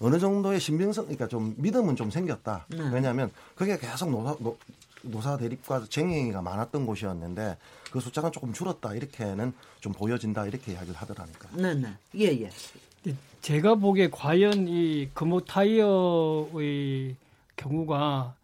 어느 0.00 0.18
정도의 0.18 0.60
신빙성, 0.60 1.04
그러니까 1.04 1.28
좀 1.28 1.54
믿음은 1.58 1.96
좀 1.96 2.10
생겼다. 2.10 2.66
네. 2.68 2.90
왜냐하면 2.92 3.30
그게 3.54 3.76
계속 3.76 4.10
노사, 4.10 4.36
노, 4.38 4.56
노사 5.02 5.36
대립과 5.36 5.86
쟁의가 5.88 6.42
많았던 6.42 6.86
곳이었는데 6.86 7.56
그 7.90 8.00
숫자가 8.00 8.30
조금 8.30 8.52
줄었다 8.52 8.94
이렇게는 8.94 9.52
좀 9.80 9.92
보여진다 9.92 10.46
이렇게 10.46 10.72
이야기를 10.72 10.94
하더라니까. 10.94 11.48
네네. 11.56 11.88
예, 12.16 12.24
예. 12.42 12.50
제가 13.40 13.76
보기에 13.76 14.10
과연 14.10 14.68
이 14.68 15.08
금호 15.14 15.40
타이어의 15.44 17.16
경우가 17.56 18.34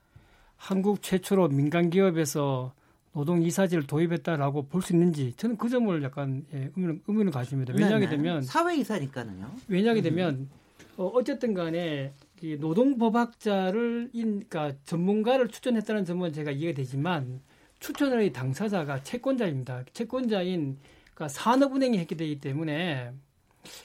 한국 0.57 1.03
최초로 1.03 1.49
민간 1.49 1.91
기업에서 1.91 2.73
노동 3.13 3.43
이사제를 3.43 3.87
도입했다라고 3.87 4.67
볼 4.67 4.83
수 4.83 4.93
있는지 4.93 5.33
저는 5.37 5.57
그 5.57 5.69
점을 5.69 6.03
약간 6.03 6.45
예, 6.55 6.71
의문을, 6.77 7.01
의문을 7.07 7.33
가집니다. 7.33 7.73
왜냐하게 7.75 8.07
네네. 8.07 8.17
되면 8.17 8.43
사회 8.43 8.77
이사니까는요. 8.77 9.51
왜냐하게 9.69 10.03
되면 10.03 10.49
어, 10.97 11.07
어쨌든 11.15 11.55
간에 11.55 12.13
이 12.23 12.26
노동법학자를 12.43 14.11
인, 14.13 14.45
그러니까 14.49 14.79
전문가를 14.85 15.49
추천했다는 15.49 16.05
점은 16.05 16.33
제가 16.33 16.51
이해가 16.51 16.77
되지만 16.77 17.41
추천의 17.81 18.33
당사자가 18.33 19.03
채권자입니다. 19.03 19.85
채권자인 19.93 20.79
그러니까 21.15 21.29
산업은행이 21.29 21.99
했기 21.99 22.17
되기 22.17 22.41
때문에 22.41 23.13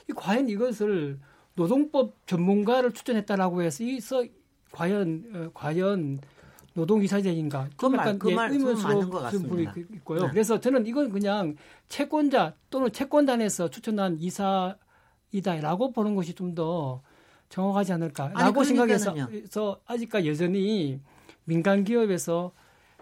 이 0.09 0.13
과연 0.13 0.49
이것을 0.49 1.19
노동법 1.55 2.15
전문가를 2.27 2.93
추천했다라고 2.93 3.61
해서 3.61 3.83
이서 3.83 4.23
과연 4.71 5.23
어, 5.33 5.49
과연 5.53 6.19
노동이사제인가? 6.73 7.69
그 7.75 7.85
말- 7.87 7.99
약간 7.99 8.19
그 8.19 8.31
예, 8.31 8.35
말- 8.35 8.51
의문스러운. 8.51 9.09
부분이 9.09 9.67
있고요. 9.95 10.21
네. 10.23 10.27
그래서 10.31 10.59
저는 10.59 10.85
이건 10.87 11.09
그냥 11.09 11.55
채권자 11.89 12.55
또는 12.69 12.91
채권단에서 12.91 13.69
추천한 13.69 14.17
이사이다라고 14.19 15.91
보는 15.91 16.15
것이 16.15 16.33
좀더 16.33 17.01
정확하지 17.55 17.93
않을까라고 17.93 18.59
아니, 18.61 18.67
생각해서 18.67 19.13
아직까지 19.85 20.27
여전히 20.29 20.99
민간 21.45 21.83
기업에서 21.83 22.51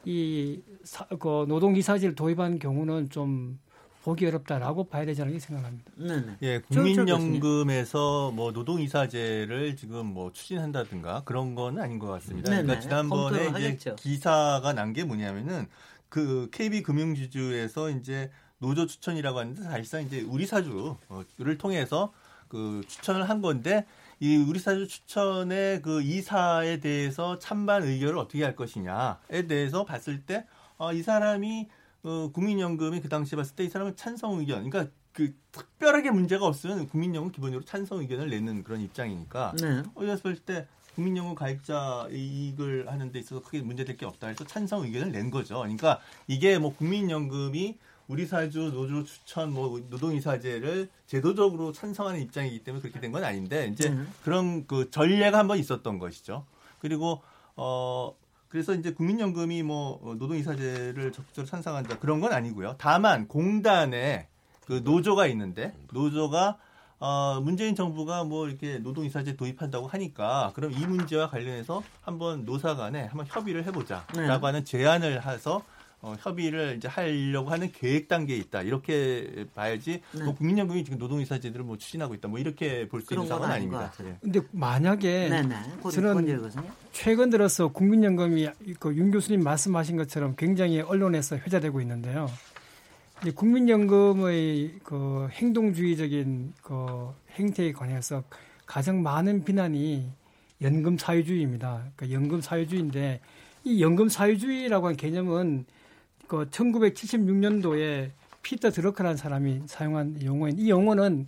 이 0.05 0.59
사, 0.83 1.05
그 1.05 1.45
노동 1.47 1.75
이사제를 1.75 2.15
도입한 2.15 2.59
경우는 2.59 3.09
좀 3.09 3.59
보기 4.03 4.25
어렵다라고 4.25 4.85
봐야 4.85 5.05
되지 5.05 5.21
않을까 5.21 5.39
생각합니다. 5.39 5.91
네네. 5.97 6.37
예, 6.41 6.59
국민연금에서 6.61 8.31
뭐 8.31 8.51
노동이사제를 8.51 9.75
지금 9.75 10.05
뭐 10.07 10.31
추진한다든가 10.31 11.23
그런 11.25 11.53
거는 11.53 11.81
아닌 11.81 11.99
것 11.99 12.07
같습니다. 12.07 12.49
네네. 12.49 12.63
그러니까 12.63 12.81
지난번에 12.81 13.37
이제 13.43 13.47
하겠죠. 13.49 13.95
기사가 13.97 14.73
난 14.73 14.93
게 14.93 15.03
뭐냐면은 15.03 15.67
그 16.07 16.49
KB 16.51 16.81
금융지주에서 16.81 17.91
이제 17.91 18.31
노조 18.57 18.87
추천이라고 18.87 19.37
하는데 19.37 19.61
사실상 19.61 20.01
이제 20.03 20.21
우리 20.27 20.45
사주를 20.47 21.57
통해서 21.59 22.11
그 22.47 22.81
추천을 22.87 23.29
한 23.29 23.41
건데 23.41 23.85
이 24.19 24.35
우리 24.35 24.59
사주 24.59 24.87
추천의 24.87 25.81
그 25.81 26.01
이사에 26.01 26.79
대해서 26.79 27.39
찬반 27.39 27.83
의결을 27.83 28.17
어떻게 28.17 28.43
할 28.43 28.55
것이냐에 28.55 29.47
대해서 29.47 29.85
봤을 29.85 30.21
때 30.25 30.45
어, 30.77 30.91
이 30.93 31.01
사람이 31.01 31.67
어, 32.03 32.29
국민연금이 32.33 33.01
그 33.01 33.09
당시에 33.09 33.37
봤을 33.37 33.55
때 33.55 33.63
이 33.65 33.69
사람은 33.69 33.95
찬성 33.95 34.39
의견, 34.39 34.69
그러니까 34.69 34.91
그 35.13 35.33
특별하게 35.51 36.11
문제가 36.11 36.45
없으면 36.45 36.87
국민연금 36.87 37.31
기본적으로 37.31 37.65
찬성 37.65 37.99
의견을 37.99 38.29
내는 38.29 38.63
그런 38.63 38.79
입장이니까 38.81 39.53
네. 39.61 39.83
어렸을 39.95 40.37
때 40.37 40.67
국민연금 40.95 41.35
가입자 41.35 42.07
이익을 42.11 42.89
하는 42.91 43.11
데 43.11 43.19
있어서 43.19 43.41
크게 43.41 43.61
문제될 43.61 43.97
게 43.97 44.05
없다 44.05 44.27
해서 44.27 44.45
찬성 44.45 44.83
의견을 44.83 45.11
낸 45.11 45.29
거죠. 45.31 45.59
그러니까 45.59 45.99
이게 46.27 46.57
뭐 46.59 46.73
국민연금이 46.75 47.77
우리 48.09 48.25
사주 48.25 48.71
노조 48.71 49.03
추천 49.05 49.53
뭐 49.53 49.79
노동이사제를 49.89 50.89
제도적으로 51.05 51.71
찬성하는 51.71 52.19
입장이기 52.21 52.63
때문에 52.63 52.81
그렇게 52.81 52.99
된 52.99 53.11
건 53.11 53.23
아닌데 53.23 53.67
이제 53.71 53.89
음. 53.89 54.11
그런 54.23 54.65
그 54.67 54.89
전례가 54.91 55.37
한번 55.37 55.57
있었던 55.59 55.97
것이죠. 55.99 56.45
그리고 56.79 57.21
어 57.55 58.13
그래서 58.49 58.73
이제 58.73 58.93
국민연금이 58.93 59.61
뭐 59.63 59.99
어, 60.03 60.15
노동이사제를 60.15 61.11
적극적으로 61.11 61.47
찬성한다 61.47 61.99
그런 61.99 62.19
건 62.19 62.33
아니고요. 62.33 62.75
다만 62.79 63.27
공단에 63.27 64.27
그 64.65 64.81
노조가 64.83 65.27
있는데 65.27 65.73
노조가 65.93 66.57
어, 66.99 67.39
문재인 67.41 67.75
정부가 67.75 68.23
뭐 68.23 68.47
이렇게 68.47 68.79
노동이사제 68.79 69.35
도입한다고 69.37 69.87
하니까 69.87 70.51
그럼 70.55 70.71
이 70.73 70.85
문제와 70.85 71.29
관련해서 71.29 71.83
한번 72.01 72.43
노사 72.45 72.75
간에 72.75 73.05
한번 73.05 73.25
협의를 73.27 73.65
해보자라고 73.65 74.13
네. 74.15 74.27
하는 74.27 74.65
제안을 74.65 75.25
해서 75.25 75.63
어, 76.01 76.15
협의를 76.19 76.75
이제 76.77 76.87
하려고 76.87 77.49
하는 77.49 77.71
계획 77.73 78.07
단계에 78.07 78.37
있다 78.37 78.61
이렇게 78.61 79.45
봐야지 79.53 80.01
네. 80.13 80.23
뭐 80.23 80.33
국민연금이 80.33 80.85
지금 80.85 80.97
노동이사제들을 80.97 81.65
뭐 81.65 81.77
추진하고 81.77 82.13
있다 82.13 82.29
뭐 82.29 82.39
이렇게 82.39 82.87
볼 82.87 83.01
수 83.01 83.13
있는 83.13 83.27
상황은 83.27 83.53
아닙니다. 83.53 83.91
예. 84.03 84.15
근데 84.21 84.39
만약에 84.51 85.27
네네. 85.29 85.55
고- 85.81 85.91
저는. 85.91 86.53
최근 86.93 87.29
들어서 87.29 87.67
국민연금이 87.67 88.47
그 88.79 88.95
윤 88.95 89.11
교수님 89.11 89.43
말씀하신 89.43 89.97
것처럼 89.97 90.35
굉장히 90.37 90.79
언론에서 90.79 91.35
회자되고 91.37 91.81
있는데요. 91.81 92.29
이제 93.21 93.31
국민연금의 93.31 94.79
그 94.83 95.27
행동주의적인 95.31 96.53
그 96.63 97.09
행태에 97.35 97.73
관해서 97.73 98.23
가장 98.65 99.03
많은 99.03 99.43
비난이 99.43 100.09
연금 100.61 100.97
사유주의입니다. 100.97 101.91
그러니까 101.95 102.11
연금 102.17 102.39
사유주의인데 102.39 103.19
이 103.65 103.81
연금 103.81 104.07
사유주의라고 104.07 104.87
하는 104.87 104.95
개념은 104.97 105.65
그 106.29 106.47
1976년도에 106.51 108.11
피터 108.43 108.69
드러크라는 108.69 109.17
사람이 109.17 109.63
사용한 109.65 110.23
용어인 110.23 110.59
이 110.59 110.69
용어는 110.69 111.25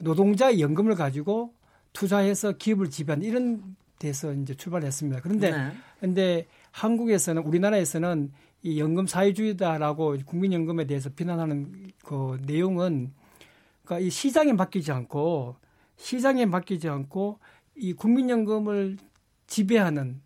노동자의 0.00 0.60
연금을 0.60 0.96
가지고 0.96 1.54
투자해서 1.92 2.52
기업을 2.52 2.90
지배하는 2.90 3.24
이런 3.24 3.76
데서 4.00 4.32
이제 4.32 4.54
출발했습니다. 4.54 5.20
그런데 5.22 5.52
네. 5.52 5.72
근데 6.00 6.46
한국에서는 6.72 7.42
우리나라에서는 7.42 8.32
이 8.62 8.80
연금 8.80 9.06
사회주의다라고 9.06 10.16
국민연금에 10.26 10.84
대해서 10.84 11.10
비난하는 11.10 11.92
그 12.04 12.36
내용은 12.44 13.12
그러니까 13.84 14.04
이 14.04 14.10
시장에 14.10 14.52
맡기지 14.52 14.90
않고 14.90 15.56
시장에 15.96 16.44
맡기지 16.44 16.88
않고 16.88 17.38
이 17.76 17.92
국민연금을 17.92 18.98
지배하는 19.46 20.20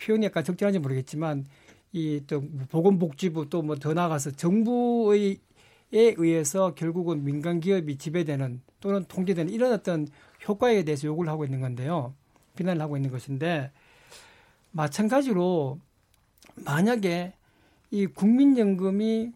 표현이 0.00 0.26
약간 0.26 0.44
적절한지 0.44 0.78
모르겠지만 0.78 1.46
이 1.94 2.20
또 2.26 2.42
보건복지부 2.70 3.48
또 3.48 3.62
뭐 3.62 3.76
더 3.76 3.94
나아가서 3.94 4.32
정부의 4.32 5.38
에 5.92 6.14
의해서 6.18 6.74
결국은 6.74 7.22
민간 7.24 7.60
기업이 7.60 7.98
지배되는 7.98 8.60
또는 8.80 9.04
통제되는 9.06 9.52
이런 9.52 9.72
어떤 9.72 10.08
효과에 10.48 10.82
대해서 10.82 11.06
요구를 11.06 11.30
하고 11.30 11.44
있는 11.44 11.60
건데요. 11.60 12.14
비난을 12.56 12.82
하고 12.82 12.96
있는 12.96 13.10
것인데 13.10 13.70
마찬가지로 14.72 15.78
만약에 16.56 17.34
이 17.92 18.06
국민연금이 18.06 19.32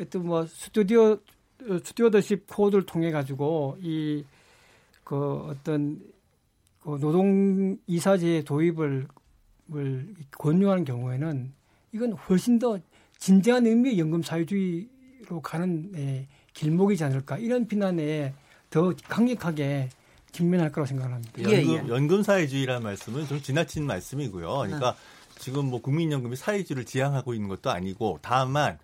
어떤 0.00 0.26
뭐 0.26 0.46
스튜디오 0.46 1.18
스튜어더십 1.60 2.46
코드를 2.46 2.86
통해 2.86 3.10
가지고 3.10 3.76
이 3.82 4.24
그 5.08 5.38
어떤 5.48 6.02
그 6.82 6.98
노동 7.00 7.78
이사제 7.86 8.42
도입을 8.44 9.08
을 9.74 10.14
권유하는 10.38 10.84
경우에는 10.84 11.52
이건 11.92 12.12
훨씬 12.12 12.58
더 12.58 12.78
진정한 13.18 13.66
의미의 13.66 13.98
연금 13.98 14.22
사회주의로 14.22 15.40
가는 15.42 15.90
예, 15.96 16.28
길목이지 16.54 17.04
않을까 17.04 17.38
이런 17.38 17.66
비난에 17.66 18.34
더 18.70 18.92
강력하게 19.08 19.88
직면할 20.32 20.70
거라고 20.70 20.86
생각합니다. 20.86 21.32
예, 21.38 21.68
연금, 21.68 21.74
예. 21.74 21.88
연금 21.88 22.22
사회주의라는 22.22 22.82
말씀은 22.82 23.26
좀 23.26 23.40
지나친 23.40 23.86
말씀이고요. 23.86 24.62
네. 24.62 24.68
그러니까 24.68 24.96
지금 25.38 25.66
뭐 25.66 25.80
국민연금이 25.80 26.36
사회주의를 26.36 26.84
지향하고 26.84 27.34
있는 27.34 27.48
것도 27.48 27.70
아니고 27.70 28.18
다만 28.22 28.78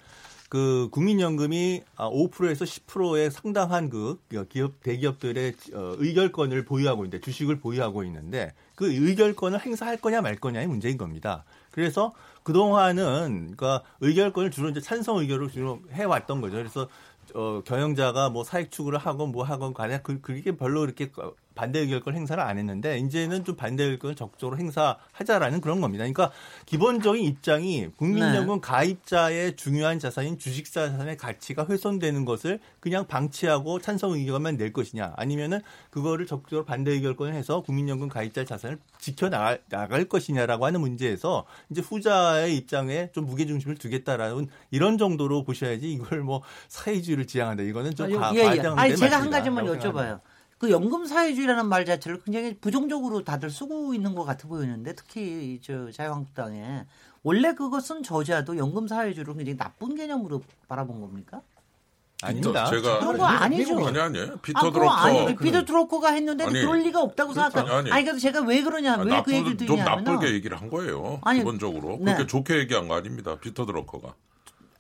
그 0.49 0.89
국민연금이 0.93 1.83
5%에서 1.97 2.65
10%의 2.65 3.31
상당한 3.31 3.91
그 3.91 4.21
기업 4.49 4.81
대기업들의 4.83 5.55
어, 5.75 5.95
의결권을 5.99 6.65
보유하고 6.65 7.05
있는데 7.05 7.21
주식을 7.21 7.59
보유하고 7.59 8.05
있는데 8.05 8.53
그 8.77 8.93
의결권을 8.93 9.65
행사할 9.65 9.97
거냐 9.97 10.21
말 10.21 10.37
거냐의 10.37 10.69
문제인 10.69 10.97
겁니다. 10.97 11.45
그래서 11.73 12.15
그동안은 12.45 13.57
그러니까 13.57 13.83
의결권을 14.01 14.51
주로 14.51 14.69
이제 14.69 14.81
찬성 14.81 15.19
의결을 15.19 15.49
주로 15.49 15.81
해왔던 15.91 16.41
거죠. 16.41 16.57
그래서 16.57 16.89
어, 17.35 17.63
경영자가 17.65 18.29
뭐 18.29 18.45
사익 18.45 18.71
추구를 18.71 18.99
하건 18.99 19.33
뭐 19.33 19.45
하건 19.45 19.75
간에 19.75 20.01
그, 20.03 20.21
그게 20.21 20.57
별로 20.57 20.85
이렇게 20.85 21.11
반대 21.55 21.81
의결권 21.81 22.15
행사를 22.15 22.43
안 22.43 22.59
했는데 22.59 22.99
이제는 22.99 23.45
좀 23.45 23.57
반대 23.57 23.85
의결권을 23.85 24.17
적극적으로 24.17 24.59
행사하자라는 24.59 25.61
그런 25.61 25.81
겁니다. 25.81 26.03
그러니까 26.03 26.31
기본적인 26.67 27.23
입장이 27.25 27.89
국민연금 27.97 28.61
가입자의 28.61 29.57
중요한 29.57 29.99
자산인 29.99 30.39
주식 30.39 30.71
자산의 30.71 31.17
가치가 31.17 31.65
훼손되는 31.67 32.25
것을 32.25 32.61
그냥 32.81 33.07
방치하고 33.07 33.81
찬성 33.81 34.13
의결만 34.13 34.57
낼 34.57 34.73
것이냐 34.73 35.15
아니면은 35.17 35.61
그거를 35.91 36.27
적극적으로 36.27 36.65
반대 36.65 36.91
의결권을 36.93 37.35
해서 37.35 37.63
국민연금 37.63 38.09
가입자 38.09 38.45
자산을 38.45 38.79
지켜 38.99 39.29
나갈, 39.29 39.63
나갈 39.69 40.05
것이냐라고 40.07 40.67
하는 40.67 40.81
문제에서 40.81 41.45
이제 41.71 41.81
후자의 41.81 42.57
입장에 42.57 43.11
좀 43.13 43.27
무게 43.27 43.47
중심을 43.47 43.77
두겠다라는 43.77 44.49
이런 44.71 44.99
정도로 44.99 45.45
보셔야지 45.45 45.93
이걸 45.93 46.21
뭐 46.21 46.43
사회주의를 46.69 47.27
지향한다 47.27 47.63
이거는 47.63 47.95
좀 47.95 48.15
아, 48.17 48.31
과, 48.31 48.35
예, 48.35 48.41
예. 48.41 48.45
과장된 48.45 48.79
아니 48.79 48.97
제가 48.97 49.21
한 49.21 49.31
가지만 49.31 49.67
여쭤봐요. 49.67 50.21
그 50.65 50.71
연금 50.71 51.05
사회주의라는 51.05 51.69
말 51.69 51.85
자체를 51.85 52.23
굉장히 52.25 52.55
부정적으로 52.57 53.23
다들 53.23 53.51
쓰고 53.51 53.93
있는 53.93 54.15
것 54.15 54.25
같아 54.25 54.49
보이는데 54.49 54.95
특히 54.95 55.61
저 55.63 55.91
자유한국당에 55.91 56.87
원래 57.23 57.55
그것은 57.55 58.03
저자도 58.03 58.57
연금 58.57 58.89
사회주의를 58.89 59.35
굉장히 59.35 59.59
나쁜 59.59 59.95
개념으로 59.95 60.41
바라본 60.69 61.03
겁니까? 61.03 61.43
아닙니다. 62.23 62.65
제가 62.71 63.01
그런 63.01 63.19
거 63.19 63.27
아니죠. 63.27 63.87
아니 63.87 63.99
아니에요. 63.99 64.37
피터 64.39 64.59
아, 64.59 64.63
그거 64.63 64.73
드러커. 64.79 64.91
아니죠. 64.95 65.37
피터 65.37 65.65
드로커가 65.67 66.13
했는데 66.13 66.45
아니, 66.45 66.55
그럴 66.55 66.79
리가 66.79 67.03
없다고 67.03 67.35
그렇죠. 67.35 67.51
생각해요. 67.51 67.79
아니. 67.81 67.91
아니, 67.93 68.05
그래서 68.05 68.19
제가 68.21 68.41
왜 68.41 68.63
그러냐, 68.63 68.95
아, 68.95 68.99
왜그 69.01 69.09
나쁘- 69.11 69.33
얘기를 69.35 69.59
좀 69.59 69.67
드리냐면 69.67 70.05
나쁘게 70.05 70.33
얘기를 70.33 70.59
한 70.59 70.71
거예요. 70.71 71.19
아니, 71.25 71.41
기본적으로 71.41 71.99
네. 72.01 72.15
그렇게 72.15 72.27
좋게 72.27 72.57
얘기한 72.61 72.89
거 72.89 72.95
아닙니다. 72.95 73.37
피터 73.39 73.67
드러커가. 73.67 74.15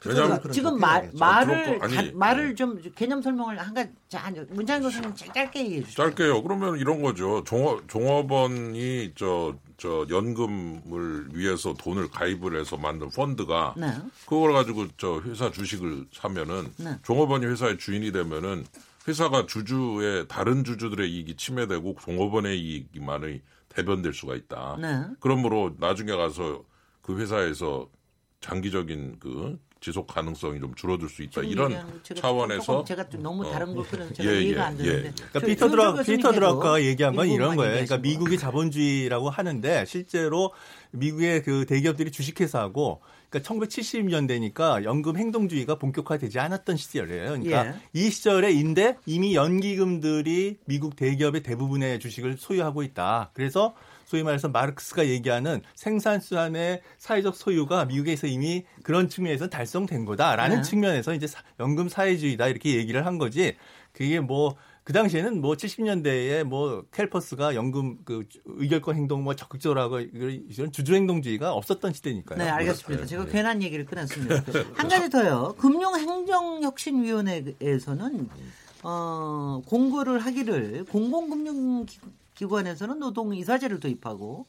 왜냐하면 0.06 0.40
그런 0.40 0.52
지금 0.52 0.78
말. 0.78 1.10
말을 1.18 1.78
아니, 1.82 1.94
다- 1.94 2.02
말을 2.14 2.54
좀 2.54 2.80
개념 2.94 3.22
설명을 3.22 3.58
한 3.58 3.72
가지 3.74 3.90
자, 4.08 4.30
문장 4.50 4.80
교수님 4.82 5.14
짧게 5.14 5.60
얘기해 5.64 5.82
주시죠. 5.84 6.02
짧게요. 6.02 6.42
그러면 6.42 6.78
이런 6.78 7.00
거죠. 7.02 7.42
종업, 7.44 7.88
종업원이 7.88 9.12
저, 9.14 9.56
저 9.76 10.06
연금을 10.10 11.28
위해서 11.32 11.74
돈을 11.74 12.10
가입을 12.10 12.58
해서 12.58 12.76
만든 12.76 13.08
펀드가 13.10 13.74
네. 13.76 13.88
그걸 14.26 14.52
가지고 14.52 14.86
저 14.96 15.20
회사 15.24 15.50
주식을 15.50 16.06
사면은 16.12 16.68
네. 16.78 16.98
종업원이 17.04 17.46
회사의 17.46 17.78
주인이 17.78 18.12
되면은 18.12 18.64
회사가 19.06 19.46
주주의 19.46 20.26
다른 20.28 20.64
주주들의 20.64 21.10
이익이 21.10 21.36
침해되고 21.36 21.96
종업원의 22.00 22.58
이익만이 22.58 23.42
대변될 23.68 24.12
수가 24.14 24.34
있다. 24.36 24.78
네. 24.80 25.04
그러므로 25.20 25.74
나중에 25.78 26.12
가서 26.12 26.62
그 27.02 27.18
회사에서 27.18 27.88
장기적인 28.40 29.16
그 29.20 29.58
지속 29.84 30.06
가능성이 30.06 30.60
좀 30.60 30.74
줄어들 30.74 31.10
수 31.10 31.22
있다. 31.22 31.42
이런 31.42 31.70
제가 32.02 32.18
차원에서 32.18 32.84
제가 32.84 33.06
좀 33.10 33.22
너무 33.22 33.44
다른 33.50 33.74
걸 33.74 33.84
끊어서 33.84 34.14
제가 34.14 34.32
예, 34.32 34.40
이해가 34.40 34.62
예, 34.62 34.64
안 34.64 34.76
되는데. 34.78 34.94
예, 34.94 35.04
예. 35.08 35.12
그러니까 35.12 35.40
저 35.40 35.46
피터 35.46 35.68
드라 35.68 36.02
피터 36.02 36.32
드라커가 36.32 36.82
얘기한 36.82 37.14
건이 37.14 37.34
이런 37.34 37.54
거예요. 37.54 37.72
그러니까 37.72 37.98
미국이 37.98 38.38
자본주의라고 38.38 39.28
하는데 39.28 39.84
실제로 39.84 40.52
미국의 40.92 41.42
그 41.42 41.66
대기업들이 41.66 42.10
주식회사하고 42.12 43.02
그러니까 43.28 43.52
1970년대니까 43.52 44.84
연금 44.84 45.18
행동주의가 45.18 45.74
본격화되지 45.74 46.38
않았던 46.38 46.78
시절이에요. 46.78 47.24
그러니까 47.24 47.66
예. 47.66 47.74
이 47.92 48.08
시절에인데 48.08 48.96
이미 49.04 49.34
연기금들이 49.34 50.60
미국 50.64 50.96
대기업의 50.96 51.42
대부분의 51.42 52.00
주식을 52.00 52.38
소유하고 52.38 52.82
있다. 52.82 53.32
그래서 53.34 53.74
소위 54.04 54.22
말해서 54.22 54.48
마르크스가 54.48 55.06
얘기하는 55.08 55.62
생산수단의 55.74 56.82
사회적 56.98 57.36
소유가 57.36 57.84
미국에서 57.84 58.26
이미 58.26 58.64
그런 58.82 59.08
측면에서 59.08 59.48
달성된 59.48 60.04
거다라는 60.04 60.56
네. 60.56 60.62
측면에서 60.62 61.14
이제 61.14 61.26
사- 61.26 61.42
연금 61.60 61.88
사회주의다 61.88 62.48
이렇게 62.48 62.76
얘기를 62.76 63.06
한 63.06 63.18
거지. 63.18 63.56
그게 63.92 64.18
뭐그 64.18 64.92
당시에는 64.92 65.40
뭐 65.40 65.54
70년대에 65.54 66.42
뭐 66.42 66.84
캘퍼스가 66.92 67.54
연금 67.54 67.98
그 68.04 68.26
의결권 68.44 68.96
행동 68.96 69.22
뭐 69.22 69.36
적극적으로 69.36 69.80
하고 69.80 70.00
이런 70.00 70.72
주주 70.72 70.94
행동주의가 70.94 71.52
없었던 71.52 71.92
시대니까요. 71.92 72.38
네, 72.38 72.48
알겠습니다. 72.48 73.06
제가 73.06 73.24
네. 73.26 73.30
괜한 73.32 73.62
얘기를 73.62 73.84
끊었습니다. 73.86 74.42
한 74.74 74.88
가지 74.88 75.08
더요. 75.10 75.54
금융행정혁신위원회에서는 75.58 78.28
어, 78.82 79.62
공고를 79.66 80.18
하기를 80.18 80.86
공공금융 80.90 81.86
기관에서는 82.34 82.98
노동이사제를 82.98 83.80
도입하고 83.80 84.46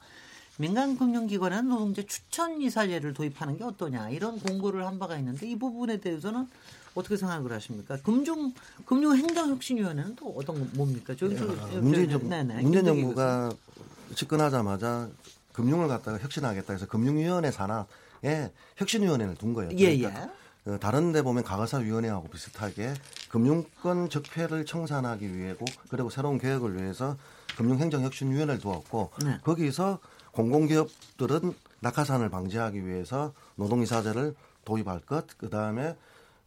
민간금융기관에는 0.57 1.67
노동자 1.69 2.01
추천이사제를 2.03 3.13
도입하는 3.13 3.57
게 3.57 3.63
어떠냐 3.63 4.09
이런 4.09 4.39
공고를 4.39 4.85
한 4.85 4.99
바가 4.99 5.17
있는데 5.17 5.47
이 5.47 5.57
부분에 5.57 5.97
대해서는 5.97 6.47
어떻게 6.95 7.17
생각을 7.17 7.51
하십니까? 7.51 7.97
금융 7.97 8.53
금융행정혁신위원회는 8.85 10.15
또 10.15 10.33
어떤 10.37 10.59
거 10.59 10.65
뭡니까? 10.77 11.13
저- 11.19 11.27
저- 11.35 11.45
문재인 11.81 12.09
정, 12.09 12.21
문재인 12.21 12.61
김덕기 12.71 12.85
정부가 13.01 13.51
집권하자마자 14.15 15.09
금융을 15.51 15.87
갖다가 15.89 16.17
혁신하겠다 16.19 16.71
해서 16.73 16.85
금융위원회 16.87 17.51
산하에 17.51 18.51
혁신위원회를 18.77 19.35
둔 19.35 19.53
거예요. 19.53 19.71
예, 19.77 19.97
그러니까 19.97 20.29
어, 20.67 20.77
다른 20.79 21.11
데 21.11 21.21
보면 21.21 21.43
가가사위원회하고 21.43 22.29
비슷하게 22.29 22.93
금융권 23.29 24.09
적폐를 24.09 24.65
청산하기 24.65 25.37
위해고 25.37 25.65
그리고 25.89 26.09
새로운 26.09 26.37
개혁을 26.39 26.81
위해서 26.81 27.17
금융행정혁신위원회를 27.55 28.59
두었고 28.59 29.11
네. 29.23 29.39
거기서 29.43 29.99
공공기업들은 30.31 31.53
낙하산을 31.81 32.29
방지하기 32.29 32.85
위해서 32.85 33.33
노동이사제를 33.55 34.35
도입할 34.65 35.01
것, 35.01 35.25
그 35.37 35.49
다음에 35.49 35.95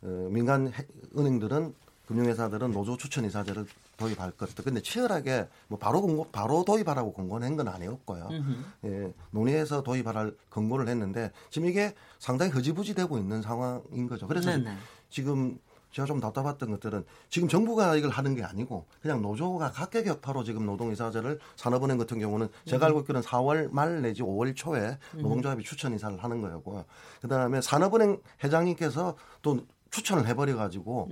어, 0.02 0.28
민간 0.30 0.72
해- 0.72 0.86
은행들은 1.16 1.74
금융회사들은 2.06 2.72
노조 2.72 2.96
추천 2.96 3.24
이사제를 3.24 3.66
도입할 3.98 4.30
것. 4.32 4.54
근데 4.64 4.80
치열하게 4.80 5.48
뭐 5.66 5.78
바로 5.78 6.00
공고 6.00 6.28
바로 6.30 6.64
도입하라고 6.64 7.12
공고는 7.12 7.46
한건 7.48 7.68
아니었고요. 7.68 8.28
예, 8.84 9.12
논의해서 9.32 9.82
도입할 9.82 10.32
권고를 10.50 10.88
했는데 10.88 11.32
지금 11.50 11.68
이게 11.68 11.94
상당히 12.18 12.52
흐지부지 12.52 12.94
되고 12.94 13.18
있는 13.18 13.42
상황인 13.42 14.08
거죠. 14.08 14.26
그래서 14.26 14.50
네네. 14.50 14.76
지금 15.10 15.58
제가 15.98 16.06
좀 16.06 16.20
답답했던 16.20 16.70
것들은 16.70 17.04
지금 17.28 17.48
정부가 17.48 17.96
이걸 17.96 18.10
하는 18.10 18.36
게 18.36 18.44
아니고 18.44 18.86
그냥 19.02 19.20
노조가 19.20 19.72
각계 19.72 20.04
격파로 20.04 20.44
지금 20.44 20.64
노동이사제를 20.64 21.40
산업은행 21.56 21.98
같은 21.98 22.20
경우는 22.20 22.48
제가 22.66 22.86
알고 22.86 23.00
있기로는 23.00 23.26
4월 23.26 23.68
말 23.72 24.00
내지 24.00 24.22
5월 24.22 24.54
초에 24.54 24.96
노동조합이 25.14 25.64
추천 25.64 25.92
이사를 25.94 26.22
하는 26.22 26.40
거였고요. 26.40 26.84
그다음에 27.20 27.60
산업은행 27.60 28.20
회장님께서 28.44 29.16
또 29.42 29.66
추천을 29.90 30.28
해버려 30.28 30.54
가지고 30.54 31.08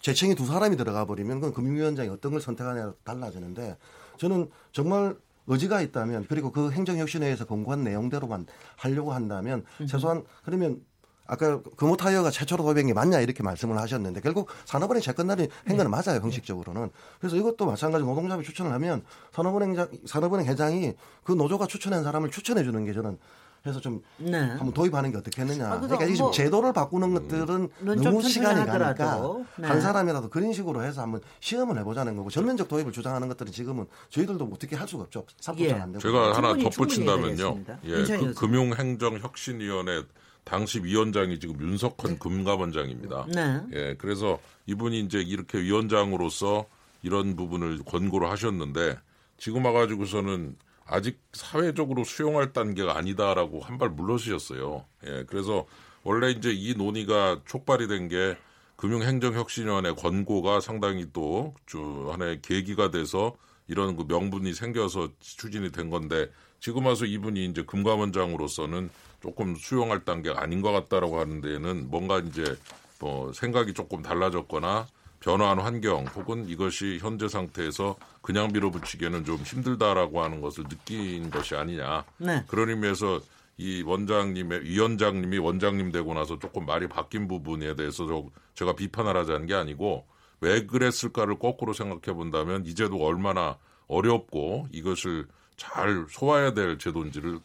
재청이 0.00 0.34
두 0.34 0.46
사람이 0.46 0.78
들어가 0.78 1.04
버리면 1.04 1.40
그건 1.40 1.52
금융위원장이 1.52 2.08
어떤 2.08 2.32
걸 2.32 2.40
선택하냐에 2.40 2.92
달라지는데 3.04 3.76
저는 4.16 4.48
정말 4.72 5.14
의지가 5.46 5.82
있다면 5.82 6.24
그리고 6.28 6.52
그 6.52 6.70
행정혁신회에서 6.70 7.44
권고한 7.44 7.84
내용대로만 7.84 8.46
하려고 8.76 9.12
한다면 9.12 9.64
최소한 9.86 10.24
그러면 10.42 10.80
아까 11.26 11.60
금호 11.76 11.96
타이어가 11.96 12.30
최초로 12.30 12.64
도입한 12.64 12.86
게 12.86 12.94
맞냐 12.94 13.20
이렇게 13.20 13.42
말씀을 13.42 13.78
하셨는데 13.78 14.20
결국 14.20 14.48
산업은행 14.64 15.00
채권날이 15.02 15.48
한 15.66 15.76
거는 15.76 15.90
맞아요 15.90 16.20
형식적으로는 16.20 16.90
그래서 17.20 17.36
이것도 17.36 17.66
마찬가지 17.66 18.04
노동자비 18.04 18.44
추천을 18.44 18.72
하면 18.72 19.02
산업은행 19.32 19.88
산업은행 20.06 20.46
회장이 20.46 20.94
그 21.24 21.32
노조가 21.32 21.66
추천한 21.66 22.04
사람을 22.04 22.30
추천해 22.30 22.62
주는 22.62 22.84
게 22.84 22.92
저는 22.92 23.18
그래서 23.62 23.80
좀 23.80 24.00
네. 24.18 24.38
한번 24.38 24.72
도입하는 24.72 25.10
게 25.10 25.16
어떻겠느냐. 25.16 25.66
아, 25.66 25.80
그러니까 25.80 26.04
이게 26.04 26.14
지금 26.14 26.26
뭐- 26.26 26.30
제도를 26.30 26.72
바꾸는 26.72 27.14
것들은 27.14 27.68
는좀 27.80 28.04
너무 28.04 28.22
시간이. 28.22 28.64
가니까 28.64 29.18
네. 29.58 29.66
한 29.66 29.80
사람이라도 29.80 30.30
그런 30.30 30.52
식으로 30.52 30.84
해서 30.84 31.02
한번 31.02 31.20
시험을 31.40 31.76
해보자는 31.80 32.14
거고 32.14 32.30
전면적 32.30 32.68
도입을 32.68 32.92
주장하는 32.92 33.26
것들은 33.26 33.50
지금은 33.50 33.86
저희들도 34.10 34.48
어떻게 34.54 34.76
할 34.76 34.86
수가 34.86 35.02
없죠. 35.02 35.24
삽부장 35.40 35.78
예. 35.78 35.80
안 35.82 35.90
되고. 35.90 35.98
제가 36.00 36.36
하나 36.36 36.56
덧붙인다면요. 36.56 37.58
예, 37.86 38.04
그. 38.04 38.34
금융행정혁신위원회 38.34 40.02
당시 40.46 40.78
위원장이 40.82 41.40
지금 41.40 41.60
윤석헌 41.60 42.20
금감원장입니다. 42.20 43.26
네. 43.34 43.60
예, 43.72 43.94
그래서 43.98 44.38
이분이 44.66 45.00
이제 45.00 45.18
이렇게 45.20 45.58
위원장으로서 45.60 46.66
이런 47.02 47.34
부분을 47.34 47.80
권고를 47.84 48.30
하셨는데 48.30 48.96
지금 49.38 49.64
와가지고서는 49.64 50.56
아직 50.86 51.20
사회적으로 51.32 52.04
수용할 52.04 52.52
단계가 52.52 52.96
아니다라고 52.96 53.60
한 53.60 53.76
발 53.78 53.90
물러서셨어요. 53.90 54.84
예, 55.08 55.24
그래서 55.26 55.66
원래 56.04 56.30
이제 56.30 56.52
이 56.52 56.74
논의가 56.74 57.40
촉발이 57.44 57.88
된 57.88 58.08
게 58.08 58.36
금융행정혁신위원회 58.76 59.92
권고가 59.94 60.60
상당히 60.60 61.06
또 61.12 61.54
주 61.66 62.08
하나의 62.12 62.40
계기가 62.40 62.92
돼서 62.92 63.34
이런 63.66 63.96
그 63.96 64.04
명분이 64.06 64.54
생겨서 64.54 65.08
추진이 65.18 65.72
된 65.72 65.90
건데 65.90 66.30
지금 66.60 66.86
와서 66.86 67.04
이분이 67.04 67.46
이제 67.46 67.62
금감원장으로서는 67.64 68.90
조금 69.20 69.54
수용할 69.56 70.04
단계가 70.04 70.42
아닌 70.42 70.60
것 70.62 70.72
같다라고 70.72 71.18
하는 71.20 71.40
데에는 71.40 71.90
뭔가 71.90 72.18
이제 72.18 72.56
뭐 73.00 73.32
생각이 73.32 73.74
조금 73.74 74.02
달라졌거나 74.02 74.86
변화한 75.20 75.58
환경 75.58 76.04
혹은 76.14 76.48
이것이 76.48 76.98
현재 77.00 77.26
상태에서 77.28 77.96
그냥 78.22 78.48
밀어붙이기에는 78.52 79.24
좀 79.24 79.36
힘들다라고 79.38 80.22
하는 80.22 80.40
것을 80.40 80.64
느낀 80.68 81.30
것이 81.30 81.54
아니냐. 81.56 82.04
네. 82.18 82.44
그런 82.46 82.68
의미에서 82.70 83.20
이 83.58 83.82
원장님의 83.82 84.64
위원장님이 84.64 85.38
원장님 85.38 85.90
되고 85.90 86.12
나서 86.14 86.38
조금 86.38 86.66
말이 86.66 86.86
바뀐 86.88 87.26
부분에 87.26 87.74
대해서 87.74 88.06
저- 88.06 88.26
제가 88.54 88.74
비판을 88.76 89.16
하자는 89.16 89.46
게 89.46 89.54
아니고 89.54 90.04
왜 90.42 90.66
그랬을까를 90.66 91.38
거꾸로 91.38 91.72
생각해 91.72 92.14
본다면 92.14 92.66
이제도 92.66 93.02
얼마나 93.02 93.56
어렵고 93.88 94.68
이것을 94.72 95.26
잘 95.56 96.04
소화해야 96.10 96.52
될 96.52 96.78
제도인지를 96.78 97.38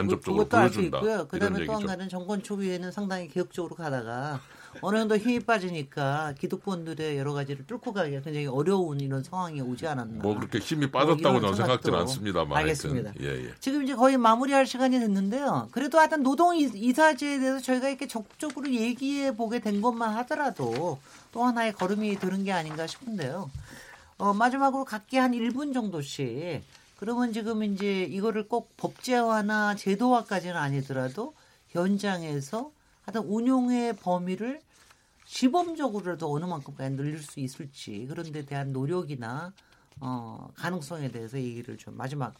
간접적으로 0.00 0.44
그것도 0.44 0.56
알수 0.62 0.74
보여준다. 0.76 0.98
있고요. 0.98 1.28
그다음에 1.28 1.64
또. 1.66 1.72
한 1.74 1.86
가지는 1.86 2.08
정권 2.08 2.42
초기에는 2.42 2.92
상당히 2.92 3.28
개혁적으로 3.28 3.74
가다가 3.74 4.40
어느 4.82 4.98
정도 4.98 5.16
힘이 5.16 5.40
빠지니까 5.40 6.34
기득권들의 6.38 7.16
여러 7.16 7.32
가지를 7.32 7.66
뚫고 7.66 7.94
가기가 7.94 8.20
굉장히 8.20 8.46
어려운 8.46 9.00
이런 9.00 9.22
상황이 9.22 9.60
오지 9.62 9.86
않았나. 9.86 10.22
뭐 10.22 10.34
그렇게 10.36 10.58
힘이 10.58 10.86
뭐 10.86 11.00
빠졌다고 11.00 11.40
저는 11.40 11.54
생각지는 11.54 11.56
생각도 11.66 11.96
않습니다만 11.98 12.58
알겠습니다. 12.58 13.12
예, 13.20 13.46
예. 13.46 13.54
지금 13.58 13.82
이제 13.84 13.94
거의 13.94 14.18
마무리할 14.18 14.66
시간이 14.66 14.98
됐는데요. 15.00 15.68
그래도 15.72 15.98
하여튼 15.98 16.22
노동 16.22 16.54
이- 16.56 16.70
이사제에 16.74 17.38
대해서 17.38 17.58
저희가 17.60 17.88
이렇게 17.88 18.06
적극적으로 18.06 18.70
얘기해 18.70 19.34
보게 19.34 19.60
된 19.60 19.80
것만 19.80 20.14
하더라도 20.16 20.98
또 21.32 21.44
하나의 21.44 21.72
걸음이 21.72 22.18
드는 22.18 22.44
게 22.44 22.52
아닌가 22.52 22.86
싶은데요. 22.86 23.50
어, 24.18 24.34
마지막으로 24.34 24.84
각기 24.84 25.16
한 25.16 25.32
1분 25.32 25.72
정도씩 25.72 26.62
그러면 26.96 27.32
지금 27.32 27.62
이제 27.62 28.02
이거를 28.04 28.48
꼭 28.48 28.76
법제화나 28.76 29.76
제도화까지는 29.76 30.56
아니더라도 30.56 31.34
현장에서 31.68 32.72
하여튼 33.02 33.22
운용의 33.30 33.96
범위를 33.96 34.60
시범적으로라도 35.26 36.32
어느 36.32 36.44
만큼까지 36.44 36.96
늘릴 36.96 37.22
수 37.22 37.40
있을지 37.40 38.06
그런 38.08 38.32
데 38.32 38.44
대한 38.44 38.72
노력이나 38.72 39.52
어, 40.00 40.50
가능성에 40.54 41.10
대해서 41.10 41.38
얘기를 41.38 41.76
좀 41.76 41.96
마지막 41.96 42.34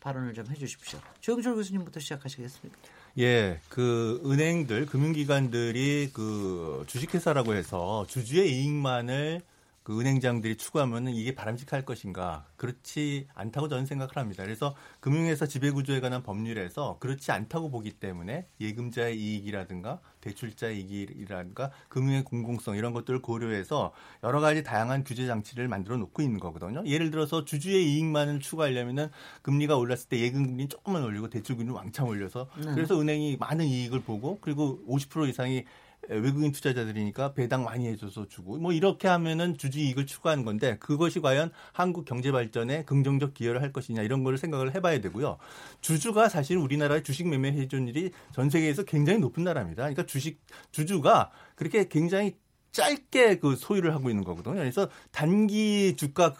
발언을 0.00 0.34
좀 0.34 0.46
해주십시오. 0.50 0.98
조영철 1.20 1.54
교수님부터 1.54 2.00
시작하시겠습니까? 2.00 2.78
예, 3.18 3.60
그 3.68 4.20
은행들, 4.26 4.86
금융기관들이 4.86 6.10
그 6.12 6.84
주식회사라고 6.86 7.54
해서 7.54 8.04
주주의 8.08 8.50
이익만을 8.50 9.40
그 9.84 10.00
은행장들이 10.00 10.56
추구하면 10.56 11.08
이게 11.08 11.34
바람직할 11.34 11.84
것인가? 11.84 12.46
그렇지 12.56 13.28
않다고 13.34 13.68
저는 13.68 13.84
생각을 13.84 14.16
합니다. 14.16 14.42
그래서 14.42 14.74
금융회사 15.00 15.46
지배구조에 15.46 16.00
관한 16.00 16.22
법률에서 16.22 16.96
그렇지 17.00 17.30
않다고 17.30 17.70
보기 17.70 17.90
때문에 17.92 18.48
예금자의 18.62 19.20
이익이라든가 19.20 20.00
대출자의 20.22 20.80
이익이라든가 20.80 21.70
금융의 21.90 22.24
공공성 22.24 22.76
이런 22.76 22.94
것들을 22.94 23.20
고려해서 23.20 23.92
여러 24.22 24.40
가지 24.40 24.62
다양한 24.62 25.04
규제 25.04 25.26
장치를 25.26 25.68
만들어 25.68 25.98
놓고 25.98 26.22
있는 26.22 26.40
거거든요. 26.40 26.82
예를 26.86 27.10
들어서 27.10 27.44
주주의 27.44 27.84
이익만을 27.92 28.40
추구하려면은 28.40 29.10
금리가 29.42 29.76
올랐을 29.76 30.08
때 30.08 30.18
예금금리 30.18 30.68
조금만 30.68 31.04
올리고 31.04 31.28
대출금리 31.28 31.70
왕창 31.70 32.08
올려서 32.08 32.48
네. 32.56 32.74
그래서 32.74 32.98
은행이 32.98 33.36
많은 33.38 33.66
이익을 33.66 34.00
보고 34.00 34.38
그리고 34.40 34.82
50% 34.88 35.28
이상이 35.28 35.66
외국인 36.08 36.52
투자자들이니까 36.52 37.34
배당 37.34 37.64
많이 37.64 37.86
해줘서 37.88 38.26
주고 38.28 38.58
뭐 38.58 38.72
이렇게 38.72 39.08
하면은 39.08 39.56
주주 39.56 39.78
이익을 39.78 40.06
추구하는 40.06 40.44
건데 40.44 40.76
그것이 40.78 41.20
과연 41.20 41.50
한국 41.72 42.04
경제 42.04 42.32
발전에 42.32 42.84
긍정적 42.84 43.34
기여를 43.34 43.62
할 43.62 43.72
것이냐 43.72 44.02
이런 44.02 44.24
거를 44.24 44.38
생각을 44.38 44.74
해봐야 44.74 45.00
되고요. 45.00 45.38
주주가 45.80 46.28
사실 46.28 46.56
우리나라의 46.56 47.02
주식 47.02 47.28
매매 47.28 47.52
해준율이 47.52 48.10
전 48.32 48.50
세계에서 48.50 48.84
굉장히 48.84 49.18
높은 49.18 49.44
나라입니다. 49.44 49.82
그러니까 49.82 50.06
주식 50.06 50.40
주주가 50.72 51.30
그렇게 51.54 51.88
굉장히 51.88 52.36
짧게 52.72 53.38
그 53.38 53.56
소유를 53.56 53.94
하고 53.94 54.10
있는 54.10 54.24
거거든요. 54.24 54.56
그래서 54.56 54.88
단기 55.12 55.94
주가 55.96 56.34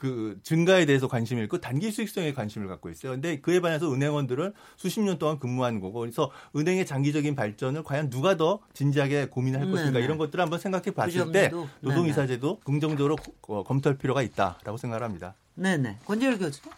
그 0.00 0.40
증가에 0.42 0.86
대해서 0.86 1.08
관심을 1.08 1.44
있고 1.44 1.58
단기 1.60 1.90
수익성에 1.90 2.32
관심을 2.32 2.66
갖고 2.68 2.88
있어요. 2.88 3.12
근데 3.12 3.38
그에 3.38 3.60
반해서 3.60 3.92
은행원들은 3.92 4.54
수십 4.78 5.00
년 5.00 5.18
동안 5.18 5.38
근무하는 5.38 5.78
거고 5.78 6.00
그래서 6.00 6.30
은행의 6.56 6.86
장기적인 6.86 7.34
발전을 7.36 7.82
과연 7.84 8.08
누가 8.08 8.38
더 8.38 8.60
진지하게 8.72 9.26
고민할 9.26 9.66
네네. 9.66 9.72
것인가 9.76 9.98
이런 10.00 10.16
것들을 10.16 10.40
한번 10.42 10.58
생각해 10.58 10.92
봤을 10.92 11.26
그 11.26 11.32
때 11.32 11.52
노동이사제도 11.80 12.60
긍정적으로 12.64 13.16
어, 13.46 13.62
검토할 13.62 13.98
필요가 13.98 14.22
있다라고 14.22 14.78
생각을 14.78 15.04
합니다. 15.04 15.34
네네. 15.54 15.98
권재열 16.06 16.38
교수님. 16.38 16.72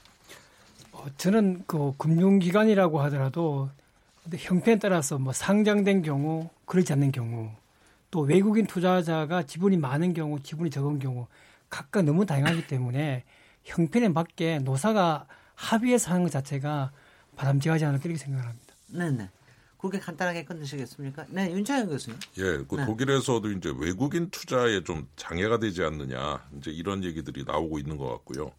어, 0.91 1.05
저는 1.17 1.63
그 1.69 1.93
금융기관이라고 1.99 3.01
하더라도 3.03 3.71
형태에 4.37 4.81
따라서 4.81 5.19
뭐 5.19 5.33
상장된 5.33 6.03
경우 6.03 6.51
그렇지 6.67 6.93
않는 6.93 7.13
경우 7.13 7.51
또 8.11 8.21
외국인 8.21 8.67
투자자가 8.67 9.45
지분이 9.45 9.77
많은 9.77 10.13
경우 10.13 10.41
지분이 10.43 10.71
적은 10.71 10.99
경우 10.99 11.29
각각 11.73 12.05
너무 12.05 12.27
다양하기 12.27 12.67
때문에 12.67 13.25
형편에 13.65 14.11
맞게 14.11 14.59
노사가 14.59 15.27
합의해서 15.55 16.11
하는 16.11 16.23
것 16.23 16.31
자체가 16.31 16.93
바람직하지 17.35 17.87
않을까 17.87 18.03
이렇게 18.05 18.19
생각합니다. 18.19 18.75
네네. 18.89 19.31
그렇게 19.79 19.99
간단하게 19.99 20.45
끝내시겠습니까? 20.45 21.25
네, 21.31 21.51
윤창현 21.51 21.89
교수님. 21.89 22.21
예, 22.39 22.63
그 22.69 22.77
네. 22.77 22.85
독일에서도 22.85 23.51
이제 23.53 23.73
외국인 23.77 24.29
투자에 24.31 24.85
좀 24.85 25.09
장애가 25.17 25.59
되지 25.59 25.83
않느냐, 25.83 26.47
이제 26.59 26.71
이런 26.71 27.03
얘기들이 27.03 27.45
나오고 27.45 27.79
있는 27.79 27.97
것 27.97 28.07
같고요. 28.07 28.53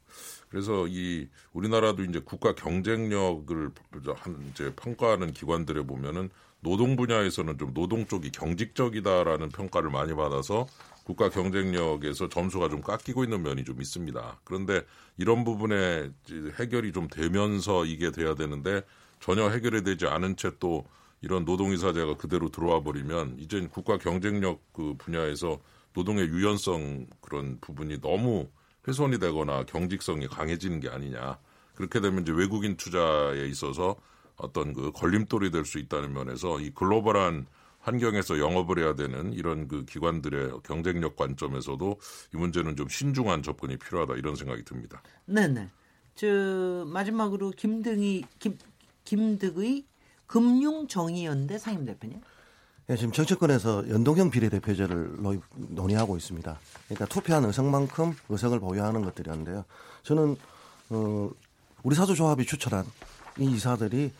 그래서 0.49 0.87
이 0.87 1.29
우리나라도 1.53 2.03
이제 2.03 2.19
국가 2.19 2.55
경쟁력을 2.55 3.71
한 4.15 4.49
이제 4.51 4.73
평가하는 4.75 5.33
기관들에 5.33 5.83
보면은 5.83 6.29
노동 6.61 6.95
분야에서는 6.95 7.57
좀 7.57 7.73
노동 7.73 8.07
쪽이 8.07 8.31
경직적이다라는 8.31 9.49
평가를 9.49 9.91
많이 9.91 10.15
받아서 10.15 10.65
국가 11.03 11.29
경쟁력에서 11.29 12.29
점수가 12.29 12.69
좀 12.69 12.81
깎이고 12.81 13.23
있는 13.23 13.43
면이 13.43 13.63
좀 13.65 13.81
있습니다. 13.81 14.39
그런데 14.43 14.81
이런 15.17 15.43
부분에 15.43 16.11
해결이 16.59 16.91
좀 16.93 17.07
되면서 17.07 17.85
이게 17.85 18.11
돼야 18.11 18.35
되는데 18.35 18.83
전혀 19.19 19.49
해결이 19.49 19.83
되지 19.83 20.07
않은 20.07 20.35
채 20.37 20.51
또 20.59 20.85
이런 21.21 21.45
노동이사제가 21.45 22.17
그대로 22.17 22.49
들어와 22.49 22.83
버리면 22.83 23.37
이젠 23.39 23.69
국가 23.69 23.97
경쟁력 23.97 24.61
그 24.73 24.95
분야에서 24.97 25.59
노동의 25.93 26.27
유연성 26.27 27.07
그런 27.21 27.59
부분이 27.61 28.01
너무 28.01 28.49
훼손이 28.87 29.19
되거나 29.19 29.63
경직성이 29.63 30.27
강해지는 30.27 30.81
게 30.81 30.89
아니냐. 30.89 31.37
그렇게 31.75 32.01
되면 32.01 32.23
이제 32.23 32.31
외국인 32.33 32.75
투자에 32.75 33.45
있어서 33.47 33.95
어떤 34.35 34.73
그 34.73 34.91
걸림돌이 34.91 35.51
될 35.51 35.63
수 35.65 35.79
있다는 35.79 36.11
면에서 36.13 36.59
이 36.59 36.71
글로벌한 36.71 37.45
환경에서 37.83 38.39
영업을 38.39 38.79
해야 38.79 38.95
되는 38.95 39.33
이런 39.33 39.67
그 39.67 39.85
기관들의 39.85 40.61
경쟁력 40.63 41.15
관점에서도 41.15 41.99
이 42.33 42.37
문제는 42.37 42.75
좀 42.75 42.87
신중한 42.87 43.43
접근이 43.43 43.77
필요하다 43.77 44.15
이런 44.15 44.35
생각이 44.35 44.63
듭니다. 44.63 45.01
네네. 45.25 45.69
저 46.15 46.85
마지막으로 46.87 47.51
김등희 47.51 48.23
김 48.39 48.57
김득의 49.03 49.85
금융정의연대 50.27 51.57
상임 51.57 51.85
대표님. 51.85 52.21
예, 52.89 52.95
지금 52.95 53.11
정치권에서 53.11 53.89
연동형 53.89 54.29
비례대표제를 54.29 55.17
논의하고 55.69 56.17
있습니다. 56.17 56.59
그러니까 56.85 57.05
투표한 57.05 57.45
의석만큼 57.45 58.13
의석을 58.29 58.59
보유하는 58.59 59.03
것들이었는데요. 59.03 59.65
저는 60.03 60.35
어, 60.89 61.29
우리 61.83 61.95
사주조합이 61.95 62.45
추천한 62.45 62.85
이 63.39 63.45
이사들이 63.51 64.11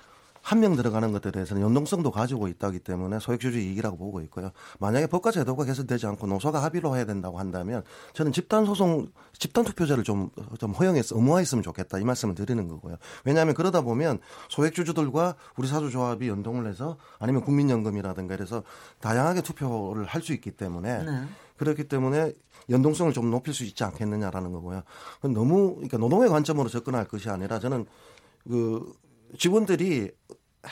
한 0.43 0.59
명 0.59 0.75
들어가는 0.75 1.11
것에 1.13 1.31
대해서는 1.31 1.61
연동성도 1.61 2.11
가지고 2.11 2.49
있다기 2.49 2.79
때문에 2.79 3.19
소액주주 3.19 3.59
이익이라고 3.59 3.97
보고 3.97 4.19
있고요. 4.21 4.51
만약에 4.79 5.07
법과 5.07 5.31
제도가 5.31 5.63
개선되지 5.63 6.05
않고 6.05 6.27
노사가 6.27 6.61
합의로 6.61 6.95
해야 6.97 7.05
된다고 7.05 7.39
한다면 7.39 7.81
저는 8.13 8.33
집단 8.33 8.65
소송, 8.65 9.07
집단 9.31 9.63
투표제를 9.63 10.03
좀, 10.03 10.29
좀 10.59 10.71
허용해서 10.71 11.15
의무화했으면 11.15 11.63
좋겠다 11.63 11.97
이 11.97 12.03
말씀을 12.03 12.35
드리는 12.35 12.67
거고요. 12.67 12.97
왜냐하면 13.23 13.55
그러다 13.55 13.81
보면 13.81 14.19
소액주주들과 14.49 15.35
우리 15.57 15.67
사주조합이 15.67 16.27
연동을 16.27 16.67
해서 16.67 16.97
아니면 17.19 17.41
국민연금이라든가 17.43 18.33
이래서 18.35 18.63
다양하게 18.99 19.41
투표를 19.41 20.05
할 20.05 20.23
수 20.23 20.31
있기 20.33 20.51
때문에 20.51 21.03
네. 21.03 21.23
그렇기 21.57 21.89
때문에 21.89 22.31
연동성을 22.69 23.11
좀 23.11 23.29
높일 23.29 23.53
수 23.53 23.63
있지 23.65 23.83
않겠느냐라는 23.83 24.51
거고요. 24.53 24.83
너무 25.21 25.75
그러니까 25.75 25.97
노동의 25.97 26.29
관점으로 26.29 26.69
접근할 26.69 27.05
것이 27.07 27.29
아니라 27.29 27.59
저는 27.59 27.85
그 28.49 28.93
직원들이 29.37 30.11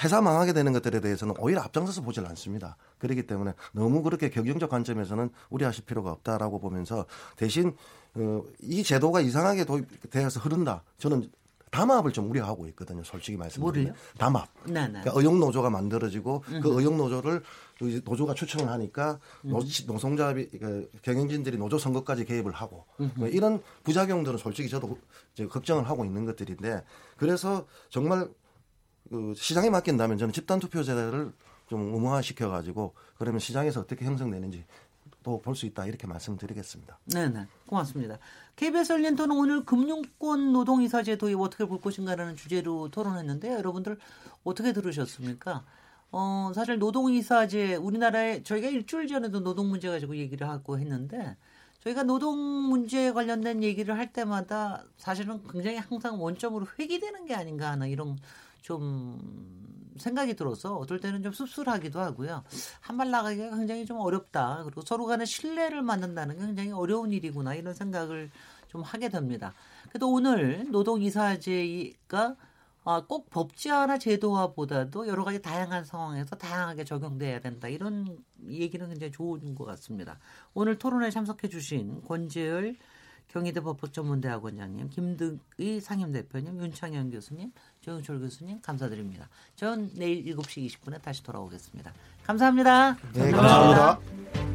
회사 0.03 0.21
망하게 0.21 0.53
되는 0.53 0.71
것들에 0.71 1.01
대해서는 1.01 1.35
오히려 1.37 1.61
앞장서서 1.61 2.01
보질 2.01 2.25
않습니다. 2.25 2.77
그렇기 2.97 3.27
때문에 3.27 3.53
너무 3.73 4.01
그렇게 4.03 4.29
경영적 4.29 4.69
관점에서는 4.69 5.29
우려하실 5.49 5.85
필요가 5.85 6.11
없다라고 6.11 6.59
보면서 6.59 7.05
대신 7.35 7.75
어, 8.13 8.41
이 8.61 8.83
제도가 8.83 9.21
이상하게 9.21 9.65
도입되어서 9.65 10.39
흐른다. 10.39 10.83
저는 10.97 11.29
담합을 11.71 12.11
좀 12.11 12.29
우려하고 12.29 12.67
있거든요. 12.67 13.01
솔직히 13.03 13.37
말씀드리면. 13.37 13.95
담합. 14.17 14.49
네, 14.65 14.73
네. 14.87 14.87
그러니까 14.87 15.11
어용 15.15 15.39
노조가 15.39 15.69
만들어지고 15.69 16.43
그 16.61 16.77
어용 16.77 16.97
노조를 16.97 17.41
노조가 18.03 18.33
추천을 18.33 18.69
하니까 18.69 19.19
노, 19.41 19.63
노동자비 19.87 20.47
그 20.49 20.91
경영진들이 21.01 21.57
노조 21.57 21.79
선거까지 21.79 22.25
개입을 22.25 22.51
하고 22.51 22.85
뭐 23.15 23.27
이런 23.29 23.63
부작용들은 23.83 24.37
솔직히 24.37 24.69
저도 24.69 24.97
걱정을 25.49 25.89
하고 25.89 26.03
있는 26.03 26.25
것들인데 26.25 26.83
그래서 27.15 27.65
정말 27.89 28.29
그 29.09 29.33
시장에 29.35 29.69
맡긴다면 29.69 30.17
저는 30.17 30.33
집단 30.33 30.59
투표제를 30.59 31.31
좀 31.67 31.93
의무화시켜 31.93 32.49
가지고 32.49 32.93
그러면 33.17 33.39
시장에서 33.39 33.81
어떻게 33.81 34.05
형성되는지 34.05 34.65
또 35.23 35.39
볼 35.39 35.55
수 35.55 35.65
있다 35.67 35.85
이렇게 35.85 36.07
말씀드리겠습니다. 36.07 36.97
네네 37.05 37.45
고맙습니다. 37.67 38.17
KBS 38.55 39.15
토론 39.15 39.37
오늘 39.37 39.63
금융권 39.65 40.51
노동이사제 40.51 41.17
도입 41.17 41.39
어떻게 41.39 41.65
볼 41.65 41.79
것인가라는 41.79 42.35
주제로 42.35 42.89
토론했는데 42.89 43.53
여러분들 43.53 43.97
어떻게 44.43 44.73
들으셨습니까? 44.73 45.63
어 46.11 46.51
사실 46.55 46.79
노동이사제 46.79 47.75
우리나라에 47.75 48.43
저희가 48.43 48.67
일주일 48.69 49.07
전에도 49.07 49.39
노동 49.41 49.69
문제 49.69 49.89
가지고 49.89 50.17
얘기를 50.17 50.49
하고 50.49 50.77
했는데 50.79 51.37
저희가 51.83 52.03
노동 52.03 52.37
문제에 52.37 53.11
관련된 53.11 53.63
얘기를 53.63 53.97
할 53.97 54.11
때마다 54.11 54.83
사실은 54.97 55.41
굉장히 55.47 55.77
항상 55.77 56.21
원점으로 56.21 56.65
회귀되는 56.79 57.25
게 57.25 57.35
아닌가 57.35 57.69
하는 57.71 57.89
이런 57.89 58.17
좀 58.61 59.19
생각이 59.97 60.35
들어서 60.35 60.77
어떨 60.77 60.99
때는 60.99 61.21
좀 61.23 61.33
씁쓸하기도 61.33 61.99
하고요. 61.99 62.43
한 62.79 62.97
발 62.97 63.11
나가기가 63.11 63.55
굉장히 63.57 63.85
좀 63.85 63.97
어렵다. 63.97 64.61
그리고 64.63 64.81
서로 64.81 65.05
간의 65.05 65.25
신뢰를 65.27 65.81
만든다는 65.81 66.37
게 66.39 66.45
굉장히 66.45 66.71
어려운 66.71 67.11
일이구나 67.11 67.55
이런 67.55 67.73
생각을 67.73 68.29
좀 68.67 68.81
하게 68.81 69.09
됩니다. 69.09 69.53
그래도 69.89 70.11
오늘 70.11 70.65
노동이사제가 70.71 72.35
아, 72.83 73.03
꼭 73.07 73.29
법제화나 73.29 73.99
제도화보다도 73.99 75.07
여러 75.07 75.23
가지 75.23 75.39
다양한 75.39 75.85
상황에서 75.85 76.35
다양하게 76.35 76.83
적용돼야 76.83 77.39
된다. 77.39 77.67
이런 77.67 78.17
얘기는 78.47 78.87
굉장히 78.87 79.11
좋은 79.11 79.53
것 79.53 79.65
같습니다. 79.65 80.17
오늘 80.55 80.79
토론에 80.79 81.11
참석해 81.11 81.47
주신 81.47 82.01
권재열 82.01 82.75
경희대 83.27 83.61
법학전문대학원장님, 83.61 84.89
김득의 84.89 85.79
상임대표님, 85.79 86.59
윤창현 86.59 87.11
교수님, 87.11 87.51
조영철 87.81 88.19
교수님 88.19 88.61
감사드립니다. 88.61 89.27
전 89.55 89.89
내일 89.95 90.23
7시 90.25 90.67
20분에 90.67 91.01
다시 91.01 91.23
돌아오겠습니다. 91.23 91.91
감사합니다 92.23 92.95
네, 93.13 93.31
감사합니다. 93.31 94.50